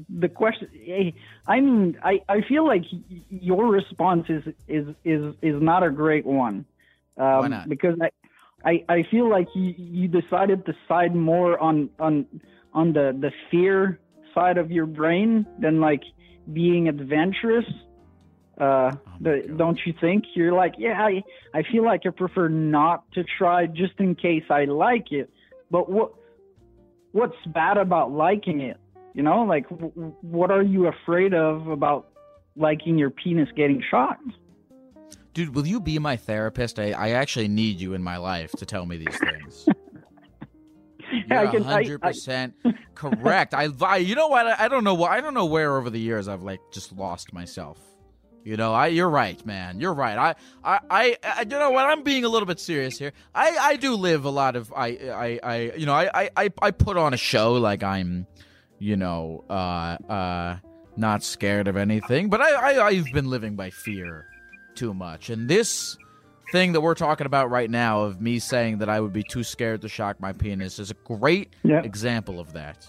the 0.09 0.27
question. 0.27 0.67
eh, 0.85 1.11
I 1.47 1.61
mean, 1.61 1.97
I, 2.03 2.21
I 2.27 2.41
feel 2.41 2.65
like 2.67 2.83
your 3.29 3.67
response 3.67 4.25
is 4.29 4.43
is 4.67 4.87
is 5.05 5.33
is 5.41 5.61
not 5.61 5.83
a 5.83 5.89
great 5.91 6.25
one. 6.25 6.65
Um, 7.17 7.25
Why 7.39 7.47
not? 7.47 7.69
Because 7.69 7.97
I, 8.01 8.09
I 8.69 8.83
I 8.89 9.03
feel 9.09 9.29
like 9.29 9.47
you 9.55 9.73
you 9.77 10.07
decided 10.09 10.65
to 10.65 10.73
side 10.89 11.15
more 11.15 11.57
on 11.57 11.89
on 11.99 12.25
on 12.75 12.93
the 12.93 13.17
the 13.19 13.31
fear 13.49 13.99
side 14.35 14.57
of 14.59 14.69
your 14.69 14.85
brain 14.85 15.47
than 15.59 15.79
like 15.79 16.03
being 16.53 16.87
adventurous. 16.87 17.65
Uh, 18.59 18.91
Oh 18.93 18.99
the, 19.21 19.53
don't 19.57 19.79
you 19.85 19.93
think? 19.99 20.25
You're 20.33 20.53
like, 20.53 20.75
yeah, 20.77 21.01
I, 21.01 21.23
I 21.53 21.63
feel 21.71 21.83
like 21.83 22.01
I 22.05 22.09
prefer 22.09 22.47
not 22.49 23.09
to 23.13 23.23
try 23.37 23.65
just 23.65 23.93
in 23.99 24.15
case 24.15 24.43
I 24.49 24.65
like 24.65 25.11
it. 25.11 25.29
But 25.71 25.89
what 25.89 26.13
what's 27.13 27.35
bad 27.47 27.77
about 27.77 28.11
liking 28.11 28.61
it? 28.61 28.77
You 29.13 29.23
know, 29.23 29.43
like 29.43 29.69
w- 29.69 30.13
what 30.21 30.51
are 30.51 30.61
you 30.61 30.87
afraid 30.87 31.33
of 31.33 31.67
about 31.67 32.09
liking 32.57 32.97
your 32.97 33.09
penis 33.09 33.49
getting 33.55 33.81
shocked? 33.89 34.29
Dude, 35.33 35.55
will 35.55 35.67
you 35.67 35.79
be 35.79 35.99
my 35.99 36.17
therapist? 36.17 36.79
I, 36.79 36.91
I 36.91 37.09
actually 37.11 37.47
need 37.47 37.79
you 37.79 37.93
in 37.93 38.03
my 38.03 38.17
life 38.17 38.51
to 38.53 38.65
tell 38.65 38.85
me 38.85 38.97
these 38.97 39.17
things. 39.17 39.67
You're 41.29 41.39
I 41.39 41.47
can- 41.47 41.63
I- 41.63 41.73
hundred 41.73 42.01
percent 42.01 42.53
correct. 42.95 43.53
I, 43.53 43.69
I, 43.81 43.97
you 43.97 44.15
know 44.15 44.27
what? 44.27 44.47
I, 44.47 44.65
I 44.65 44.67
don't 44.67 44.83
know 44.83 44.93
why. 44.93 45.17
I 45.17 45.21
don't 45.21 45.33
know 45.33 45.45
where 45.45 45.77
over 45.77 45.89
the 45.89 45.99
years 45.99 46.27
I've 46.27 46.43
like 46.43 46.59
just 46.71 46.91
lost 46.93 47.33
myself. 47.33 47.77
You 48.43 48.57
know, 48.57 48.73
I. 48.73 48.87
You're 48.87 49.09
right, 49.09 49.43
man. 49.43 49.79
You're 49.79 49.95
right. 49.95 50.17
I, 50.17 50.35
I, 50.63 50.79
I, 50.89 51.17
I 51.23 51.41
you 51.41 51.47
know 51.49 51.71
what? 51.71 51.85
I'm 51.85 52.03
being 52.03 52.25
a 52.25 52.29
little 52.29 52.45
bit 52.45 52.59
serious 52.59 52.97
here. 52.99 53.11
I, 53.33 53.57
I 53.59 53.75
do 53.75 53.95
live 53.95 54.25
a 54.25 54.29
lot 54.29 54.55
of. 54.55 54.71
I, 54.71 54.87
I, 54.87 55.39
I 55.41 55.55
you 55.75 55.87
know, 55.87 55.93
I, 55.93 56.09
I, 56.13 56.29
I, 56.37 56.49
I 56.61 56.71
put 56.71 56.95
on 56.95 57.15
a 57.15 57.17
show 57.17 57.53
like 57.53 57.81
I'm, 57.81 58.27
you 58.77 58.97
know, 58.97 59.43
uh, 59.49 59.97
uh, 60.13 60.57
not 60.95 61.23
scared 61.23 61.67
of 61.67 61.75
anything. 61.75 62.29
But 62.29 62.41
I, 62.41 62.51
I, 62.73 62.85
I've 62.85 63.11
been 63.13 63.31
living 63.31 63.55
by 63.55 63.71
fear 63.71 64.27
too 64.75 64.93
much, 64.93 65.31
and 65.31 65.49
this 65.49 65.97
thing 66.51 66.73
that 66.73 66.81
we're 66.81 66.95
talking 66.95 67.25
about 67.25 67.49
right 67.49 67.69
now 67.69 68.01
of 68.01 68.21
me 68.21 68.39
saying 68.39 68.77
that 68.79 68.89
I 68.89 68.99
would 68.99 69.13
be 69.13 69.23
too 69.23 69.43
scared 69.43 69.81
to 69.81 69.89
shock 69.89 70.19
my 70.19 70.33
penis 70.33 70.79
is 70.79 70.91
a 70.91 70.95
great 71.05 71.53
Yeah. 71.63 71.81
example 71.81 72.39
of 72.39 72.53
that. 72.53 72.87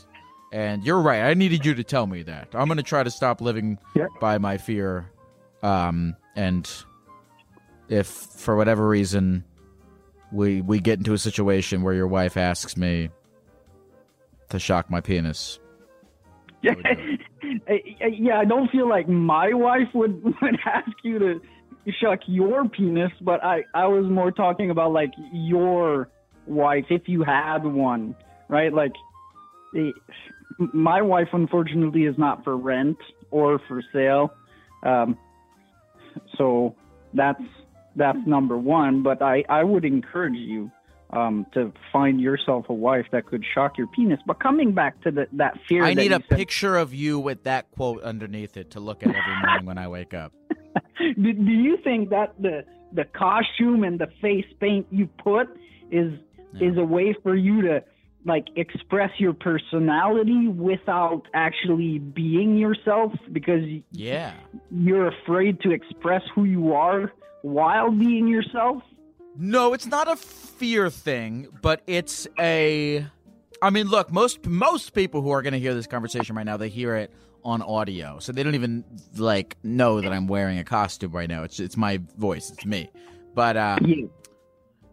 And 0.52 0.84
you're 0.84 1.00
right. 1.00 1.22
I 1.22 1.34
needed 1.34 1.64
you 1.66 1.74
to 1.74 1.84
tell 1.84 2.06
me 2.06 2.22
that. 2.24 2.48
I'm 2.54 2.66
going 2.68 2.76
to 2.76 2.82
try 2.82 3.02
to 3.02 3.10
stop 3.10 3.40
living 3.40 3.78
Yeah. 3.94 4.06
by 4.20 4.38
my 4.38 4.58
fear. 4.58 5.10
Um, 5.62 6.16
and 6.36 6.70
if 7.88 8.06
for 8.06 8.56
whatever 8.56 8.86
reason 8.88 9.44
we 10.32 10.60
we 10.60 10.80
get 10.80 10.98
into 10.98 11.12
a 11.12 11.18
situation 11.18 11.82
where 11.82 11.94
your 11.94 12.06
wife 12.08 12.36
asks 12.36 12.76
me 12.76 13.10
to 14.50 14.58
shock 14.58 14.90
my 14.90 15.00
penis, 15.00 15.58
yeah, 16.62 16.74
I 16.84 17.82
yeah, 18.12 18.38
I 18.38 18.44
don't 18.44 18.70
feel 18.70 18.88
like 18.88 19.08
my 19.08 19.52
wife 19.52 19.88
would 19.94 20.22
would 20.42 20.58
ask 20.64 20.90
you 21.02 21.18
to 21.18 21.40
shuck 22.00 22.20
your 22.26 22.68
penis, 22.68 23.12
but 23.20 23.42
I 23.44 23.64
I 23.74 23.86
was 23.86 24.04
more 24.06 24.30
talking 24.30 24.70
about 24.70 24.92
like 24.92 25.12
your 25.32 26.08
wife 26.46 26.86
if 26.90 27.02
you 27.08 27.22
had 27.22 27.64
one, 27.64 28.14
right? 28.48 28.72
Like, 28.72 28.92
the, 29.72 29.92
my 30.58 31.02
wife 31.02 31.28
unfortunately 31.32 32.04
is 32.04 32.16
not 32.18 32.44
for 32.44 32.56
rent 32.56 32.98
or 33.30 33.60
for 33.68 33.82
sale, 33.92 34.32
um, 34.82 35.18
so 36.36 36.74
that's 37.14 37.42
that's 37.94 38.18
number 38.26 38.56
one. 38.56 39.02
But 39.02 39.22
I 39.22 39.44
I 39.48 39.64
would 39.64 39.84
encourage 39.84 40.36
you 40.36 40.70
um, 41.10 41.46
to 41.54 41.72
find 41.92 42.20
yourself 42.20 42.66
a 42.68 42.74
wife 42.74 43.06
that 43.12 43.26
could 43.26 43.44
shock 43.54 43.78
your 43.78 43.86
penis. 43.88 44.18
But 44.26 44.40
coming 44.40 44.72
back 44.72 45.00
to 45.02 45.10
the, 45.10 45.26
that 45.34 45.54
fear, 45.68 45.84
I 45.84 45.94
that 45.94 46.00
need 46.00 46.12
a 46.12 46.22
said- 46.28 46.36
picture 46.38 46.76
of 46.76 46.94
you 46.94 47.18
with 47.18 47.44
that 47.44 47.70
quote 47.70 48.02
underneath 48.02 48.56
it 48.56 48.72
to 48.72 48.80
look 48.80 49.02
at 49.02 49.08
every 49.08 49.36
morning 49.46 49.66
when 49.66 49.78
I 49.78 49.88
wake 49.88 50.14
up. 50.14 50.32
do, 50.98 51.32
do 51.32 51.52
you 51.52 51.76
think 51.84 52.10
that 52.10 52.34
the 52.40 52.64
the 52.92 53.04
costume 53.04 53.84
and 53.84 53.98
the 53.98 54.08
face 54.20 54.46
paint 54.60 54.86
you 54.90 55.06
put 55.22 55.48
is 55.90 56.12
Yeah. 56.52 56.70
is 56.70 56.76
a 56.78 56.84
way 56.84 57.14
for 57.22 57.34
you 57.34 57.62
to 57.62 57.82
like 58.24 58.46
express 58.56 59.10
your 59.18 59.34
personality 59.34 60.48
without 60.48 61.22
actually 61.34 61.98
being 61.98 62.56
yourself 62.56 63.12
because 63.32 63.62
Yeah. 63.92 64.32
you're 64.70 65.08
afraid 65.08 65.60
to 65.60 65.70
express 65.70 66.22
who 66.34 66.44
you 66.44 66.72
are 66.72 67.12
while 67.42 67.90
being 67.92 68.26
yourself? 68.26 68.82
No, 69.36 69.74
it's 69.74 69.86
not 69.86 70.08
a 70.10 70.16
fear 70.16 70.88
thing, 70.90 71.48
but 71.62 71.82
it's 71.86 72.26
a. 72.38 73.06
I 73.62 73.70
mean, 73.70 73.88
look, 73.88 74.10
most 74.10 74.46
most 74.46 74.92
people 74.94 75.22
who 75.22 75.30
are 75.30 75.42
going 75.42 75.52
to 75.52 75.58
hear 75.60 75.74
this 75.74 75.86
conversation 75.86 76.36
right 76.36 76.46
now, 76.46 76.56
they 76.56 76.68
hear 76.68 76.96
it 76.96 77.10
on 77.46 77.62
audio, 77.62 78.18
so 78.18 78.32
they 78.32 78.42
don't 78.42 78.54
even 78.56 78.84
like 79.16 79.56
know 79.62 80.00
that 80.00 80.12
I'm 80.12 80.26
wearing 80.26 80.58
a 80.58 80.64
costume 80.64 81.12
right 81.12 81.28
now. 81.28 81.44
It's 81.44 81.60
it's 81.60 81.76
my 81.76 82.00
voice, 82.18 82.50
it's 82.50 82.66
me. 82.66 82.90
But 83.34 83.56
uh, 83.56 83.78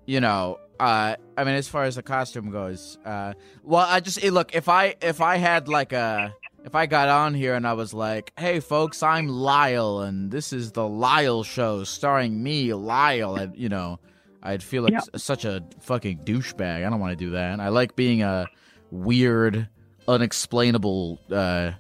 You. 0.05 0.21
know, 0.21 0.59
uh, 0.79 1.15
I 1.37 1.43
mean, 1.43 1.55
as 1.55 1.67
far 1.67 1.83
as 1.85 1.95
the 1.95 2.03
costume 2.03 2.51
goes, 2.51 2.97
uh, 3.05 3.33
well, 3.63 3.85
I 3.89 3.99
just 3.99 4.23
look 4.23 4.53
if 4.55 4.69
I 4.69 4.95
if 5.01 5.19
I 5.21 5.37
had 5.37 5.67
like 5.67 5.93
a 5.93 6.33
if 6.65 6.75
I 6.75 6.85
got 6.85 7.09
on 7.09 7.33
here 7.33 7.55
and 7.55 7.65
I 7.67 7.73
was 7.73 7.93
like, 7.93 8.31
"Hey, 8.37 8.59
folks, 8.59 9.01
I'm 9.03 9.27
Lyle, 9.27 10.01
and 10.01 10.31
this 10.31 10.53
is 10.53 10.71
the 10.73 10.87
Lyle 10.87 11.43
Show 11.43 11.83
starring 11.83 12.41
me, 12.43 12.73
Lyle," 12.73 13.35
and 13.35 13.55
you 13.57 13.67
know, 13.69 13.99
I'd 14.43 14.61
feel 14.63 14.83
like 14.83 14.93
Yeah. 14.93 14.99
s- 15.13 15.23
such 15.23 15.43
a 15.45 15.63
fucking 15.81 16.19
douchebag. 16.19 16.85
I 16.85 16.89
don't 16.89 16.99
want 16.99 17.17
to 17.17 17.25
do 17.25 17.31
that. 17.31 17.59
I 17.59 17.69
like 17.69 17.95
being 17.95 18.21
a 18.23 18.45
weird, 18.91 19.67
unexplainable, 20.07 21.19
uh, 21.31 21.71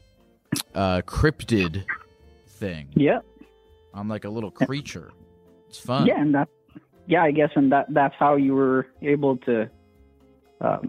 uh, 0.75 1.01
cryptid 1.05 1.85
thing. 2.47 2.89
Yeah. 2.95 3.19
I'm 3.93 4.09
like 4.09 4.25
a 4.25 4.29
little 4.29 4.51
creature. 4.51 5.11
It's 5.69 5.79
fun. 5.79 6.07
Yeah, 6.07 6.19
and 6.19 6.33
that 6.35 6.49
yeah, 7.07 7.23
I 7.23 7.31
guess 7.31 7.49
and 7.55 7.71
that 7.71 7.87
that's 7.89 8.15
how 8.17 8.35
you 8.35 8.55
were 8.55 8.87
able 9.01 9.37
to 9.37 9.69
uh, 10.61 10.79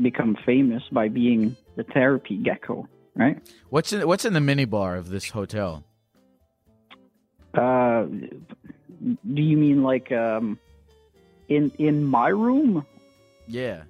become 0.00 0.36
famous 0.46 0.82
by 0.92 1.08
being 1.08 1.56
the 1.76 1.84
therapy 1.84 2.36
gecko, 2.36 2.88
right? 3.16 3.36
What's 3.70 3.92
in 3.92 4.06
What's 4.06 4.24
in 4.24 4.32
the 4.32 4.40
minibar 4.40 4.96
of 4.98 5.08
this 5.08 5.30
hotel? 5.30 5.84
Uh, 7.52 8.04
do 8.04 9.42
you 9.42 9.56
mean 9.56 9.82
like 9.82 10.12
um, 10.12 10.58
in 11.48 11.72
in 11.78 12.04
my 12.04 12.28
room? 12.28 12.86
Yeah. 13.46 13.82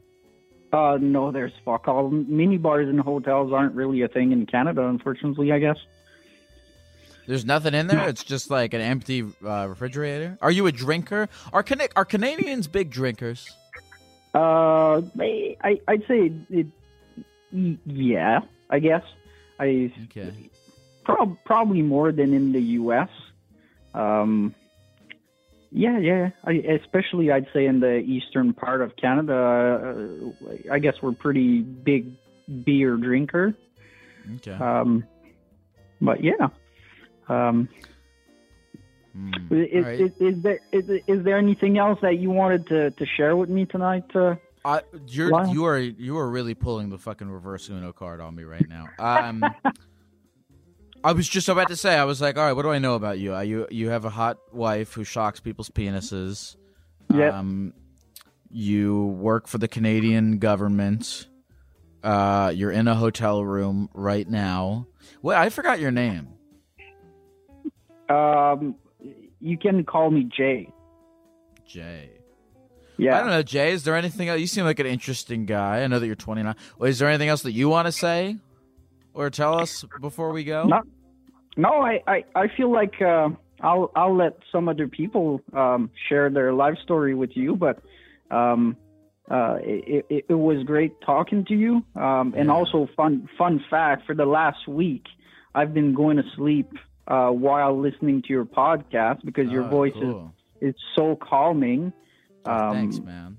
Uh, 0.74 0.98
no, 1.00 1.30
there's 1.30 1.52
fuck 1.64 1.86
all. 1.86 2.10
Mini 2.10 2.56
bars 2.58 2.88
in 2.88 2.98
hotels 2.98 3.52
aren't 3.52 3.74
really 3.74 4.02
a 4.02 4.08
thing 4.08 4.32
in 4.32 4.44
Canada, 4.46 4.82
unfortunately. 4.86 5.52
I 5.52 5.58
guess. 5.60 5.76
There's 7.26 7.44
nothing 7.44 7.74
in 7.74 7.86
there. 7.86 8.08
It's 8.08 8.24
just 8.24 8.50
like 8.50 8.74
an 8.74 8.80
empty 8.80 9.24
uh, 9.46 9.66
refrigerator. 9.68 10.36
Are 10.42 10.50
you 10.50 10.66
a 10.66 10.72
drinker? 10.72 11.28
Are 11.52 11.62
Cana- 11.62 11.88
are 11.96 12.04
Canadians 12.04 12.66
big 12.66 12.90
drinkers? 12.90 13.48
Uh, 14.34 15.00
I 15.20 15.56
I- 15.62 15.80
I'd 15.86 16.04
say 16.08 16.32
it. 16.50 16.66
Yeah, 17.86 18.40
I 18.68 18.78
guess. 18.80 19.04
I 19.60 19.92
Okay. 20.06 20.32
prob- 21.04 21.36
probably 21.44 21.82
more 21.82 22.10
than 22.10 22.34
in 22.34 22.50
the 22.50 22.60
U.S. 22.82 23.08
Um, 23.94 24.54
yeah, 25.74 25.98
yeah. 25.98 26.30
I, 26.44 26.52
especially, 26.82 27.30
I'd 27.30 27.46
say 27.52 27.66
in 27.66 27.80
the 27.80 27.96
eastern 27.96 28.54
part 28.54 28.80
of 28.80 28.96
Canada. 28.96 30.32
Uh, 30.32 30.72
I 30.72 30.78
guess 30.78 30.94
we're 31.02 31.12
pretty 31.12 31.62
big 31.62 32.12
beer 32.64 32.96
drinker. 32.96 33.54
Okay. 34.36 34.52
Um, 34.52 35.04
but 36.00 36.22
yeah. 36.22 36.48
Um, 37.28 37.68
Hmm. 39.14 39.30
is, 39.50 39.84
right. 39.84 40.00
is, 40.00 40.10
is 40.18 40.42
there 40.42 40.60
is, 40.72 40.84
is 41.06 41.24
there 41.24 41.38
anything 41.38 41.78
else 41.78 42.00
that 42.02 42.18
you 42.18 42.30
wanted 42.30 42.66
to, 42.66 42.90
to 42.90 43.06
share 43.16 43.36
with 43.36 43.48
me 43.48 43.64
tonight? 43.64 44.04
Uh, 44.12 44.34
I, 44.64 44.80
you're 45.06 45.46
you 45.46 45.64
are 45.66 45.78
you 45.78 46.18
are 46.18 46.28
really 46.28 46.54
pulling 46.54 46.90
the 46.90 46.98
fucking 46.98 47.30
reverse 47.30 47.68
Uno 47.68 47.92
card 47.92 48.20
on 48.20 48.34
me 48.34 48.42
right 48.42 48.68
now. 48.68 48.88
Um, 48.98 49.44
I 51.04 51.12
was 51.12 51.28
just 51.28 51.50
about 51.50 51.68
to 51.68 51.76
say 51.76 51.94
I 51.96 52.04
was 52.04 52.22
like, 52.22 52.38
all 52.38 52.44
right, 52.46 52.54
what 52.54 52.62
do 52.62 52.70
I 52.70 52.78
know 52.78 52.94
about 52.94 53.18
you? 53.18 53.34
Uh, 53.34 53.42
you 53.42 53.66
you 53.70 53.90
have 53.90 54.06
a 54.06 54.10
hot 54.10 54.38
wife 54.54 54.94
who 54.94 55.04
shocks 55.04 55.38
people's 55.38 55.68
penises. 55.68 56.56
Yep. 57.14 57.34
Um, 57.34 57.74
you 58.50 59.04
work 59.04 59.46
for 59.46 59.58
the 59.58 59.68
Canadian 59.68 60.38
government. 60.38 61.26
Uh, 62.02 62.52
you're 62.54 62.70
in 62.70 62.88
a 62.88 62.94
hotel 62.94 63.44
room 63.44 63.90
right 63.92 64.26
now. 64.28 64.86
Well, 65.20 65.38
I 65.38 65.50
forgot 65.50 65.78
your 65.78 65.90
name. 65.90 66.28
um, 68.08 68.76
you 69.40 69.58
can 69.58 69.84
call 69.84 70.10
me 70.10 70.24
Jay. 70.34 70.72
Jay. 71.66 72.10
Yeah. 72.96 73.16
I 73.16 73.20
don't 73.20 73.30
know, 73.30 73.42
Jay. 73.42 73.72
Is 73.72 73.84
there 73.84 73.96
anything 73.96 74.28
else? 74.28 74.40
You 74.40 74.46
seem 74.46 74.64
like 74.64 74.78
an 74.78 74.86
interesting 74.86 75.44
guy. 75.46 75.82
I 75.82 75.86
know 75.86 75.98
that 75.98 76.06
you're 76.06 76.14
29. 76.14 76.54
Is 76.82 76.98
there 76.98 77.08
anything 77.08 77.28
else 77.28 77.42
that 77.42 77.52
you 77.52 77.68
want 77.68 77.86
to 77.86 77.92
say 77.92 78.38
or 79.14 79.30
tell 79.30 79.58
us 79.58 79.84
before 80.00 80.30
we 80.32 80.44
go? 80.44 80.64
No. 80.64 80.82
No, 81.56 81.68
I, 81.82 82.02
I, 82.08 82.24
I 82.34 82.48
feel 82.56 82.72
like 82.72 83.00
uh, 83.00 83.28
I'll 83.60 83.90
I'll 83.94 84.16
let 84.16 84.36
some 84.50 84.68
other 84.68 84.88
people 84.88 85.40
um, 85.52 85.88
share 86.08 86.28
their 86.28 86.52
life 86.52 86.76
story 86.82 87.14
with 87.14 87.30
you, 87.36 87.54
but 87.54 87.80
um, 88.32 88.76
uh, 89.30 89.58
it, 89.62 90.04
it, 90.10 90.24
it 90.30 90.34
was 90.34 90.64
great 90.64 91.00
talking 91.00 91.44
to 91.46 91.54
you. 91.54 91.84
Um, 91.94 92.34
and 92.36 92.50
also 92.50 92.88
fun 92.96 93.28
fun 93.38 93.64
fact 93.70 94.04
for 94.04 94.16
the 94.16 94.26
last 94.26 94.66
week, 94.66 95.04
I've 95.54 95.72
been 95.72 95.94
going 95.94 96.16
to 96.16 96.24
sleep 96.34 96.72
uh, 97.06 97.28
while 97.28 97.78
listening 97.80 98.22
to 98.22 98.28
your 98.30 98.44
podcast 98.44 99.24
because 99.24 99.48
your 99.48 99.62
Oh, 99.64 99.68
voice 99.68 99.92
cool. 99.94 100.32
is 100.60 100.74
is 100.74 100.80
so 100.96 101.14
calming. 101.14 101.92
Oh, 102.46 102.50
Um, 102.50 102.72
Thanks, 102.74 102.98
man. 102.98 103.33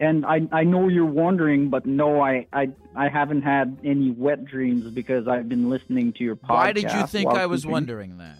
And 0.00 0.26
I, 0.26 0.40
I 0.50 0.64
know 0.64 0.88
you're 0.88 1.06
wondering, 1.06 1.70
but 1.70 1.86
no, 1.86 2.20
I, 2.20 2.46
I 2.52 2.70
I 2.96 3.08
haven't 3.08 3.42
had 3.42 3.78
any 3.84 4.10
wet 4.10 4.44
dreams 4.44 4.90
because 4.90 5.28
I've 5.28 5.48
been 5.48 5.70
listening 5.70 6.12
to 6.14 6.24
your 6.24 6.34
podcast. 6.34 6.48
Why 6.48 6.72
did 6.72 6.92
you 6.92 7.06
think 7.06 7.30
I 7.30 7.46
was 7.46 7.64
wondering 7.64 8.18
that? 8.18 8.38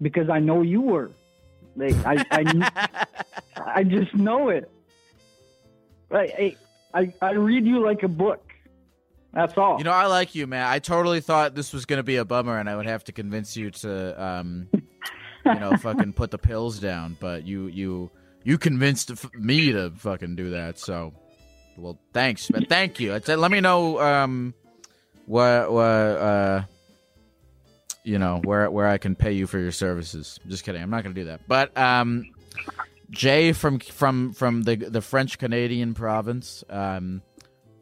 because 0.00 0.28
I 0.30 0.38
know 0.38 0.62
you 0.62 0.80
were. 0.80 1.10
Like, 1.76 1.94
I, 2.04 2.24
I, 2.30 3.06
I 3.66 3.84
just 3.84 4.14
know 4.14 4.48
it. 4.48 4.70
I, 6.10 6.16
I, 6.18 6.56
I, 6.94 7.14
I 7.20 7.30
read 7.32 7.66
you 7.66 7.84
like 7.84 8.02
a 8.02 8.08
book. 8.08 8.44
That's 9.32 9.56
all. 9.58 9.78
You 9.78 9.84
know, 9.84 9.92
I 9.92 10.06
like 10.06 10.34
you, 10.34 10.46
man. 10.46 10.66
I 10.66 10.78
totally 10.78 11.20
thought 11.20 11.54
this 11.54 11.72
was 11.72 11.84
going 11.84 11.98
to 11.98 12.04
be 12.04 12.16
a 12.16 12.24
bummer 12.24 12.58
and 12.58 12.68
I 12.68 12.76
would 12.76 12.86
have 12.86 13.04
to 13.04 13.12
convince 13.12 13.56
you 13.56 13.70
to, 13.70 14.22
um, 14.22 14.68
you 14.72 15.54
know, 15.54 15.76
fucking 15.80 16.14
put 16.14 16.30
the 16.30 16.38
pills 16.38 16.78
down. 16.78 17.16
But 17.20 17.46
you, 17.46 17.66
you, 17.66 18.10
you 18.44 18.58
convinced 18.58 19.12
me 19.34 19.72
to 19.72 19.90
fucking 19.90 20.36
do 20.36 20.50
that. 20.50 20.78
So, 20.78 21.12
well, 21.76 21.98
thanks, 22.12 22.48
but 22.48 22.68
thank 22.68 23.00
you. 23.00 23.14
It's- 23.14 23.36
Let 23.36 23.50
me 23.50 23.60
know, 23.60 24.00
um, 24.00 24.54
what, 25.26 25.70
what, 25.70 25.82
uh, 25.82 26.62
you 28.04 28.18
know, 28.18 28.40
where 28.44 28.70
where 28.70 28.86
I 28.86 28.96
can 28.96 29.14
pay 29.14 29.32
you 29.32 29.46
for 29.46 29.58
your 29.58 29.72
services. 29.72 30.40
Just 30.48 30.64
kidding. 30.64 30.80
I'm 30.80 30.88
not 30.88 31.02
going 31.02 31.14
to 31.14 31.20
do 31.20 31.26
that. 31.26 31.46
But 31.46 31.76
um, 31.76 32.32
Jay 33.10 33.52
from 33.52 33.80
from 33.80 34.32
from 34.32 34.62
the 34.62 34.76
the 34.76 35.02
French 35.02 35.36
Canadian 35.38 35.92
province. 35.92 36.64
Um, 36.70 37.20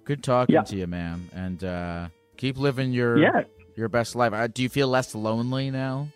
good 0.05 0.25
talking 0.25 0.55
Yeah. 0.55 0.63
to 0.63 0.77
you, 0.77 0.89
man, 0.89 1.29
and 1.33 1.63
uh, 1.63 2.09
keep 2.37 2.59
living 2.59 2.93
your 2.93 3.19
yeah. 3.19 3.43
your 3.77 3.89
best 3.89 4.17
life. 4.17 4.33
Uh, 4.33 4.49
do 4.49 4.63
you 4.65 4.69
feel 4.69 4.89
less 4.89 5.15
lonely 5.15 5.71
now? 5.71 6.09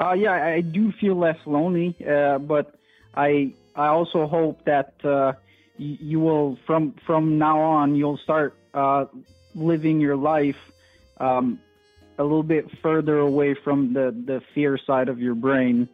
Uh, 0.00 0.12
yeah, 0.12 0.32
I 0.32 0.60
do 0.60 0.92
feel 1.00 1.16
less 1.18 1.38
lonely, 1.46 1.96
uh, 2.08 2.38
but 2.38 2.76
I 3.16 3.52
I 3.74 3.88
also 3.88 4.26
hope 4.26 4.64
that 4.64 4.94
uh, 5.04 5.32
you, 5.76 6.20
will 6.20 6.58
from 6.66 6.94
from 7.06 7.38
now 7.38 7.60
on 7.60 7.94
you'll 7.94 8.18
start 8.18 8.56
uh, 8.72 9.06
living 9.54 10.00
your 10.00 10.16
life 10.16 10.56
um, 11.18 11.58
a 12.18 12.22
little 12.22 12.42
bit 12.42 12.66
further 12.82 13.18
away 13.18 13.54
from 13.54 13.92
the 13.92 14.10
the 14.26 14.42
fear 14.54 14.78
side 14.78 15.08
of 15.08 15.18
your 15.18 15.34
brain 15.34 15.88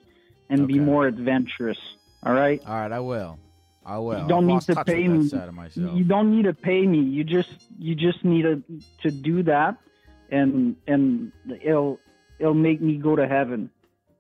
and 0.48 0.66
be 0.66 0.78
more 0.78 1.06
adventurous. 1.06 1.78
All 2.24 2.34
right. 2.34 2.60
All 2.66 2.74
right, 2.74 2.92
I 2.92 3.00
will. 3.00 3.38
I 3.86 3.98
will. 3.98 4.22
You 4.22 4.28
don't 4.28 4.50
I've 4.50 4.68
need 4.68 4.74
to 4.74 4.84
pay 4.84 5.08
me. 5.08 5.22
that 5.24 5.30
side 5.30 5.48
of 5.48 5.54
myself. 5.54 5.96
You 5.96 6.04
don't 6.04 6.30
need 6.30 6.44
to 6.44 6.52
pay 6.54 6.86
me. 6.86 7.00
You 7.00 7.24
just 7.24 7.50
you 7.78 7.94
just 7.94 8.24
need 8.24 8.42
to 8.42 8.62
to 9.02 9.10
do 9.10 9.42
that 9.44 9.76
and 10.30 10.76
and 10.86 11.32
it'll 11.62 11.98
it'll 12.38 12.54
make 12.54 12.80
me 12.80 12.96
go 12.96 13.16
to 13.16 13.26
heaven, 13.26 13.70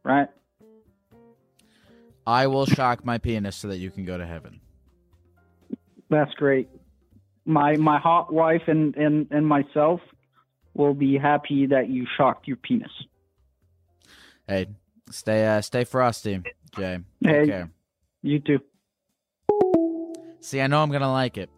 right? 0.02 0.28
I 2.30 2.46
will 2.46 2.64
shock 2.66 3.04
my 3.04 3.18
penis 3.18 3.56
so 3.56 3.66
that 3.68 3.78
you 3.78 3.90
can 3.90 4.04
go 4.04 4.16
to 4.16 4.24
heaven. 4.24 4.60
That's 6.08 6.32
great. 6.34 6.68
My 7.44 7.76
my 7.76 7.98
hot 7.98 8.32
wife 8.32 8.62
and 8.68 8.94
and 8.96 9.26
and 9.30 9.46
myself 9.46 10.00
will 10.74 10.94
be 10.94 11.18
happy 11.18 11.66
that 11.66 11.88
you 11.88 12.06
shocked 12.16 12.46
your 12.46 12.56
penis. 12.56 12.90
Hey, 14.46 14.66
stay 15.10 15.46
uh, 15.46 15.60
stay 15.60 15.84
frosty, 15.84 16.40
Jay. 16.76 16.98
Take 17.24 17.34
Hey. 17.34 17.46
care. 17.46 17.70
You 18.22 18.38
too. 18.40 18.60
See, 20.40 20.60
I 20.60 20.66
know 20.68 20.82
I'm 20.82 20.90
gonna 20.90 21.10
like 21.12 21.36
it. 21.36 21.50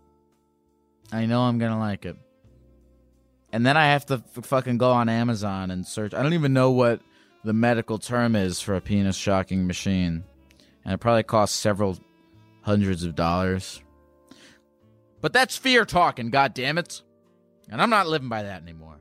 I 1.13 1.27
know 1.27 1.43
I'm 1.43 1.59
gonna 1.59 1.79
like 1.79 2.05
it. 2.07 2.17
And 3.53 3.67
then 3.67 3.77
I 3.77 3.87
have 3.93 4.07
to 4.07 4.23
f- 4.37 4.45
fucking 4.47 4.79
go 4.79 4.91
on 4.93 5.11
Amazon 5.11 5.71
and 5.71 5.87
search. 5.87 6.15
I 6.15 6.23
don't 6.23 6.33
even 6.33 6.55
know 6.55 6.71
what 6.71 7.01
the 7.45 7.53
medical 7.53 7.99
term 7.99 8.35
is 8.35 8.61
for 8.63 8.75
a 8.75 8.81
penis 8.81 9.17
shocking 9.17 9.67
machine, 9.67 10.25
and 10.85 10.95
it 10.95 10.99
probably 10.99 11.23
costs 11.23 11.59
several 11.59 11.99
hundreds 12.63 13.05
of 13.05 13.15
dollars. 13.15 13.83
But 15.21 15.33
that's 15.33 15.57
fear 15.57 15.85
talking, 15.85 16.31
God 16.31 16.55
damn 16.55 16.79
it! 16.79 17.03
And 17.69 17.81
I'm 17.81 17.91
not 17.91 18.09
living 18.09 18.29
by 18.29 18.43
that 18.43 18.63
anymore. 18.63 19.01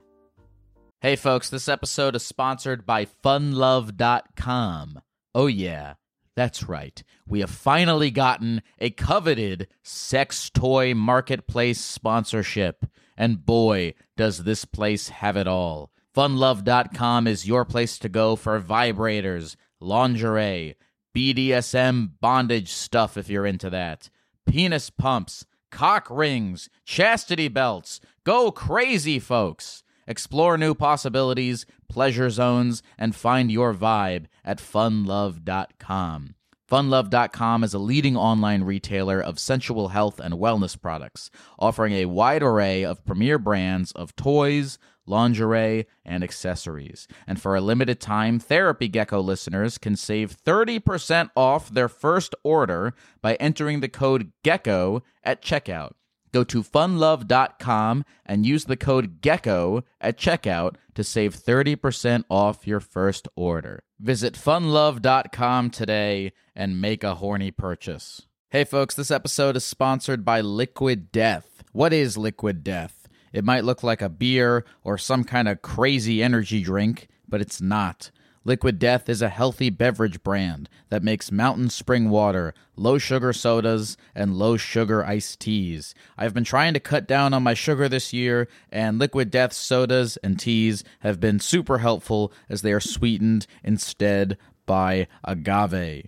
Hey, 1.01 1.15
folks, 1.15 1.49
this 1.49 1.67
episode 1.67 2.15
is 2.15 2.23
sponsored 2.23 2.85
by 2.85 3.05
FunLove.com. 3.23 5.01
Oh, 5.33 5.47
yeah. 5.47 5.95
That's 6.35 6.63
right. 6.63 7.03
We 7.27 7.39
have 7.39 7.49
finally 7.49 8.11
gotten 8.11 8.61
a 8.79 8.91
coveted 8.91 9.67
sex 9.83 10.49
toy 10.49 10.93
marketplace 10.93 11.81
sponsorship. 11.81 12.85
And 13.17 13.45
boy, 13.45 13.95
does 14.15 14.43
this 14.43 14.63
place 14.63 15.09
have 15.09 15.37
it 15.37 15.47
all. 15.47 15.91
Funlove.com 16.15 17.27
is 17.27 17.47
your 17.47 17.65
place 17.65 17.97
to 17.99 18.09
go 18.09 18.35
for 18.35 18.59
vibrators, 18.61 19.55
lingerie, 19.79 20.75
BDSM 21.15 22.11
bondage 22.21 22.71
stuff 22.71 23.17
if 23.17 23.29
you're 23.29 23.45
into 23.45 23.69
that, 23.69 24.09
penis 24.45 24.89
pumps, 24.89 25.45
cock 25.71 26.07
rings, 26.09 26.69
chastity 26.85 27.47
belts. 27.47 27.99
Go 28.23 28.51
crazy, 28.51 29.19
folks. 29.19 29.83
Explore 30.07 30.57
new 30.57 30.73
possibilities, 30.73 31.65
pleasure 31.89 32.29
zones, 32.29 32.81
and 32.97 33.15
find 33.15 33.51
your 33.51 33.73
vibe 33.73 34.25
at 34.43 34.57
funlove.com. 34.57 36.35
Funlove.com 36.71 37.63
is 37.65 37.73
a 37.73 37.79
leading 37.79 38.15
online 38.15 38.63
retailer 38.63 39.19
of 39.19 39.37
sensual 39.37 39.89
health 39.89 40.21
and 40.21 40.35
wellness 40.35 40.79
products, 40.79 41.29
offering 41.59 41.91
a 41.91 42.05
wide 42.05 42.41
array 42.41 42.85
of 42.85 43.03
premier 43.05 43.37
brands 43.37 43.91
of 43.91 44.15
toys, 44.15 44.79
lingerie, 45.05 45.85
and 46.05 46.23
accessories. 46.23 47.07
And 47.27 47.41
for 47.41 47.55
a 47.55 47.61
limited 47.61 47.99
time, 47.99 48.39
Therapy 48.39 48.87
Gecko 48.87 49.21
listeners 49.21 49.77
can 49.77 49.95
save 49.95 50.35
30% 50.35 51.29
off 51.35 51.69
their 51.69 51.89
first 51.89 52.35
order 52.43 52.93
by 53.21 53.35
entering 53.35 53.79
the 53.79 53.89
code 53.89 54.31
GECKO 54.43 55.01
at 55.23 55.41
checkout. 55.41 55.91
Go 56.31 56.43
to 56.45 56.63
funlove.com 56.63 58.05
and 58.25 58.45
use 58.45 58.65
the 58.65 58.77
code 58.77 59.21
GECKO 59.21 59.83
at 59.99 60.17
checkout 60.17 60.75
to 60.95 61.03
save 61.03 61.35
30% 61.35 62.23
off 62.29 62.65
your 62.65 62.79
first 62.79 63.27
order. 63.35 63.83
Visit 63.99 64.33
funlove.com 64.35 65.69
today 65.69 66.31
and 66.55 66.81
make 66.81 67.03
a 67.03 67.15
horny 67.15 67.51
purchase. 67.51 68.23
Hey 68.49 68.63
folks, 68.63 68.95
this 68.95 69.11
episode 69.11 69.55
is 69.55 69.65
sponsored 69.65 70.25
by 70.25 70.41
Liquid 70.41 71.11
Death. 71.11 71.63
What 71.71 71.93
is 71.93 72.17
Liquid 72.17 72.63
Death? 72.63 73.00
It 73.33 73.45
might 73.45 73.63
look 73.63 73.83
like 73.83 74.01
a 74.01 74.09
beer 74.09 74.65
or 74.83 74.97
some 74.97 75.23
kind 75.23 75.47
of 75.47 75.61
crazy 75.61 76.21
energy 76.21 76.63
drink, 76.63 77.07
but 77.27 77.41
it's 77.41 77.61
not. 77.61 78.11
Liquid 78.43 78.79
Death 78.79 79.07
is 79.07 79.21
a 79.21 79.29
healthy 79.29 79.69
beverage 79.69 80.23
brand 80.23 80.67
that 80.89 81.03
makes 81.03 81.31
mountain 81.31 81.69
spring 81.69 82.09
water, 82.09 82.55
low 82.75 82.97
sugar 82.97 83.33
sodas, 83.33 83.97
and 84.15 84.35
low 84.35 84.57
sugar 84.57 85.05
iced 85.05 85.39
teas. 85.39 85.93
I've 86.17 86.33
been 86.33 86.43
trying 86.43 86.73
to 86.73 86.79
cut 86.79 87.07
down 87.07 87.35
on 87.35 87.43
my 87.43 87.53
sugar 87.53 87.87
this 87.87 88.13
year, 88.13 88.47
and 88.71 88.97
Liquid 88.97 89.29
Death 89.29 89.53
sodas 89.53 90.17
and 90.17 90.39
teas 90.39 90.83
have 91.01 91.19
been 91.19 91.39
super 91.39 91.77
helpful 91.77 92.33
as 92.49 92.63
they 92.63 92.73
are 92.73 92.79
sweetened 92.79 93.45
instead 93.63 94.39
by 94.65 95.07
agave. 95.23 96.07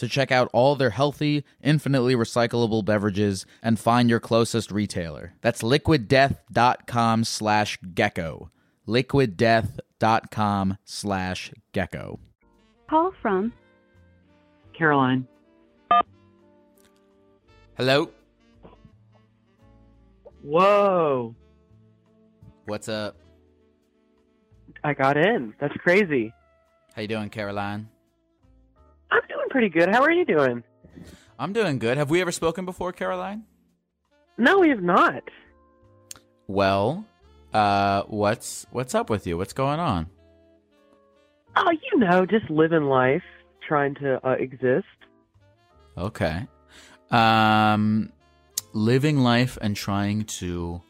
to 0.00 0.08
check 0.08 0.32
out 0.32 0.50
all 0.52 0.74
their 0.76 0.90
healthy, 0.90 1.44
infinitely 1.62 2.14
recyclable 2.14 2.84
beverages 2.84 3.46
and 3.62 3.78
find 3.78 4.10
your 4.10 4.20
closest 4.20 4.70
retailer. 4.72 5.34
That's 5.40 5.62
liquiddeath.com 5.62 7.24
slash 7.24 7.78
gecko. 7.94 8.50
liquiddeath.com 8.88 10.78
slash 10.84 11.52
gecko. 11.72 12.18
Call 12.88 13.12
from 13.22 13.52
Caroline. 14.76 15.28
Hello? 17.76 18.10
Whoa. 20.42 21.34
What's 22.64 22.88
up? 22.88 23.16
I 24.82 24.94
got 24.94 25.16
in. 25.16 25.54
That's 25.60 25.76
crazy. 25.76 26.32
How 26.94 27.02
you 27.02 27.08
doing, 27.08 27.28
Caroline? 27.28 27.88
I'm 29.10 29.22
doing 29.28 29.48
pretty 29.50 29.68
good. 29.68 29.88
How 29.88 30.02
are 30.02 30.10
you 30.10 30.24
doing? 30.24 30.62
I'm 31.38 31.52
doing 31.52 31.78
good. 31.78 31.96
Have 31.96 32.10
we 32.10 32.20
ever 32.20 32.32
spoken 32.32 32.64
before, 32.64 32.92
Caroline? 32.92 33.44
No, 34.36 34.58
we 34.58 34.68
have 34.68 34.82
not. 34.82 35.22
Well, 36.46 37.04
uh, 37.52 38.02
what's 38.04 38.66
what's 38.70 38.94
up 38.94 39.10
with 39.10 39.26
you? 39.26 39.36
What's 39.36 39.52
going 39.52 39.80
on? 39.80 40.08
Oh, 41.56 41.70
you 41.70 41.98
know, 41.98 42.26
just 42.26 42.48
living 42.50 42.84
life, 42.84 43.22
trying 43.66 43.94
to 43.96 44.24
uh, 44.26 44.32
exist. 44.32 44.86
Okay. 45.96 46.46
Um, 47.10 48.12
living 48.72 49.18
life 49.18 49.58
and 49.60 49.76
trying 49.76 50.24
to 50.24 50.80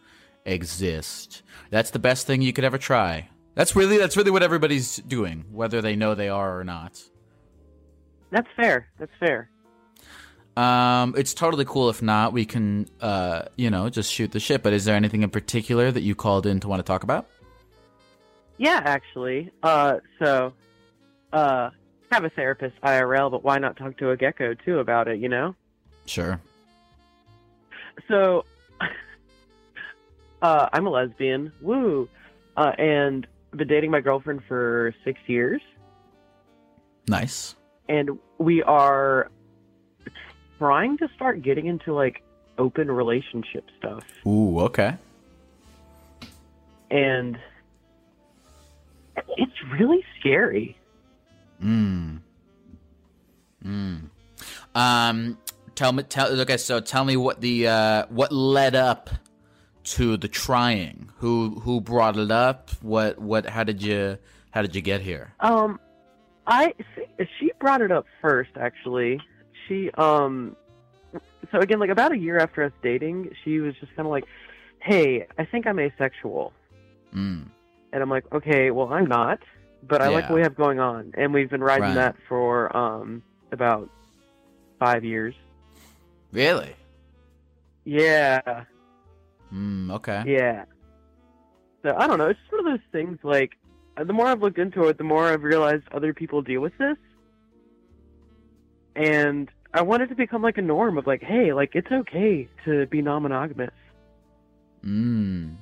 exist. 0.44 1.42
That's 1.70 1.90
the 1.90 1.98
best 1.98 2.26
thing 2.26 2.42
you 2.42 2.52
could 2.52 2.64
ever 2.64 2.78
try. 2.78 3.28
That's 3.54 3.74
really 3.74 3.96
that's 3.98 4.16
really 4.16 4.30
what 4.30 4.42
everybody's 4.42 4.96
doing, 4.96 5.44
whether 5.50 5.80
they 5.80 5.96
know 5.96 6.14
they 6.14 6.28
are 6.28 6.58
or 6.58 6.64
not. 6.64 7.02
That's 8.30 8.48
fair. 8.56 8.88
That's 8.98 9.12
fair. 9.18 9.50
Um, 10.56 11.14
it's 11.16 11.32
totally 11.34 11.64
cool. 11.64 11.88
If 11.90 12.02
not, 12.02 12.32
we 12.32 12.44
can, 12.44 12.86
uh, 13.00 13.42
you 13.56 13.70
know, 13.70 13.88
just 13.88 14.12
shoot 14.12 14.32
the 14.32 14.40
shit. 14.40 14.62
But 14.62 14.72
is 14.72 14.84
there 14.84 14.94
anything 14.94 15.22
in 15.22 15.30
particular 15.30 15.90
that 15.90 16.02
you 16.02 16.14
called 16.14 16.46
in 16.46 16.60
to 16.60 16.68
want 16.68 16.80
to 16.80 16.84
talk 16.84 17.02
about? 17.02 17.26
Yeah, 18.58 18.80
actually. 18.84 19.50
Uh, 19.62 19.98
so, 20.18 20.52
uh, 21.32 21.70
have 22.10 22.24
a 22.24 22.30
therapist 22.30 22.74
IRL, 22.82 23.30
but 23.30 23.44
why 23.44 23.58
not 23.58 23.76
talk 23.76 23.96
to 23.98 24.10
a 24.10 24.16
gecko 24.16 24.54
too 24.54 24.80
about 24.80 25.08
it? 25.08 25.18
You 25.18 25.28
know. 25.28 25.54
Sure. 26.06 26.40
So, 28.08 28.44
uh, 30.42 30.68
I'm 30.72 30.86
a 30.86 30.90
lesbian. 30.90 31.52
Woo. 31.60 32.08
Uh, 32.56 32.72
and 32.76 33.26
I've 33.52 33.58
been 33.58 33.68
dating 33.68 33.90
my 33.90 34.00
girlfriend 34.00 34.42
for 34.46 34.94
six 35.04 35.18
years. 35.26 35.62
Nice. 37.08 37.54
And 37.90 38.18
we 38.38 38.62
are 38.62 39.30
trying 40.58 40.96
to 40.98 41.08
start 41.16 41.42
getting 41.42 41.66
into 41.66 41.92
like 41.92 42.22
open 42.58 42.90
relationship 42.90 43.64
stuff 43.78 44.04
Ooh. 44.26 44.60
Okay. 44.60 44.94
and 46.90 47.38
it's 49.36 49.52
really 49.78 50.02
scary 50.18 50.76
Mm. 51.62 52.20
Mm. 53.62 54.00
Um. 54.74 55.36
Tell 55.74 55.92
me. 55.92 56.04
Tell. 56.04 56.40
Okay. 56.40 56.56
So 56.56 56.80
tell 56.80 57.04
me 57.04 57.18
what 57.18 57.42
the 57.42 57.66
uh 57.68 58.06
what 58.08 58.32
led 58.32 58.74
up 58.74 59.10
to 59.84 60.16
the 60.16 60.26
trying. 60.26 61.10
Who 61.18 61.60
who 61.60 61.82
brought 61.82 62.16
it 62.16 62.30
up? 62.30 62.70
What 62.80 63.18
what? 63.18 63.44
How 63.44 63.64
did 63.64 63.82
you 63.82 64.16
how 64.52 64.62
did 64.62 64.74
you 64.74 64.80
get 64.80 65.02
here? 65.02 65.34
um 65.40 65.78
i 66.46 66.72
she 67.38 67.49
brought 67.60 67.80
it 67.82 67.92
up 67.92 68.06
first 68.20 68.50
actually 68.58 69.20
she 69.68 69.90
um 69.92 70.56
so 71.52 71.58
again 71.58 71.78
like 71.78 71.90
about 71.90 72.10
a 72.12 72.18
year 72.18 72.38
after 72.38 72.62
us 72.64 72.72
dating 72.82 73.30
she 73.44 73.60
was 73.60 73.74
just 73.80 73.94
kind 73.94 74.06
of 74.06 74.10
like 74.10 74.24
hey 74.80 75.26
i 75.38 75.44
think 75.44 75.66
i'm 75.66 75.78
asexual 75.78 76.52
Mm. 77.14 77.48
and 77.92 78.02
i'm 78.02 78.08
like 78.10 78.24
okay 78.32 78.70
well 78.70 78.92
i'm 78.92 79.06
not 79.06 79.38
but 79.88 80.00
I 80.02 80.08
like 80.08 80.28
what 80.28 80.34
we 80.36 80.42
have 80.42 80.54
going 80.54 80.78
on, 80.78 81.12
and 81.16 81.32
we've 81.32 81.48
been 81.48 81.62
riding 81.62 81.94
Right. 81.94 81.94
that 81.94 82.16
for 82.28 82.74
um 82.76 83.22
about 83.50 83.88
five 84.78 85.04
years. 85.04 85.34
Really? 86.32 86.76
Yeah, 87.84 88.64
Mm, 89.52 89.90
okay. 89.92 90.22
yeah. 90.26 90.64
So 91.82 91.94
I 91.96 92.06
don't 92.06 92.18
know. 92.18 92.26
It's 92.28 92.38
just 92.40 92.52
one 92.52 92.66
of 92.66 92.72
those 92.72 92.86
things. 92.92 93.18
Like 93.22 93.52
the 93.96 94.12
more 94.12 94.26
I've 94.26 94.42
looked 94.42 94.58
into 94.58 94.84
it, 94.84 94.98
the 94.98 95.04
more 95.04 95.26
I've 95.26 95.42
realized 95.42 95.84
other 95.92 96.12
people 96.12 96.42
deal 96.42 96.60
with 96.60 96.76
this, 96.78 96.98
and 99.00 99.48
I 99.72 99.82
wanted 99.82 100.08
to 100.10 100.14
become 100.14 100.42
like 100.42 100.58
a 100.58 100.62
norm 100.62 100.98
of 100.98 101.06
like, 101.06 101.22
hey, 101.22 101.52
like 101.52 101.70
it's 101.74 101.90
okay 101.90 102.48
to 102.64 102.86
be 102.86 103.00
non-monogamous. 103.00 103.70
Mm. 104.84 105.56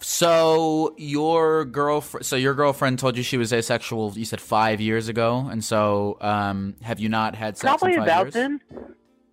So 0.00 0.94
your 0.96 1.64
girlfriend, 1.64 2.26
so 2.26 2.36
your 2.36 2.54
girlfriend 2.54 2.98
told 2.98 3.16
you 3.16 3.22
she 3.22 3.36
was 3.36 3.52
asexual. 3.52 4.12
You 4.14 4.24
said 4.24 4.40
five 4.40 4.80
years 4.80 5.08
ago, 5.08 5.48
and 5.50 5.64
so 5.64 6.18
um, 6.20 6.76
have 6.82 7.00
you 7.00 7.08
not 7.08 7.34
had 7.34 7.56
sex 7.56 7.80
Probably 7.80 7.96
about 7.96 8.26
years? 8.26 8.34
then. 8.34 8.60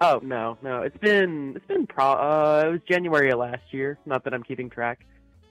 Oh 0.01 0.20
no, 0.24 0.58
no. 0.62 0.82
It's 0.82 0.97
been 0.97 1.54
it's 1.56 1.66
been 1.66 1.86
pro. 1.88 2.06
Uh, 2.06 2.64
it 2.68 2.72
was 2.72 2.82
January 2.88 3.32
of 3.32 3.39
last 3.39 3.64
year. 3.72 3.97
Not 4.06 4.24
that 4.24 4.34
I'm 4.34 4.43
keeping 4.43 4.70
track. 4.70 5.06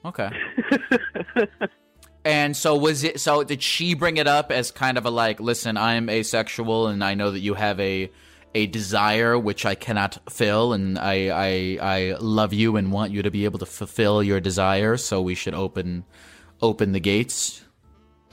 Okay. 0.05 0.31
And 2.25 2.57
so 2.57 2.77
was 2.77 3.03
it? 3.03 3.21
So 3.21 3.43
did 3.43 3.63
she 3.63 3.95
bring 3.95 4.17
it 4.17 4.29
up 4.29 4.53
as 4.53 4.71
kind 4.71 4.97
of 4.97 5.07
a 5.07 5.11
like, 5.11 5.41
listen, 5.41 5.77
I'm 5.77 6.09
asexual, 6.09 6.87
and 6.87 7.03
I 7.03 7.15
know 7.15 7.31
that 7.31 7.41
you 7.41 7.55
have 7.55 7.81
a 7.81 8.11
a 8.55 8.67
desire 8.67 9.39
which 9.39 9.65
I 9.65 9.75
cannot 9.75 10.19
fill, 10.31 10.73
and 10.73 10.99
I 10.99 11.29
I 11.31 11.79
I 11.81 12.17
love 12.21 12.53
you 12.53 12.77
and 12.77 12.93
want 12.93 13.13
you 13.13 13.23
to 13.23 13.31
be 13.31 13.45
able 13.45 13.59
to 13.59 13.67
fulfill 13.67 14.23
your 14.23 14.41
desire. 14.41 14.97
So 14.97 15.21
we 15.21 15.35
should 15.35 15.55
open 15.55 16.05
open 16.61 16.93
the 16.93 17.01
gates. 17.01 17.65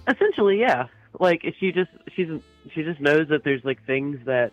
Essentially, 0.08 0.60
yeah. 0.60 0.88
Like 1.20 1.42
she 1.60 1.72
just 1.72 1.90
she's 2.16 2.28
she 2.74 2.84
just 2.84 3.00
knows 3.00 3.28
that 3.30 3.44
there's 3.44 3.64
like 3.64 3.84
things 3.86 4.20
that 4.26 4.52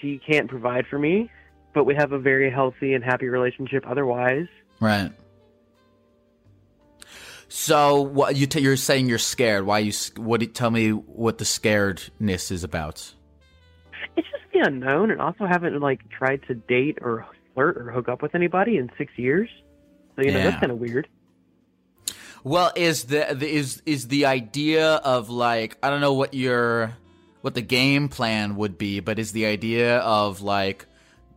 she 0.00 0.18
can't 0.18 0.48
provide 0.48 0.86
for 0.86 0.98
me, 0.98 1.30
but 1.72 1.84
we 1.84 1.94
have 1.94 2.12
a 2.12 2.18
very 2.18 2.50
healthy 2.50 2.92
and 2.92 3.02
happy 3.02 3.28
relationship 3.28 3.84
otherwise. 3.86 4.48
Right. 4.80 5.12
So 7.54 8.00
what 8.00 8.34
you 8.34 8.46
t- 8.46 8.60
you're 8.60 8.76
saying 8.78 9.10
you're 9.10 9.18
scared? 9.18 9.66
Why 9.66 9.80
you? 9.80 9.92
What? 10.16 10.54
Tell 10.54 10.70
me 10.70 10.88
what 10.90 11.36
the 11.36 11.44
scaredness 11.44 12.50
is 12.50 12.64
about. 12.64 13.12
It's 14.16 14.26
just 14.30 14.42
the 14.54 14.60
unknown, 14.60 15.10
and 15.10 15.20
also 15.20 15.44
haven't 15.44 15.78
like 15.80 16.00
tried 16.08 16.40
to 16.48 16.54
date 16.54 16.96
or 17.02 17.26
flirt 17.54 17.76
or 17.76 17.90
hook 17.92 18.08
up 18.08 18.22
with 18.22 18.34
anybody 18.34 18.78
in 18.78 18.90
six 18.96 19.12
years. 19.18 19.50
So 20.16 20.22
you 20.22 20.32
know 20.32 20.38
Yeah. 20.38 20.44
that's 20.50 20.60
kind 20.60 20.72
of 20.72 20.78
weird. 20.78 21.08
Well, 22.42 22.72
is 22.74 23.04
the, 23.04 23.26
the 23.34 23.46
is 23.48 23.82
is 23.84 24.08
the 24.08 24.24
idea 24.24 24.94
of 24.94 25.28
like 25.28 25.76
I 25.82 25.90
don't 25.90 26.00
know 26.00 26.14
what 26.14 26.32
your 26.32 26.96
what 27.42 27.52
the 27.52 27.60
game 27.60 28.08
plan 28.08 28.56
would 28.56 28.78
be, 28.78 29.00
but 29.00 29.18
is 29.18 29.32
the 29.32 29.44
idea 29.44 29.98
of 29.98 30.40
like 30.40 30.86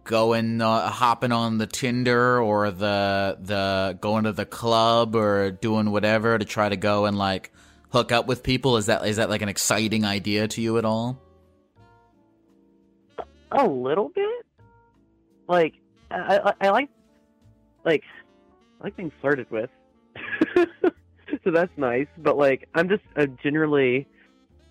going 0.05 0.61
uh, 0.61 0.89
hopping 0.89 1.31
on 1.31 1.57
the 1.57 1.67
Tinder 1.67 2.39
or 2.39 2.71
the 2.71 3.37
the 3.41 3.97
going 3.99 4.23
to 4.23 4.31
the 4.31 4.45
club 4.45 5.15
or 5.15 5.51
doing 5.51 5.91
whatever 5.91 6.37
to 6.37 6.45
try 6.45 6.69
to 6.69 6.77
go 6.77 7.05
and 7.05 7.17
like 7.17 7.51
hook 7.89 8.11
up 8.11 8.27
with 8.27 8.43
people? 8.43 8.77
Is 8.77 8.85
that 8.85 9.05
is 9.05 9.17
that 9.17 9.29
like 9.29 9.41
an 9.41 9.49
exciting 9.49 10.05
idea 10.05 10.47
to 10.47 10.61
you 10.61 10.77
at 10.77 10.85
all? 10.85 11.19
A 13.51 13.67
little 13.67 14.09
bit. 14.09 14.45
Like 15.47 15.73
I, 16.11 16.37
I, 16.37 16.53
I 16.61 16.69
like 16.69 16.89
like 17.83 18.03
I 18.79 18.83
like 18.85 18.95
being 18.95 19.11
flirted 19.21 19.49
with. 19.49 19.69
so 20.55 21.51
that's 21.51 21.75
nice. 21.77 22.07
But 22.17 22.37
like 22.37 22.69
I'm 22.75 22.87
just 22.87 23.03
a 23.15 23.27
generally 23.27 24.07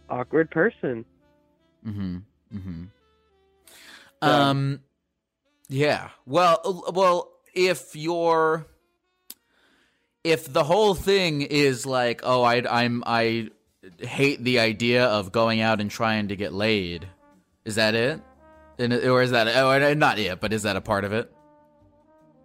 awkward 0.08 0.50
person. 0.50 1.04
Mm-hmm. 1.86 2.18
Mm-hmm. 2.56 2.84
Um. 4.22 4.80
Yeah. 5.68 6.08
Well. 6.26 6.60
uh, 6.86 6.92
Well. 6.92 7.30
If 7.56 7.94
you're, 7.94 8.66
if 10.24 10.52
the 10.52 10.64
whole 10.64 10.96
thing 10.96 11.42
is 11.42 11.86
like, 11.86 12.22
oh, 12.24 12.42
I, 12.42 12.64
I'm, 12.68 13.04
I 13.06 13.50
hate 14.00 14.42
the 14.42 14.58
idea 14.58 15.06
of 15.06 15.30
going 15.30 15.60
out 15.60 15.80
and 15.80 15.88
trying 15.88 16.26
to 16.28 16.36
get 16.36 16.52
laid. 16.52 17.06
Is 17.64 17.76
that 17.76 17.94
it? 17.94 18.20
And, 18.80 18.92
or 18.92 19.22
is 19.22 19.30
that? 19.30 19.46
Oh, 19.46 19.94
not 19.94 20.18
it. 20.18 20.40
But 20.40 20.52
is 20.52 20.64
that 20.64 20.74
a 20.74 20.80
part 20.80 21.04
of 21.04 21.12
it? 21.12 21.32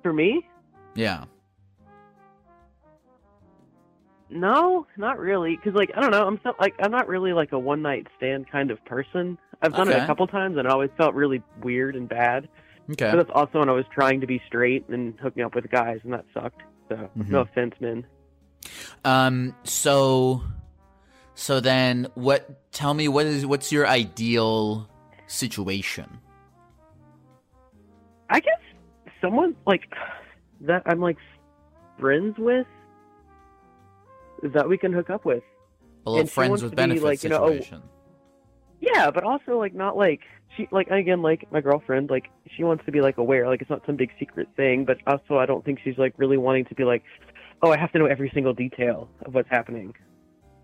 For 0.03 0.13
me, 0.13 0.45
Yeah. 0.93 1.24
no, 4.30 4.86
not 4.95 5.17
really. 5.17 5.55
Because 5.55 5.74
like 5.74 5.89
I 5.95 6.01
don't 6.01 6.11
know, 6.11 6.26
I'm 6.28 6.39
so 6.43 6.53
like 6.59 6.76
I'm 6.80 6.91
not 6.91 7.07
really 7.07 7.34
like 7.34 7.51
a 7.51 7.57
one 7.59 7.82
night 7.82 8.07
stand 8.17 8.49
kind 8.49 8.70
of 8.70 8.84
person. 8.86 9.38
I've 9.61 9.74
done 9.74 9.89
it 9.89 9.97
a 9.97 10.05
couple 10.05 10.28
times 10.28 10.57
and 10.57 10.67
it 10.67 10.72
always 10.72 10.91
felt 10.97 11.15
really 11.15 11.41
weird 11.61 11.95
and 11.95 12.07
bad. 12.07 12.47
Okay. 12.92 13.12
But 13.12 13.18
that's 13.18 13.30
also 13.34 13.60
when 13.60 13.70
I 13.70 13.74
was 13.74 13.86
trying 13.94 14.22
to 14.22 14.28
be 14.28 14.42
straight 14.48 14.88
and 14.90 15.18
hooking 15.20 15.44
up 15.44 15.54
with 15.56 15.70
guys, 15.70 16.00
and 16.04 16.14
that 16.14 16.26
sucked. 16.34 16.62
So 16.90 17.10
no 17.16 17.24
Mhm. 17.24 17.42
offense, 17.42 17.76
man. 17.80 18.06
Um. 19.06 19.56
So. 19.64 20.42
So 21.36 21.60
then, 21.62 22.08
what? 22.16 22.72
Tell 22.72 22.94
me 22.94 23.08
what 23.08 23.26
is 23.26 23.46
what's 23.46 23.72
your 23.72 23.88
ideal 23.88 24.90
situation? 25.28 26.20
I 28.30 28.40
guess 28.40 28.60
someone 29.22 29.56
like 29.66 29.84
that 30.62 30.84
I'm 30.86 31.00
like 31.00 31.18
friends 32.00 32.38
with 32.38 32.68
that 34.44 34.68
we 34.68 34.78
can 34.78 34.92
hook 34.94 35.10
up 35.10 35.26
with. 35.26 35.44
A 36.06 36.10
little 36.10 36.22
And 36.22 36.32
friends 36.32 36.62
with 36.62 36.72
to 36.72 36.76
be, 36.76 36.76
benefits 36.76 37.04
like, 37.04 37.24
you 37.24 37.30
know, 37.30 37.44
oh, 37.44 37.48
situation. 37.50 37.84
Yeah, 38.94 39.12
but 39.12 39.24
also 39.24 39.58
like 39.58 39.74
not 39.74 39.98
like 39.98 40.22
she 40.56 40.68
like 40.72 40.88
again 40.90 41.22
like 41.22 41.46
my 41.52 41.62
girlfriend 41.62 42.10
like 42.10 42.30
she 42.56 42.64
wants 42.64 42.84
to 42.86 42.92
be 42.92 43.02
like 43.02 43.18
aware 43.18 43.48
like 43.48 43.62
it's 43.62 43.70
not 43.70 43.86
some 43.86 43.96
big 43.96 44.12
secret 44.20 44.48
thing, 44.56 44.86
but 44.86 44.98
also 45.06 45.38
I 45.38 45.46
don't 45.46 45.64
think 45.64 45.80
she's 45.84 45.98
like 45.98 46.14
really 46.18 46.38
wanting 46.38 46.66
to 46.66 46.76
be 46.76 46.84
like 46.84 47.04
oh 47.62 47.72
I 47.72 47.78
have 47.78 47.92
to 47.94 48.00
know 48.00 48.06
every 48.06 48.32
single 48.34 48.54
detail 48.54 49.10
of 49.26 49.34
what's 49.34 49.50
happening. 49.50 49.94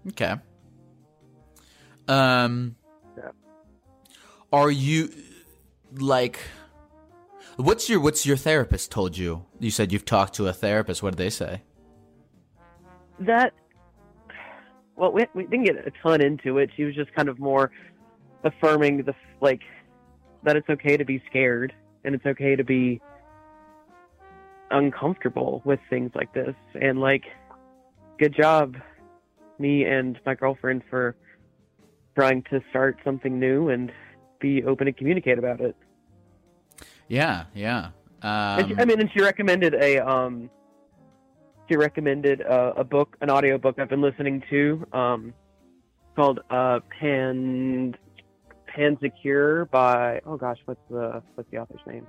Okay. 0.10 0.36
Um. 2.08 2.76
Yeah. 3.18 3.30
Are 4.54 4.72
you 4.72 5.10
like? 5.94 6.40
What's 7.58 7.90
your 7.90 8.00
What's 8.00 8.26
your 8.26 8.38
therapist 8.38 8.92
told 8.92 9.18
you? 9.18 9.46
You 9.60 9.72
said 9.72 9.92
you've 9.92 10.06
talked 10.06 10.36
to 10.36 10.48
a 10.48 10.54
therapist. 10.54 11.02
What 11.02 11.12
did 11.12 11.18
they 11.18 11.30
say? 11.30 11.64
That 13.20 13.54
well 14.96 15.12
we 15.12 15.26
we 15.34 15.44
didn't 15.44 15.66
get 15.66 15.88
a 15.88 15.92
ton 16.04 16.22
into 16.22 16.58
it. 16.58 16.70
She 16.76 16.84
was 16.84 16.96
just 16.96 17.14
kind 17.14 17.30
of 17.30 17.40
more 17.40 17.72
affirming 18.46 19.04
the 19.04 19.14
like 19.42 19.62
that 20.44 20.56
it's 20.56 20.70
okay 20.70 20.96
to 20.96 21.04
be 21.04 21.22
scared 21.30 21.74
and 22.04 22.16
it's 22.16 22.26
okay 22.26 22.56
to 22.56 22.64
be 22.64 23.02
uncomfortable 24.72 25.62
with 25.66 25.80
things 25.90 26.12
like 26.16 26.34
this 26.34 26.56
and 26.80 27.00
like 27.00 27.24
good 28.20 28.34
job 28.36 28.76
me 29.60 29.86
and 29.86 30.20
my 30.26 30.36
girlfriend 30.36 30.84
for 30.90 31.16
trying 32.16 32.44
to 32.44 32.62
start 32.70 32.98
something 33.04 33.40
new 33.40 33.70
and 33.70 33.92
be 34.40 34.64
open 34.64 34.88
and 34.88 34.98
communicate 34.98 35.38
about 35.38 35.62
it. 35.62 35.76
Yeah. 37.08 37.46
Yeah. 37.54 37.90
And 38.22 38.68
she, 38.68 38.74
Um, 38.74 38.80
I 38.80 38.86
mean, 38.86 39.00
and 39.00 39.10
she 39.14 39.22
recommended 39.22 39.76
a 39.76 40.00
um, 40.00 40.50
she 41.70 41.78
recommended 41.78 42.42
a, 42.42 42.74
a 42.78 42.84
book, 42.84 43.18
an 43.22 43.30
audio 43.30 43.58
book 43.58 43.80
I've 43.80 43.90
been 43.90 44.02
listening 44.02 44.44
to, 44.50 44.86
um, 44.94 45.34
called 46.16 46.40
uh 46.50 46.80
Pan 48.76 48.98
Pansecure 48.98 49.70
by 49.72 50.22
oh 50.26 50.38
gosh, 50.38 50.58
what's 50.66 50.82
the 50.90 51.22
what's 51.36 51.50
the 51.52 51.58
author's 51.58 51.82
name? 51.88 52.06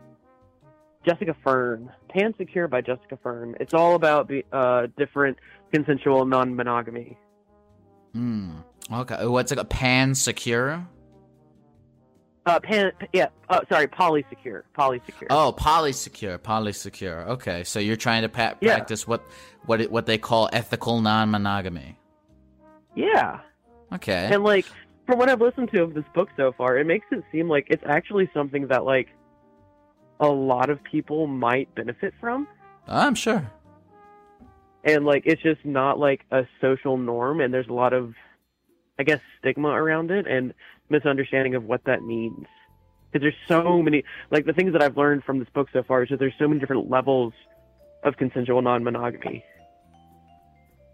Jessica 1.07 1.35
Fern. 1.45 1.91
Pansecure 2.15 2.69
by 2.69 2.81
Jessica 2.81 3.17
Fern. 3.23 3.55
It's 3.61 3.75
all 3.75 3.95
about 3.95 4.29
the 4.29 4.45
uh 4.53 4.87
different 4.97 5.39
consensual 5.73 6.25
non-monogamy. 6.25 7.17
hmm. 8.13 8.51
Okay. 8.93 9.27
What's 9.27 9.51
it? 9.51 9.59
A 9.59 9.65
pan 9.65 10.15
secure? 10.15 10.87
Uh, 12.47 12.61
pan, 12.61 12.93
yeah. 13.13 13.27
Uh, 13.49 13.59
sorry, 13.69 13.89
polysecure. 13.89 14.63
Polysecure. 14.79 15.27
Oh, 15.31 15.53
polysecure. 15.59 16.39
Polysecure. 16.39 17.27
Okay. 17.27 17.65
So 17.65 17.81
you're 17.81 17.97
trying 17.97 18.23
to 18.23 18.29
pa- 18.29 18.55
Yeah. 18.61 18.77
practice 18.77 19.09
what 19.09 19.25
what 19.65 19.83
what 19.91 20.07
they 20.07 20.19
call 20.19 20.49
ethical 20.53 21.01
non-monogamy. 21.01 21.99
Yeah. 22.95 23.41
Okay. 23.93 24.29
And 24.33 24.45
like 24.45 24.67
from 25.07 25.19
what 25.19 25.29
I've 25.29 25.41
listened 25.41 25.71
to 25.73 25.83
of 25.83 25.95
this 25.95 26.05
book 26.15 26.29
so 26.37 26.53
far, 26.53 26.79
it 26.79 26.87
makes 26.87 27.07
it 27.13 27.23
seem 27.31 27.49
like 27.49 27.69
it's 27.71 27.83
actually 27.87 28.29
something 28.35 28.67
that 28.69 28.85
like 28.85 29.09
a 30.19 30.29
lot 30.29 30.69
of 30.69 30.83
people 30.83 31.27
might 31.27 31.73
benefit 31.75 32.13
from. 32.21 32.49
I'm 32.89 33.15
sure. 33.15 33.51
And 34.85 35.05
like 35.05 35.23
it's 35.27 35.43
just 35.43 35.65
not 35.65 35.99
like 35.99 36.25
a 36.31 36.45
social 36.61 36.97
norm 36.97 37.41
and 37.41 37.55
there's 37.55 37.69
a 37.69 37.73
lot 37.73 37.93
of 37.93 38.15
I 38.99 39.05
guess 39.05 39.21
stigma 39.39 39.69
around 39.69 40.11
it 40.11 40.27
and 40.27 40.55
misunderstanding 40.89 41.55
of 41.55 41.65
what 41.65 41.85
that 41.85 42.03
means. 42.03 42.47
Because 43.13 43.23
there's 43.23 43.35
so 43.49 43.83
many 43.83 44.05
like 44.31 44.45
the 44.45 44.53
things 44.53 44.73
that 44.73 44.83
I've 44.83 44.97
learned 44.97 45.25
from 45.25 45.39
this 45.39 45.49
book 45.55 45.69
so 45.73 45.83
far 45.83 46.03
is 46.03 46.09
that 46.11 46.19
there's 46.19 46.35
so 46.39 46.49
many 46.49 46.61
different 46.61 46.91
levels 46.91 47.33
of 48.03 48.17
consensual 48.17 48.63
non 48.63 48.83
monogamy. 48.83 49.45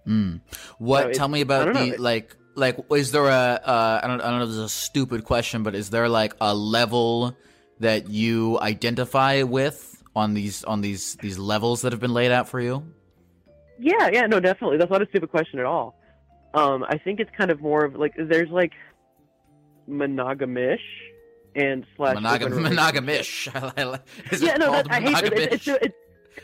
Mm. 0.07 0.41
What? 0.79 1.03
So 1.03 1.13
tell 1.13 1.29
me 1.29 1.41
about 1.41 1.75
the 1.75 1.97
like. 1.97 2.37
Like 2.55 2.79
is 2.91 3.13
there 3.13 3.27
a 3.27 3.61
uh, 3.65 4.01
I 4.03 4.07
don't 4.07 4.21
I 4.21 4.31
don't 4.31 4.39
know 4.39 4.45
if 4.45 4.49
this 4.51 4.59
is 4.59 4.65
a 4.65 4.69
stupid 4.69 5.25
question, 5.25 5.63
but 5.63 5.75
is 5.75 5.91
there 5.91 6.09
like 6.09 6.35
a 6.41 6.55
level 6.55 7.37
that 7.81 8.09
you 8.09 8.59
identify 8.61 9.43
with 9.43 10.03
on 10.15 10.35
these 10.35 10.65
on 10.65 10.81
these 10.81 11.17
these 11.17 11.39
levels 11.39 11.83
that 11.83 11.93
have 11.93 12.01
been 12.01 12.15
laid 12.15 12.33
out 12.33 12.49
for 12.49 12.61
you? 12.61 12.85
Yeah, 13.79 14.11
yeah, 14.13 14.27
no, 14.27 14.39
definitely. 14.39 14.77
That's 14.79 14.91
not 14.91 15.03
a 15.03 15.07
stupid 15.07 15.31
question 15.31 15.59
at 15.59 15.67
all. 15.67 15.99
Um, 16.55 16.85
I 16.89 16.99
think 16.99 17.19
it's 17.19 17.31
kind 17.37 17.51
of 17.51 17.61
more 17.61 17.85
of 17.85 17.97
like 17.97 18.15
there's 18.17 18.51
like 18.51 18.73
monogamish 19.89 20.79
and 21.55 21.85
slash 21.97 22.17
Monogam- 22.17 22.67
monogamish. 22.67 23.47
yeah, 24.41 24.57
no, 24.57 24.73
that, 24.73 24.87
I 24.91 25.01
hate 25.01 25.25
it. 25.25 25.33
It's, 25.33 25.69
it's, 25.69 25.79
it's, 25.83 25.95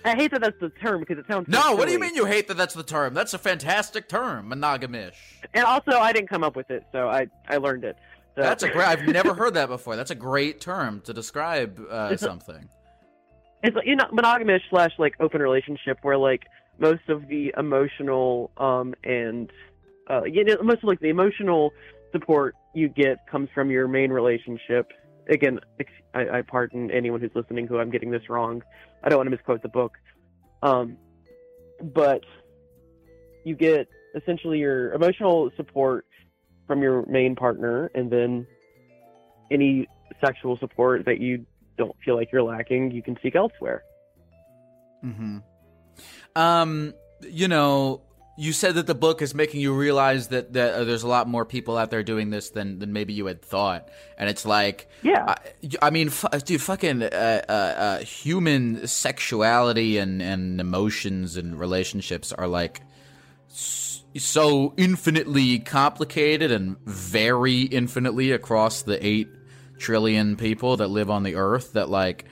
I 0.04 0.14
hate 0.16 0.30
that 0.32 0.40
that's 0.40 0.58
the 0.60 0.68
term 0.70 1.00
because 1.00 1.18
it 1.18 1.24
sounds. 1.28 1.46
so 1.52 1.58
no, 1.58 1.74
what 1.74 1.86
do 1.86 1.92
you 1.92 1.98
mean 1.98 2.14
you 2.14 2.24
hate 2.26 2.48
that 2.48 2.56
that's 2.56 2.74
the 2.74 2.82
term? 2.82 3.14
That's 3.14 3.34
a 3.34 3.38
fantastic 3.38 4.08
term, 4.08 4.50
monogamish. 4.50 5.14
And 5.54 5.64
also, 5.64 5.92
I 5.92 6.12
didn't 6.12 6.28
come 6.28 6.44
up 6.44 6.56
with 6.56 6.70
it, 6.70 6.84
so 6.92 7.08
I 7.08 7.26
I 7.48 7.56
learned 7.56 7.84
it. 7.84 7.96
So. 8.36 8.42
That's 8.42 8.62
a 8.62 8.68
great. 8.68 8.86
I've 8.86 9.06
never 9.08 9.34
heard 9.34 9.54
that 9.54 9.68
before. 9.68 9.96
That's 9.96 10.10
a 10.10 10.14
great 10.14 10.60
term 10.60 11.00
to 11.02 11.12
describe 11.12 11.80
uh, 11.90 12.10
It's 12.12 12.22
a- 12.22 12.26
something. 12.26 12.68
it's 13.62 13.74
like 13.74 13.86
you 13.86 13.96
know 13.96 14.04
monogamish 14.12 14.60
slash 14.70 14.92
like 14.98 15.14
open 15.20 15.40
relationship 15.42 15.98
where 16.02 16.16
like 16.18 16.42
most 16.78 17.08
of 17.08 17.26
the 17.28 17.52
emotional 17.56 18.52
um 18.58 18.94
and 19.02 19.50
uh 20.08 20.22
you 20.24 20.44
know 20.44 20.56
most 20.62 20.78
of 20.78 20.84
like 20.84 21.00
the 21.00 21.08
emotional 21.08 21.72
support 22.12 22.54
you 22.74 22.88
get 22.88 23.18
comes 23.28 23.48
from 23.52 23.70
your 23.70 23.88
main 23.88 24.10
relationship 24.12 24.92
again 25.28 25.60
I, 26.14 26.38
I 26.38 26.42
pardon 26.42 26.90
anyone 26.90 27.20
who's 27.20 27.30
listening 27.34 27.66
who 27.66 27.78
i'm 27.78 27.90
getting 27.90 28.10
this 28.10 28.28
wrong. 28.28 28.62
I 29.02 29.08
don't 29.08 29.18
want 29.18 29.26
to 29.26 29.30
misquote 29.30 29.62
the 29.62 29.68
book. 29.68 29.92
Um 30.62 30.96
but 31.80 32.22
you 33.44 33.54
get 33.54 33.88
essentially 34.14 34.58
your 34.58 34.92
emotional 34.92 35.50
support 35.56 36.06
from 36.66 36.82
your 36.82 37.06
main 37.06 37.36
partner 37.36 37.90
and 37.94 38.10
then 38.10 38.46
any 39.50 39.86
sexual 40.24 40.58
support 40.58 41.04
that 41.04 41.20
you 41.20 41.46
don't 41.76 41.94
feel 42.04 42.16
like 42.16 42.30
you're 42.32 42.42
lacking 42.42 42.90
you 42.90 43.02
can 43.02 43.16
seek 43.22 43.36
elsewhere. 43.36 43.82
Hmm 45.02 45.38
Um, 46.34 46.94
you 47.22 47.48
know, 47.48 48.02
you 48.40 48.52
said 48.52 48.76
that 48.76 48.86
the 48.86 48.94
book 48.94 49.20
is 49.20 49.34
making 49.34 49.60
you 49.60 49.74
realize 49.74 50.28
that 50.28 50.52
that 50.52 50.74
uh, 50.74 50.84
there's 50.84 51.02
a 51.02 51.08
lot 51.08 51.26
more 51.28 51.44
people 51.44 51.76
out 51.76 51.90
there 51.90 52.04
doing 52.04 52.30
this 52.30 52.50
than 52.50 52.78
than 52.78 52.92
maybe 52.92 53.12
you 53.12 53.26
had 53.26 53.42
thought, 53.42 53.88
and 54.16 54.30
it's 54.30 54.46
like, 54.46 54.88
Yeah. 55.02 55.24
I, 55.26 55.36
I 55.82 55.90
mean, 55.90 56.08
fu- 56.08 56.28
dude, 56.44 56.62
fucking 56.62 57.02
uh, 57.02 57.06
uh, 57.48 57.52
uh, 57.52 57.98
human 58.00 58.86
sexuality 58.86 59.98
and 59.98 60.22
and 60.22 60.60
emotions 60.60 61.36
and 61.36 61.58
relationships 61.58 62.32
are 62.32 62.46
like 62.46 62.80
s- 63.50 64.04
so 64.16 64.72
infinitely 64.76 65.58
complicated 65.58 66.52
and 66.52 66.76
vary 66.86 67.62
infinitely 67.62 68.30
across 68.32 68.82
the 68.82 69.04
eight 69.04 69.28
trillion 69.78 70.36
people 70.36 70.76
that 70.76 70.88
live 70.88 71.10
on 71.10 71.22
the 71.24 71.34
earth 71.34 71.72
that 71.74 71.88
like 71.88 72.24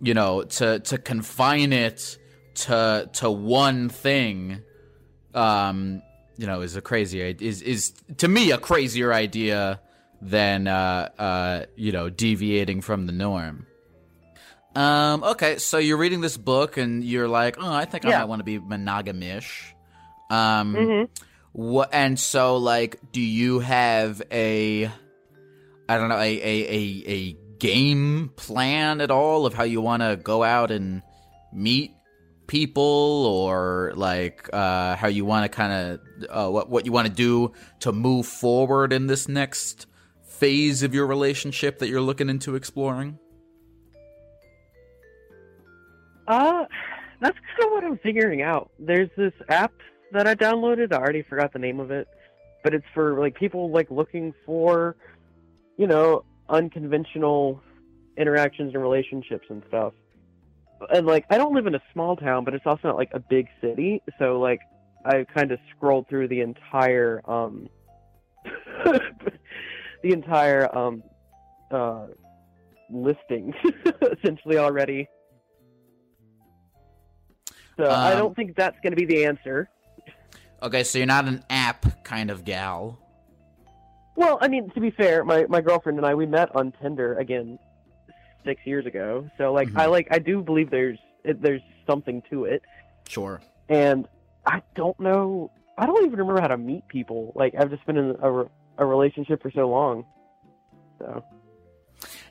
you 0.00 0.14
know 0.14 0.42
to 0.44 0.78
to 0.80 0.96
confine 0.98 1.72
it 1.72 2.16
to 2.54 3.08
to 3.12 3.30
one 3.30 3.88
thing 3.88 4.62
um 5.34 6.02
you 6.36 6.46
know 6.46 6.60
is 6.62 6.76
a 6.76 6.80
crazy 6.80 7.20
is 7.20 7.62
is 7.62 7.92
to 8.18 8.28
me 8.28 8.50
a 8.50 8.58
crazier 8.58 9.12
idea 9.12 9.80
than 10.22 10.66
uh 10.66 11.08
uh 11.18 11.64
you 11.76 11.92
know 11.92 12.08
deviating 12.10 12.80
from 12.80 13.06
the 13.06 13.12
norm. 13.12 13.66
Um 14.76 15.24
okay 15.24 15.58
so 15.58 15.78
you're 15.78 15.96
reading 15.96 16.20
this 16.20 16.36
book 16.36 16.76
and 16.76 17.02
you're 17.02 17.26
like 17.28 17.56
oh 17.58 17.72
i 17.72 17.84
think 17.84 18.04
i 18.04 18.10
might 18.20 18.24
want 18.26 18.40
to 18.40 18.44
be 18.44 18.58
monogamish. 18.58 19.72
Um 20.30 20.74
Mhm. 20.76 21.08
what 21.52 21.90
and 21.92 22.18
so 22.18 22.56
like 22.58 23.00
do 23.12 23.20
you 23.20 23.58
have 23.58 24.22
a 24.30 24.86
I 25.88 25.96
don't 25.98 26.08
know 26.08 26.18
a 26.18 26.32
a 26.40 26.68
a, 26.68 27.04
a 27.08 27.36
game 27.58 28.30
plan 28.36 29.00
at 29.00 29.10
all 29.10 29.44
of 29.44 29.54
how 29.54 29.64
you 29.64 29.80
want 29.80 30.02
to 30.02 30.16
go 30.16 30.44
out 30.44 30.70
and 30.70 31.02
meet 31.52 31.90
people 32.50 32.82
or 32.82 33.92
like 33.94 34.50
uh 34.52 34.96
how 34.96 35.06
you 35.06 35.24
want 35.24 35.44
to 35.44 35.48
kind 35.48 35.72
of 35.72 36.00
uh, 36.28 36.50
what 36.50 36.68
what 36.68 36.84
you 36.84 36.90
want 36.90 37.06
to 37.06 37.12
do 37.12 37.52
to 37.78 37.92
move 37.92 38.26
forward 38.26 38.92
in 38.92 39.06
this 39.06 39.28
next 39.28 39.86
phase 40.24 40.82
of 40.82 40.92
your 40.92 41.06
relationship 41.06 41.78
that 41.78 41.88
you're 41.88 42.00
looking 42.00 42.28
into 42.28 42.56
exploring 42.56 43.16
Uh, 46.26 46.64
that's 47.20 47.36
kind 47.56 47.66
of 47.66 47.70
what 47.72 47.84
I'm 47.84 47.98
figuring 47.98 48.42
out. 48.42 48.70
There's 48.78 49.10
this 49.16 49.32
app 49.48 49.72
that 50.12 50.26
I 50.26 50.34
downloaded. 50.34 50.92
I 50.92 50.96
already 50.96 51.22
forgot 51.22 51.52
the 51.52 51.58
name 51.58 51.80
of 51.80 51.90
it, 51.90 52.08
but 52.62 52.74
it's 52.74 52.86
for 52.94 53.18
like 53.18 53.34
people 53.34 53.70
like 53.70 53.90
looking 53.90 54.32
for, 54.46 54.96
you 55.76 55.88
know, 55.88 56.24
unconventional 56.48 57.60
interactions 58.16 58.74
and 58.74 58.82
relationships 58.82 59.46
and 59.50 59.62
stuff. 59.68 59.92
And 60.92 61.06
like, 61.06 61.26
I 61.30 61.36
don't 61.36 61.54
live 61.54 61.66
in 61.66 61.74
a 61.74 61.82
small 61.92 62.16
town, 62.16 62.44
but 62.44 62.54
it's 62.54 62.66
also 62.66 62.88
not 62.88 62.96
like 62.96 63.10
a 63.12 63.20
big 63.20 63.48
city. 63.60 64.02
So 64.18 64.40
like, 64.40 64.60
I 65.04 65.24
kind 65.34 65.52
of 65.52 65.58
scrolled 65.76 66.08
through 66.08 66.28
the 66.28 66.40
entire, 66.40 67.20
um, 67.24 67.68
the 68.84 70.12
entire, 70.12 70.74
um, 70.76 71.02
uh, 71.70 72.06
listing 72.90 73.54
essentially 74.18 74.58
already. 74.58 75.08
So 77.78 77.84
I 77.86 78.12
Um, 78.12 78.18
don't 78.18 78.36
think 78.36 78.56
that's 78.56 78.76
going 78.82 78.90
to 78.92 78.96
be 78.96 79.06
the 79.06 79.24
answer. 79.24 79.68
okay 80.62 80.82
so 80.84 80.98
you're 80.98 81.06
not 81.06 81.26
an 81.26 81.42
app 81.48 82.04
kind 82.04 82.30
of 82.30 82.44
gal 82.44 82.98
Well, 84.16 84.38
I 84.42 84.48
mean, 84.48 84.68
to 84.70 84.80
be 84.80 84.90
fair, 84.90 85.24
my, 85.24 85.46
my 85.48 85.60
girlfriend 85.62 85.96
and 85.98 86.06
I 86.06 86.14
we 86.14 86.26
met 86.26 86.54
on 86.54 86.72
Tinder 86.82 87.14
again 87.18 87.58
six 88.44 88.60
years 88.64 88.86
ago. 88.86 89.28
So 89.38 89.52
like, 89.52 89.68
I 89.76 89.86
Mhm. 89.86 89.90
like 89.90 90.08
I 90.10 90.18
do 90.18 90.42
believe 90.42 90.70
there's 90.70 90.98
it, 91.24 91.40
there's 91.42 91.62
something 91.86 92.22
to 92.30 92.44
it, 92.44 92.62
sure 93.08 93.40
and 93.68 94.06
I 94.46 94.62
don't 94.74 94.98
know. 95.00 95.50
I 95.76 95.86
don't 95.86 96.04
even 96.06 96.18
remember 96.18 96.40
how 96.40 96.48
to 96.48 96.56
meet 96.58 96.86
people. 96.88 97.32
Like 97.34 97.54
I've 97.58 97.70
just 97.70 97.84
been 97.86 97.96
in 97.96 98.16
a, 98.22 98.44
a 98.78 98.84
relationship 98.86 99.42
for 99.42 99.50
so 99.50 99.68
long. 99.68 100.04
So 100.98 101.22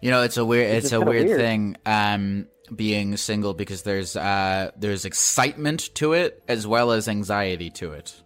You 0.01 0.11
know, 0.11 0.23
it's 0.23 0.37
a 0.37 0.45
weird 0.45 0.73
It's 0.75 0.85
it's, 0.87 0.93
a 0.93 1.01
weird, 1.01 1.27
weird. 1.27 1.39
thing 1.39 1.77
um 1.85 2.47
being 2.75 3.17
single 3.17 3.53
because 3.53 3.81
there's 3.83 4.15
uh 4.15 4.71
there's 4.77 5.05
excitement 5.05 5.93
to 5.95 6.13
it 6.13 6.43
as 6.47 6.65
well 6.67 6.91
as 6.91 7.07
anxiety 7.07 7.69
to 7.71 7.93
it. 7.93 8.21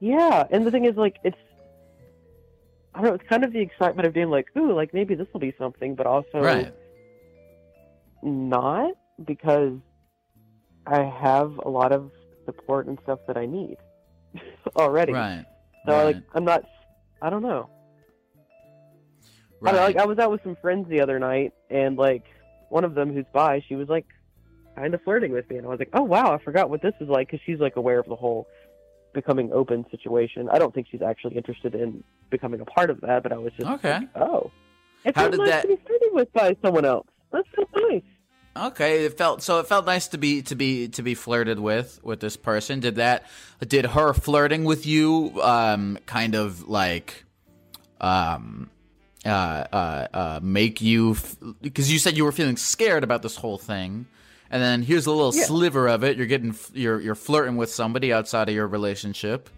yeah, 0.00 0.44
and 0.50 0.66
the 0.66 0.70
thing 0.70 0.86
is, 0.86 0.96
like, 0.96 1.16
it's 1.24 1.36
I 2.94 3.00
don't 3.00 3.10
know. 3.10 3.14
It's 3.14 3.28
kind 3.28 3.44
of 3.44 3.52
the 3.52 3.60
excitement 3.60 4.06
of 4.06 4.12
being 4.14 4.30
like, 4.30 4.46
ooh, 4.56 4.74
like 4.74 4.92
maybe 4.92 5.14
this 5.14 5.26
will 5.32 5.40
be 5.40 5.54
something, 5.58 5.94
but 5.94 6.06
also 6.06 6.40
Right. 6.40 6.72
not 8.22 8.92
because 9.24 9.74
I 10.86 11.02
have 11.04 11.58
a 11.64 11.68
lot 11.68 11.92
of 11.92 12.10
support 12.46 12.86
and 12.86 12.98
stuff 13.04 13.20
that 13.28 13.36
I 13.36 13.46
need 13.46 13.76
already. 14.76 15.12
Right. 15.12 15.46
So 15.86 15.92
right. 15.92 16.04
like 16.06 16.16
I'm 16.34 16.44
not 16.44 16.64
I 17.22 17.30
don't 17.30 17.42
know. 17.42 17.68
I 19.62 19.66
right. 19.66 19.74
know, 19.74 19.80
like 19.82 19.96
I 19.96 20.06
was 20.06 20.18
out 20.18 20.30
with 20.30 20.42
some 20.42 20.56
friends 20.56 20.88
the 20.88 21.00
other 21.00 21.18
night 21.18 21.52
and 21.70 21.96
like 21.96 22.24
one 22.70 22.84
of 22.84 22.94
them 22.94 23.12
who's 23.12 23.26
bi, 23.32 23.62
she 23.68 23.74
was 23.76 23.88
like 23.88 24.06
kind 24.76 24.94
of 24.94 25.02
flirting 25.02 25.32
with 25.32 25.48
me 25.50 25.56
and 25.58 25.66
I 25.66 25.70
was 25.70 25.78
like, 25.78 25.90
"Oh 25.92 26.02
wow, 26.02 26.32
I 26.34 26.38
forgot 26.42 26.70
what 26.70 26.82
this 26.82 26.94
is 27.00 27.08
like" 27.08 27.30
cuz 27.30 27.40
she's 27.44 27.60
like 27.60 27.76
aware 27.76 27.98
of 27.98 28.06
the 28.06 28.16
whole 28.16 28.46
becoming 29.12 29.52
open 29.52 29.84
situation. 29.90 30.48
I 30.50 30.58
don't 30.58 30.74
think 30.74 30.86
she's 30.90 31.02
actually 31.02 31.36
interested 31.36 31.74
in 31.74 32.02
becoming 32.30 32.60
a 32.60 32.64
part 32.64 32.90
of 32.90 33.00
that, 33.02 33.22
but 33.22 33.32
I 33.32 33.38
was 33.38 33.52
just 33.58 33.68
Okay. 33.70 33.98
like, 34.00 34.16
"Oh. 34.16 34.50
It 35.04 35.16
How 35.16 35.22
feels 35.22 35.32
did 35.32 35.38
nice 35.40 35.48
that- 35.50 35.62
to 35.62 35.68
be 35.68 35.76
flirted 35.76 36.08
with 36.12 36.32
by 36.32 36.56
someone 36.62 36.84
else. 36.84 37.06
That's 37.32 37.48
so 37.56 37.64
nice." 37.88 38.02
Okay, 38.56 39.04
it 39.04 39.16
felt 39.16 39.42
so. 39.42 39.60
It 39.60 39.66
felt 39.68 39.86
nice 39.86 40.08
to 40.08 40.18
be 40.18 40.42
to 40.42 40.54
be 40.56 40.88
to 40.88 41.02
be 41.02 41.14
flirted 41.14 41.60
with 41.60 42.00
with 42.02 42.20
this 42.20 42.36
person. 42.36 42.80
Did 42.80 42.96
that? 42.96 43.24
Did 43.66 43.86
her 43.86 44.12
flirting 44.12 44.64
with 44.64 44.84
you, 44.86 45.40
um, 45.42 45.98
kind 46.06 46.34
of 46.34 46.68
like, 46.68 47.24
um, 48.00 48.68
uh, 49.24 49.28
uh, 49.28 50.06
uh 50.12 50.40
make 50.42 50.80
you? 50.82 51.16
Because 51.62 51.92
you 51.92 51.98
said 51.98 52.16
you 52.16 52.24
were 52.24 52.32
feeling 52.32 52.56
scared 52.56 53.04
about 53.04 53.22
this 53.22 53.36
whole 53.36 53.56
thing, 53.58 54.06
and 54.50 54.62
then 54.62 54.82
here's 54.82 55.06
a 55.06 55.10
little 55.12 55.34
Yeah. 55.34 55.44
sliver 55.44 55.88
of 55.88 56.02
it. 56.04 56.16
You're 56.16 56.26
getting 56.26 56.54
you're 56.72 57.00
you're 57.00 57.14
flirting 57.14 57.56
with 57.56 57.70
somebody 57.70 58.12
outside 58.12 58.48
of 58.48 58.54
your 58.54 58.66
relationship. 58.66 59.48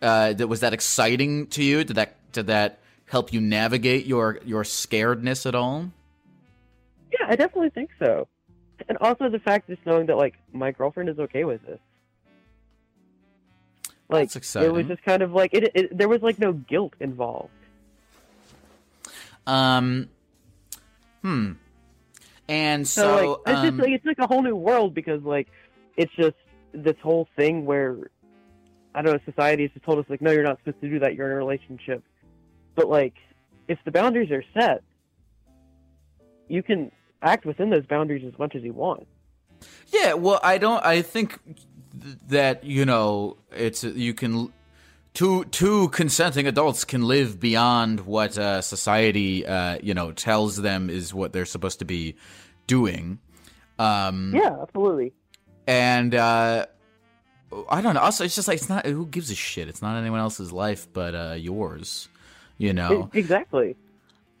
Uh, 0.00 0.32
that 0.34 0.48
was 0.48 0.60
that 0.60 0.72
exciting 0.72 1.46
to 1.48 1.62
you? 1.62 1.84
Did 1.84 1.96
that 1.96 2.16
did 2.32 2.46
that 2.48 2.78
help 3.06 3.32
you 3.32 3.40
navigate 3.40 4.06
your 4.06 4.38
your 4.44 4.62
scaredness 4.64 5.46
at 5.46 5.54
all? 5.54 5.90
Yeah, 7.12 7.26
I 7.28 7.36
definitely 7.36 7.70
think 7.70 7.90
so. 7.98 8.26
And 8.88 8.98
also 8.98 9.28
the 9.28 9.38
fact 9.38 9.68
just 9.68 9.84
knowing 9.86 10.06
that 10.06 10.16
like 10.16 10.34
my 10.52 10.72
girlfriend 10.72 11.08
is 11.08 11.18
okay 11.18 11.44
with 11.44 11.64
this. 11.66 11.78
Like 14.08 14.30
That's 14.30 14.56
it 14.56 14.72
was 14.72 14.86
just 14.86 15.02
kind 15.04 15.22
of 15.22 15.32
like 15.32 15.54
it, 15.54 15.70
it 15.74 15.96
there 15.96 16.08
was 16.08 16.20
like 16.20 16.38
no 16.38 16.52
guilt 16.52 16.94
involved. 17.00 17.50
Um, 19.46 20.08
hmm. 21.22 21.52
And 22.52 22.86
So, 22.86 23.02
so, 23.02 23.14
like 23.14 23.38
it's 23.46 23.58
um, 23.60 23.66
just 23.66 23.78
like 23.78 23.92
it's 23.92 24.04
like 24.04 24.18
a 24.18 24.26
whole 24.26 24.42
new 24.42 24.54
world 24.54 24.92
because 24.92 25.22
like 25.22 25.48
it's 25.96 26.12
just 26.14 26.36
this 26.74 26.96
whole 27.02 27.26
thing 27.34 27.64
where 27.64 28.10
I 28.94 29.00
don't 29.00 29.14
know, 29.14 29.20
society 29.24 29.62
has 29.62 29.82
told 29.82 29.98
us 30.00 30.04
like, 30.10 30.20
no, 30.20 30.30
you're 30.32 30.42
not 30.42 30.58
supposed 30.58 30.82
to 30.82 30.90
do 30.90 30.98
that. 30.98 31.14
You're 31.14 31.28
in 31.28 31.32
a 31.32 31.36
relationship. 31.36 32.04
But 32.74 32.90
like, 32.90 33.14
if 33.68 33.78
the 33.86 33.90
boundaries 33.90 34.30
are 34.30 34.44
set, 34.52 34.82
you 36.48 36.62
can 36.62 36.92
act 37.22 37.46
within 37.46 37.70
those 37.70 37.86
boundaries 37.86 38.30
as 38.30 38.38
much 38.38 38.54
as 38.54 38.62
you 38.62 38.74
want. 38.74 39.06
Yeah, 39.90 40.12
well, 40.12 40.38
I 40.42 40.58
don't. 40.58 40.84
I 40.84 41.00
think 41.00 41.38
th- 41.46 42.16
that 42.28 42.64
you 42.64 42.84
know, 42.84 43.38
it's 43.50 43.82
you 43.82 44.12
can 44.12 44.52
two 45.14 45.44
two 45.46 45.88
consenting 45.88 46.46
adults 46.46 46.84
can 46.84 47.02
live 47.06 47.38
beyond 47.40 48.00
what 48.00 48.36
uh, 48.38 48.62
society 48.62 49.46
uh, 49.46 49.78
you 49.82 49.94
know 49.94 50.12
tells 50.12 50.56
them 50.56 50.88
is 50.90 51.12
what 51.14 51.32
they're 51.32 51.44
supposed 51.46 51.78
to 51.80 51.84
be 51.84 52.16
doing. 52.66 53.18
Um, 53.78 54.32
Yeah, 54.34 54.56
absolutely. 54.62 55.12
and 55.66 56.14
uh, 56.14 56.66
I 57.68 57.80
don't 57.82 57.94
know. 57.94 58.00
Also, 58.00 58.24
it's 58.24 58.34
just 58.34 58.48
like 58.48 58.56
it's 58.58 58.68
not. 58.68 58.86
Who 58.86 59.06
gives 59.06 59.30
a 59.30 59.34
shit? 59.34 59.68
It's 59.68 59.82
not 59.82 59.96
anyone 59.98 60.20
else's 60.20 60.52
life 60.52 60.86
but 60.92 61.14
uh, 61.14 61.34
yours. 61.38 62.08
You 62.58 62.72
know. 62.72 63.10
E- 63.14 63.18
exactly. 63.18 63.76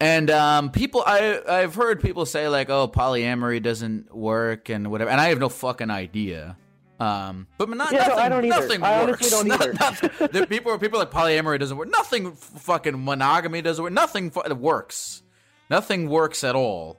And 0.00 0.30
um, 0.30 0.70
people, 0.70 1.02
I 1.06 1.40
I've 1.48 1.74
heard 1.74 2.00
people 2.00 2.26
say 2.26 2.48
like, 2.48 2.70
"Oh, 2.70 2.88
polyamory 2.88 3.62
doesn't 3.62 4.14
work" 4.14 4.68
and 4.68 4.90
whatever, 4.90 5.10
and 5.10 5.20
I 5.20 5.28
have 5.28 5.38
no 5.38 5.48
fucking 5.48 5.90
idea. 5.90 6.56
Um, 7.02 7.46
but 7.58 7.68
not 7.70 7.90
Yeah, 7.92 7.98
no, 8.00 8.04
nothing, 8.08 8.18
I 8.24 8.28
don't 8.28 8.44
either. 8.44 8.60
nothing 8.60 8.82
I 8.82 9.04
works. 9.04 9.22
honestly 9.22 9.30
don't 9.30 9.48
Not- 9.48 9.62
either. 9.62 9.72
nothing- 9.72 10.28
there- 10.32 10.46
people, 10.54 10.78
people 10.78 10.98
are 11.00 11.04
like 11.04 11.10
polyamory 11.10 11.58
doesn't 11.58 11.76
work. 11.76 11.88
Nothing 11.90 12.26
f- 12.28 12.36
fucking 12.36 13.04
monogamy 13.04 13.60
doesn't 13.62 13.82
work. 13.82 13.92
Nothing 13.92 14.30
fu- 14.30 14.54
works. 14.54 15.22
Nothing 15.70 16.08
works 16.08 16.44
at 16.44 16.54
all. 16.54 16.98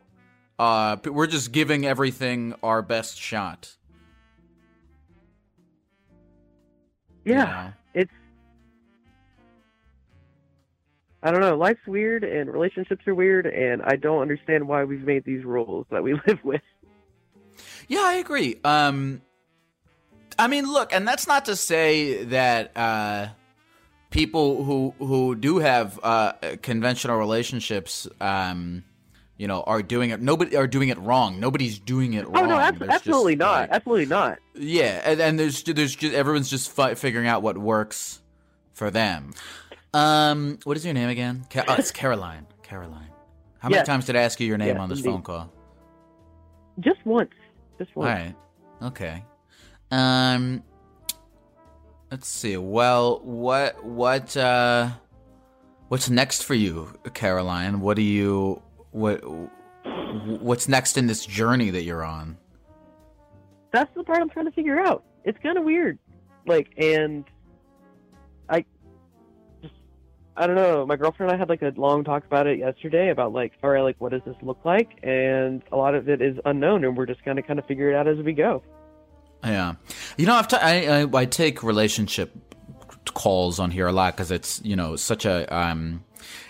Uh, 0.60 0.98
we're 1.06 1.28
just 1.28 1.52
giving 1.52 1.86
everything 1.86 2.54
our 2.64 2.82
best 2.82 3.18
shot. 3.18 3.76
you 7.26 7.34
Yeah, 7.34 7.44
know? 7.46 7.74
it's. 8.02 8.12
I 11.22 11.32
don't 11.32 11.40
know. 11.40 11.56
Life's 11.56 11.86
weird, 11.88 12.24
and 12.24 12.52
relationships 12.52 13.08
are 13.08 13.16
weird, 13.16 13.46
and 13.46 13.82
I 13.84 13.96
don't 13.96 14.22
understand 14.22 14.68
why 14.68 14.84
we've 14.84 15.06
made 15.06 15.24
these 15.24 15.46
rules 15.46 15.86
that 15.92 16.04
we 16.04 16.14
live 16.28 16.44
with. 16.44 16.62
Yeah, 17.88 18.02
I 18.04 18.16
agree. 18.16 18.60
Um, 18.66 19.22
I 20.40 20.48
mean, 20.48 20.72
look, 20.72 20.94
and 20.94 21.08
that's 21.08 21.28
not 21.28 21.46
to 21.46 21.56
say 21.56 22.24
that 22.26 22.72
uh, 22.78 23.28
people 24.10 24.64
who 24.64 24.94
who 25.00 25.36
do 25.36 25.60
have 25.60 26.00
uh, 26.04 26.34
conventional 26.62 27.18
relationships, 27.18 28.08
um, 28.22 28.84
you 29.38 29.48
know, 29.48 29.62
are 29.64 29.82
doing 29.84 30.10
it. 30.12 30.22
Nobody 30.22 30.56
are 30.56 30.68
doing 30.68 30.90
it 30.90 30.98
wrong. 31.00 31.40
Nobody's 31.40 31.80
doing 31.80 32.14
it 32.14 32.26
wrong. 32.28 32.44
Oh 32.44 32.46
no, 32.46 32.58
abs- 32.58 32.80
There's 32.80 32.90
just, 32.92 33.08
absolutely 33.08 33.36
not. 33.36 33.62
like- 33.62 33.70
absolutely 33.72 34.06
not. 34.08 34.40
yeah, 34.56 35.02
and, 35.06 35.20
and 35.22 35.40
there's 35.40 35.64
there's 35.64 35.96
just 35.96 36.14
everyone's 36.14 36.50
just 36.50 36.72
fi- 36.72 36.96
figuring 36.96 37.28
out 37.28 37.42
what 37.42 37.58
works 37.58 38.22
for 38.74 38.90
them. 38.92 39.34
Um, 39.94 40.58
what 40.64 40.76
is 40.78 40.86
your 40.86 40.94
name 40.96 41.10
again? 41.10 41.46
Ca- 41.52 41.66
oh, 41.68 41.76
it's 41.76 41.92
Caroline. 41.92 42.48
Caroline. 42.64 43.10
How 43.60 43.70
many 43.70 43.78
Yes. 43.80 43.86
times 43.88 44.06
did 44.06 44.16
I 44.16 44.22
ask 44.24 44.40
you 44.40 44.48
your 44.48 44.58
name 44.58 44.70
Yes, 44.70 44.80
on 44.80 44.90
this 44.90 45.00
indeed. 45.00 45.12
phone 45.12 45.22
call? 45.22 45.54
Just 46.80 47.06
once. 47.06 47.30
Just 47.78 47.96
once. 47.96 48.08
right. 48.08 48.36
Okay. 48.82 49.24
Um. 49.94 50.64
Let's 52.12 52.28
see. 52.28 52.58
Well, 52.58 53.22
what 53.24 53.84
what 53.84 54.38
uh, 54.38 54.92
what's 55.88 56.12
next 56.12 56.44
for 56.44 56.54
you, 56.54 57.00
Caroline? 57.16 57.80
What 57.82 57.96
do 57.96 58.04
you 58.04 58.62
what 58.92 59.24
what's 60.40 60.68
next 60.68 60.96
in 60.98 61.08
this 61.08 61.26
journey 61.26 61.72
that 61.72 61.82
you're 61.82 62.04
on? 62.04 62.38
That's 63.72 63.92
the 63.96 64.04
part 64.04 64.22
I'm 64.22 64.30
trying 64.30 64.46
to 64.46 64.52
figure 64.52 64.80
out. 64.80 65.04
It's 65.24 65.40
kind 65.42 65.58
of 65.58 65.64
weird. 65.64 65.98
Like, 66.46 66.70
and 66.78 67.26
I 68.48 68.64
just, 69.64 69.74
I 70.38 70.46
don't 70.46 70.56
know. 70.56 70.86
My 70.86 70.96
girlfriend 70.98 71.32
and 71.32 71.38
I 71.38 71.40
had 71.40 71.50
like 71.50 71.64
a 71.64 71.74
long 71.76 72.04
talk 72.04 72.26
about 72.26 72.46
it 72.46 72.60
yesterday 72.60 73.10
about 73.10 73.34
like, 73.34 73.54
all 73.64 73.72
right, 73.72 73.82
like, 73.82 74.00
what 74.00 74.12
does 74.12 74.22
this 74.24 74.36
look 74.44 74.60
like? 74.64 75.00
And 75.02 75.64
a 75.72 75.78
lot 75.78 75.96
of 75.96 76.10
it 76.10 76.22
is 76.22 76.38
unknown, 76.46 76.84
and 76.84 76.96
we're 76.96 77.08
just 77.08 77.26
gonna 77.26 77.42
kind 77.42 77.58
of 77.58 77.66
figure 77.66 77.90
it 77.90 77.96
out 77.96 78.08
as 78.08 78.18
we 78.18 78.34
go. 78.34 78.62
Yeah, 79.44 79.74
you 80.18 80.26
know, 80.26 80.36
I've 80.36 80.48
t- 80.48 80.56
I, 80.58 81.02
I 81.04 81.08
I 81.14 81.26
take 81.26 81.64
relationship 81.64 82.32
calls 83.14 83.60
on 83.60 83.70
here 83.72 83.88
a 83.88 83.92
lot 83.92 84.16
because 84.16 84.32
it's 84.32 84.62
you 84.64 84.76
know 84.76 84.96
such 84.96 85.26
a 85.26 85.54
um, 85.54 86.04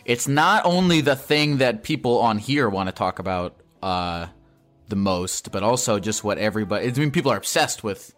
it's 0.05 0.27
not 0.27 0.65
only 0.65 1.01
the 1.01 1.15
thing 1.15 1.57
that 1.57 1.83
people 1.83 2.19
on 2.19 2.37
here 2.37 2.69
want 2.69 2.87
to 2.89 2.93
talk 2.93 3.19
about 3.19 3.55
uh 3.81 4.27
the 4.89 4.95
most, 4.95 5.51
but 5.51 5.63
also 5.63 5.97
just 5.99 6.23
what 6.23 6.37
everybody. 6.37 6.87
I 6.87 6.91
mean, 6.91 7.09
people 7.11 7.31
are 7.31 7.37
obsessed 7.37 7.83
with. 7.83 8.13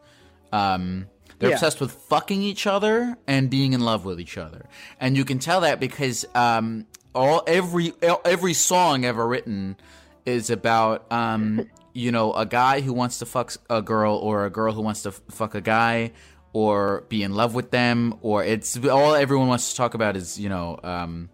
Um, 0.52 1.08
they're 1.40 1.50
Yeah. 1.50 1.56
obsessed 1.56 1.80
with 1.82 1.92
fucking 1.92 2.42
each 2.42 2.66
other 2.68 3.18
and 3.28 3.50
being 3.50 3.74
in 3.74 3.82
love 3.82 4.04
with 4.06 4.20
each 4.20 4.38
other, 4.38 4.66
and 5.00 5.16
you 5.16 5.24
can 5.26 5.40
tell 5.40 5.62
that 5.62 5.80
because 5.80 6.26
um, 6.36 6.86
all 7.14 7.44
every 7.48 7.94
every 8.26 8.54
song 8.54 9.06
ever 9.06 9.26
written 9.28 9.78
is 10.26 10.50
about 10.50 11.10
um, 11.12 11.70
you 11.96 12.12
know 12.12 12.34
a 12.34 12.46
guy 12.46 12.82
who 12.82 12.94
wants 12.94 13.18
to 13.20 13.26
fuck 13.26 13.54
a 13.70 13.82
girl 13.82 14.16
or 14.18 14.46
a 14.46 14.50
girl 14.52 14.74
who 14.74 14.82
wants 14.82 15.02
to 15.04 15.10
f- 15.10 15.22
fuck 15.32 15.56
a 15.56 15.62
guy 15.62 16.12
or 16.54 17.06
be 17.10 17.24
in 17.24 17.34
love 17.34 17.56
with 17.56 17.72
them 17.72 18.14
or 18.22 18.44
it's 18.44 18.78
all 18.86 19.16
everyone 19.16 19.48
wants 19.48 19.72
to 19.72 19.76
talk 19.78 19.94
about 19.96 20.16
is 20.16 20.40
you 20.40 20.50
know 20.50 20.78
um, 20.84 21.30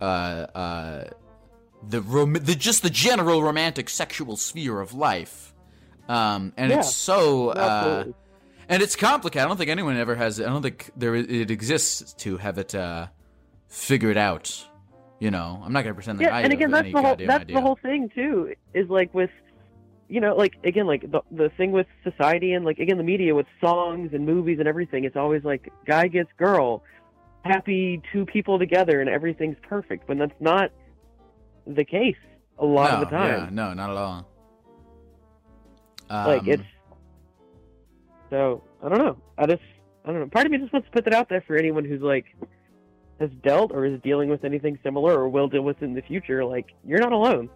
uh, 0.00 0.04
uh, 0.04 1.04
the 1.88 2.00
rom- 2.02 2.34
the 2.34 2.54
just 2.54 2.82
the 2.82 2.90
general 2.90 3.42
romantic 3.42 3.88
sexual 3.88 4.36
sphere 4.36 4.80
of 4.80 4.92
life 4.94 5.52
um, 6.08 6.52
and 6.56 6.70
Yeah. 6.70 6.78
it's 6.80 6.94
so 6.94 7.50
uh, 7.50 8.04
and 8.68 8.82
it's 8.82 8.96
complicated. 8.96 9.44
I 9.44 9.48
don't 9.48 9.56
think 9.58 9.70
anyone 9.70 9.96
ever 9.96 10.14
has. 10.14 10.40
I 10.40 10.44
don't 10.44 10.62
think 10.62 10.90
there 10.96 11.14
it 11.14 11.50
exists 11.50 12.12
to 12.24 12.36
have 12.38 12.56
it 12.58 12.74
uh, 12.74 13.06
figured 13.68 14.16
out. 14.16 14.66
You 15.20 15.30
know, 15.30 15.62
I'm 15.64 15.72
not 15.72 15.82
gonna 15.84 15.94
pretend 15.94 16.18
that 16.18 16.24
yeah, 16.24 16.34
I 16.36 16.40
and 16.40 16.52
have 16.52 16.58
again, 16.60 16.70
that's 16.70 16.84
any 16.84 16.92
the 16.92 17.02
whole 17.02 17.16
that's 17.16 17.42
idea. 17.42 17.56
the 17.56 17.60
whole 17.62 17.76
thing 17.76 18.10
too. 18.14 18.54
Is 18.74 18.88
like 18.90 19.12
with, 19.14 19.30
you 20.08 20.20
know, 20.20 20.34
like 20.34 20.54
again, 20.64 20.86
like 20.86 21.10
the 21.10 21.22
the 21.30 21.50
thing 21.56 21.72
with 21.72 21.86
society 22.02 22.52
and 22.52 22.64
like 22.64 22.78
again 22.78 22.98
the 22.98 23.04
media 23.04 23.34
with 23.34 23.46
songs 23.60 24.10
and 24.12 24.26
movies 24.26 24.58
and 24.58 24.68
everything. 24.68 25.04
It's 25.04 25.16
always 25.16 25.44
like 25.44 25.72
guy 25.86 26.08
gets 26.08 26.30
girl, 26.36 26.82
happy 27.44 28.02
two 28.12 28.26
people 28.26 28.58
together 28.58 29.00
and 29.00 29.08
everything's 29.08 29.56
perfect. 29.62 30.06
But 30.06 30.18
that's 30.18 30.40
not 30.40 30.70
the 31.66 31.84
case 31.84 32.16
a 32.58 32.64
lot 32.64 32.90
no, 32.90 32.96
of 32.96 33.00
the 33.00 33.16
time. 33.16 33.44
Yeah, 33.44 33.48
no, 33.50 33.74
not 33.74 33.90
at 33.90 33.96
all. 33.96 34.28
like 36.10 36.42
Um, 36.42 36.48
it's 36.48 36.62
so 38.30 38.62
I 38.82 38.88
don't 38.88 38.98
know. 38.98 39.16
I 39.38 39.46
just 39.46 39.62
I 40.04 40.10
don't 40.10 40.20
know. 40.20 40.26
Part 40.26 40.46
of 40.46 40.52
me 40.52 40.58
just 40.58 40.72
wants 40.72 40.86
to 40.88 40.92
put 40.92 41.04
that 41.04 41.14
out 41.14 41.28
there 41.28 41.42
for 41.46 41.56
anyone 41.56 41.84
who's 41.84 42.02
like 42.02 42.26
has 43.20 43.30
dealt 43.42 43.72
or 43.72 43.86
is 43.86 44.00
dealing 44.02 44.28
with 44.28 44.44
anything 44.44 44.78
similar 44.82 45.14
or 45.14 45.28
will 45.28 45.48
deal 45.48 45.62
with 45.62 45.82
in 45.82 45.94
the 45.94 46.02
future. 46.02 46.44
Like 46.44 46.66
you're 46.84 46.98
not 46.98 47.12
alone. 47.12 47.48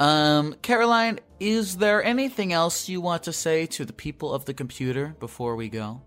Um, 0.00 0.54
Caroline, 0.62 1.18
is 1.40 1.78
there 1.78 2.02
anything 2.02 2.52
else 2.52 2.88
you 2.88 3.00
want 3.00 3.24
to 3.24 3.32
say 3.32 3.66
to 3.66 3.84
the 3.84 3.92
people 3.92 4.32
of 4.32 4.44
the 4.44 4.54
computer 4.54 5.16
before 5.18 5.56
we 5.56 5.68
go? 5.68 6.02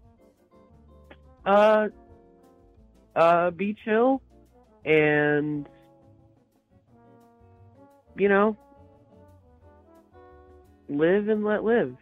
Uh, 1.45 1.89
uh, 3.15 3.51
be 3.51 3.75
chill, 3.83 4.21
and 4.85 5.67
you 8.15 8.29
know, 8.29 8.57
live 10.87 11.27
and 11.27 11.43
let 11.43 11.63
live. 11.63 11.95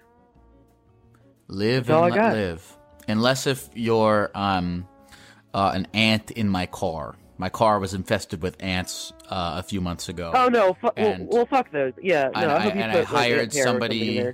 Live 1.48 1.88
That's 1.88 2.14
and 2.14 2.16
let 2.16 2.34
live. 2.34 2.78
Unless 3.08 3.48
if 3.48 3.70
you're 3.74 4.30
um 4.36 4.88
uh, 5.54 5.72
an 5.74 5.88
ant 5.94 6.32
in 6.32 6.50
my 6.50 6.66
car. 6.66 7.16
My 7.40 7.50
car 7.50 7.80
was 7.80 7.94
infested 7.94 8.44
with 8.44 8.58
ants 8.62 9.14
uh, 9.30 9.56
a 9.58 9.64
few 9.64 9.80
months 9.82 10.10
ago. 10.10 10.32
Oh 10.36 10.50
no, 10.50 10.74
fu- 10.80 10.90
well, 10.98 11.18
well, 11.32 11.46
fuck 11.46 11.72
those. 11.72 11.94
Yeah, 12.02 12.30
no, 12.36 12.40
I, 12.40 12.44
I- 12.44 12.64
you 12.66 12.70
and 12.72 12.92
I 12.92 13.02
hired 13.04 13.40
ant 13.40 13.54
hair 13.54 13.64
or 13.64 13.68
somebody- 13.68 14.34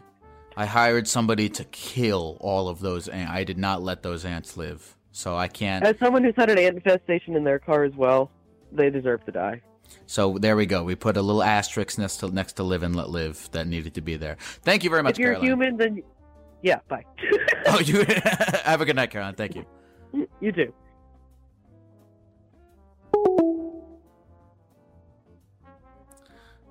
I 0.58 0.66
hired 0.66 1.08
somebody 1.08 1.50
to 1.50 1.64
kill 1.66 2.38
all 2.42 2.68
of 2.68 2.80
those 2.80 3.08
ants. 3.08 3.32
I 3.32 3.44
did 3.44 3.58
not 3.58 3.84
let 3.84 4.02
those 4.04 4.26
ants 4.26 4.58
live. 4.58 4.96
So 5.12 5.36
I 5.38 5.48
can't. 5.48 5.86
As 5.86 5.96
someone 6.00 6.24
who's 6.24 6.34
had 6.36 6.50
an 6.50 6.58
ant 6.58 6.76
infestation 6.78 7.36
in 7.36 7.44
their 7.44 7.60
car 7.60 7.84
as 7.84 7.94
well, 7.96 8.32
they 8.72 8.90
deserve 8.90 9.24
to 9.26 9.32
die. 9.32 9.62
So 10.08 10.38
there 10.40 10.56
we 10.56 10.66
go. 10.66 10.84
We 10.84 10.96
put 10.96 11.16
a 11.16 11.22
little 11.22 11.44
asterisk 11.44 11.98
next 12.00 12.18
to 12.18 12.28
next 12.30 12.54
to 12.54 12.64
live 12.64 12.82
and 12.84 12.96
let 12.96 13.10
live 13.10 13.48
that 13.52 13.68
needed 13.68 13.94
to 13.94 14.02
be 14.02 14.16
there. 14.18 14.38
Thank 14.64 14.84
you 14.84 14.90
very 14.90 15.04
much, 15.04 15.14
if 15.16 15.20
you're 15.20 15.34
Caroline. 15.34 15.48
human, 15.50 15.78
then 15.78 16.04
yeah, 16.64 16.80
bye. 16.88 17.04
Oh, 17.68 17.80
you 17.80 18.04
have 18.64 18.82
a 18.82 18.86
good 18.86 18.96
night, 18.96 19.12
Caroline. 19.12 19.36
Thank 19.36 19.56
you. 19.56 19.66
you 20.42 20.52
too. 20.52 20.74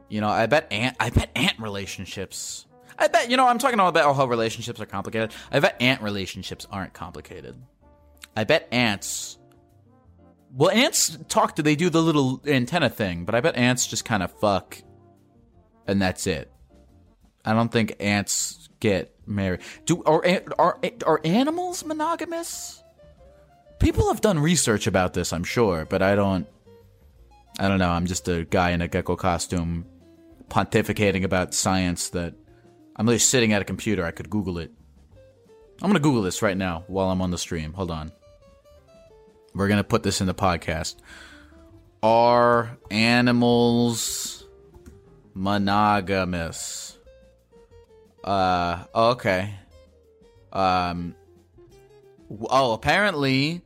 You 0.09 0.21
know, 0.21 0.29
I 0.29 0.47
bet 0.47 0.73
ant. 0.73 0.97
I 1.01 1.11
bet 1.11 1.31
ant 1.35 1.59
relationships. 1.59 2.67
I 2.99 3.09
bet 3.09 3.31
you 3.31 3.37
know. 3.37 3.47
I'm 3.47 3.59
talking 3.59 3.81
all 3.81 3.89
about 3.89 4.15
how 4.17 4.27
relationships 4.27 4.81
are 4.81 4.87
complicated. 4.87 5.33
I 5.51 5.61
bet 5.61 5.81
ant 5.81 6.03
relationships 6.03 6.67
aren't 6.71 6.93
complicated. 6.93 7.57
I 8.37 8.45
bet 8.45 8.69
ants. 8.71 9.39
Well, 10.53 10.71
ants 10.71 11.19
talk 11.29 11.57
to. 11.57 11.63
They 11.63 11.77
do 11.77 11.91
the 11.91 12.03
little 12.03 12.41
antenna 12.47 12.89
thing, 12.89 13.25
but 13.25 13.35
I 13.35 13.41
bet 13.41 13.57
ants 13.57 13.87
just 13.87 14.05
kind 14.05 14.23
of 14.23 14.33
fuck, 14.39 14.79
and 15.87 16.01
that's 16.01 16.27
it. 16.27 16.51
I 17.45 17.53
don't 17.53 17.73
think 17.73 17.97
ants 18.01 18.69
get 18.81 19.15
married. 19.27 19.61
Do 19.87 20.03
are 20.05 20.25
are 20.59 20.79
are 21.07 21.21
animals 21.25 21.85
monogamous? 21.85 22.83
People 23.81 24.09
have 24.09 24.21
done 24.21 24.39
research 24.39 24.87
about 24.87 25.15
this, 25.15 25.33
I'm 25.33 25.45
sure, 25.45 25.85
but 25.85 26.03
I 26.03 26.15
don't. 26.15 26.47
I 27.59 27.69
don't 27.69 27.79
know. 27.79 27.91
I'm 27.91 28.07
just 28.07 28.29
a 28.29 28.45
guy 28.45 28.71
in 28.71 28.81
a 28.81 28.89
gecko 28.89 29.17
costume 29.17 29.87
pontificating 30.55 31.25
about 31.25 31.53
science 31.53 32.11
that 32.11 32.33
I'm 32.95 33.09
just 33.09 33.29
sitting 33.29 33.53
at 33.53 33.61
a 33.61 33.65
computer. 33.65 34.05
I 34.05 34.13
could 34.13 34.31
Google 34.31 34.59
it. 34.59 34.71
I'm 35.83 35.89
gonna 35.89 35.99
Google 35.99 36.23
this 36.23 36.43
right 36.43 36.57
now 36.57 36.85
while 36.87 37.11
I'm 37.11 37.21
on 37.21 37.33
the 37.33 37.39
stream. 37.39 37.73
Hold 37.73 37.91
on. 37.91 38.13
We're 39.53 39.67
gonna 39.67 39.83
put 39.83 40.05
this 40.05 40.21
in 40.21 40.29
the 40.29 40.35
podcast. 40.35 40.95
Are 42.05 42.79
animals 42.91 44.47
monogamous? 45.35 46.99
Uh, 48.23 48.85
okay. 48.95 49.57
Um, 50.53 51.17
oh, 52.49 52.75
apparently, 52.75 53.61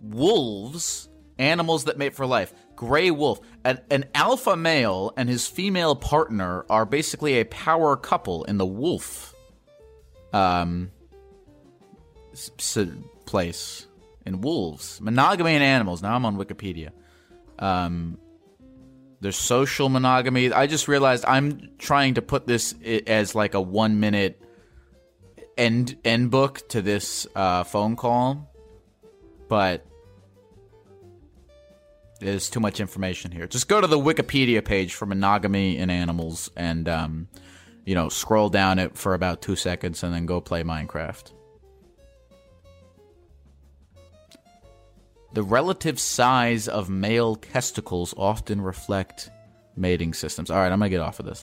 wolves, 0.00 1.10
animals 1.38 1.84
that 1.84 1.98
mate 1.98 2.14
for 2.14 2.24
life. 2.24 2.54
Gray 2.76 3.10
wolf, 3.10 3.40
an, 3.64 3.80
an 3.90 4.06
alpha 4.14 4.56
male 4.56 5.12
and 5.16 5.28
his 5.28 5.46
female 5.46 5.94
partner 5.94 6.64
are 6.70 6.86
basically 6.86 7.40
a 7.40 7.44
power 7.44 7.96
couple 7.96 8.44
in 8.44 8.58
the 8.58 8.66
wolf, 8.66 9.34
um, 10.32 10.90
s- 12.32 12.50
s- 12.58 12.88
place 13.26 13.86
in 14.26 14.40
wolves. 14.40 15.00
Monogamy 15.00 15.54
in 15.54 15.62
animals. 15.62 16.02
Now 16.02 16.14
I'm 16.14 16.24
on 16.24 16.36
Wikipedia. 16.36 16.90
Um, 17.58 18.18
there's 19.20 19.36
social 19.36 19.88
monogamy. 19.88 20.50
I 20.52 20.66
just 20.66 20.88
realized 20.88 21.24
I'm 21.26 21.70
trying 21.78 22.14
to 22.14 22.22
put 22.22 22.46
this 22.46 22.74
as 23.06 23.34
like 23.34 23.54
a 23.54 23.60
one 23.60 24.00
minute 24.00 24.42
end 25.58 25.98
end 26.04 26.30
book 26.30 26.66
to 26.70 26.80
this 26.80 27.26
uh, 27.36 27.64
phone 27.64 27.96
call, 27.96 28.50
but 29.48 29.84
there's 32.20 32.48
too 32.48 32.60
much 32.60 32.80
information 32.80 33.32
here. 33.32 33.46
Just 33.46 33.68
go 33.68 33.80
to 33.80 33.86
the 33.86 33.98
Wikipedia 33.98 34.64
page 34.64 34.94
for 34.94 35.06
monogamy 35.06 35.76
in 35.76 35.90
animals, 35.90 36.50
and 36.56 36.88
um, 36.88 37.28
you 37.84 37.94
know, 37.94 38.08
scroll 38.08 38.48
down 38.48 38.78
it 38.78 38.96
for 38.96 39.14
about 39.14 39.42
two 39.42 39.56
seconds, 39.56 40.02
and 40.02 40.14
then 40.14 40.26
go 40.26 40.40
play 40.40 40.62
Minecraft. 40.62 41.32
The 45.32 45.42
relative 45.42 45.98
size 46.00 46.68
of 46.68 46.90
male 46.90 47.36
testicles 47.36 48.14
often 48.16 48.60
reflect 48.60 49.30
mating 49.76 50.12
systems. 50.14 50.50
All 50.50 50.58
right, 50.58 50.72
I'm 50.72 50.78
gonna 50.78 50.90
get 50.90 51.00
off 51.00 51.20
of 51.20 51.26
this. 51.26 51.42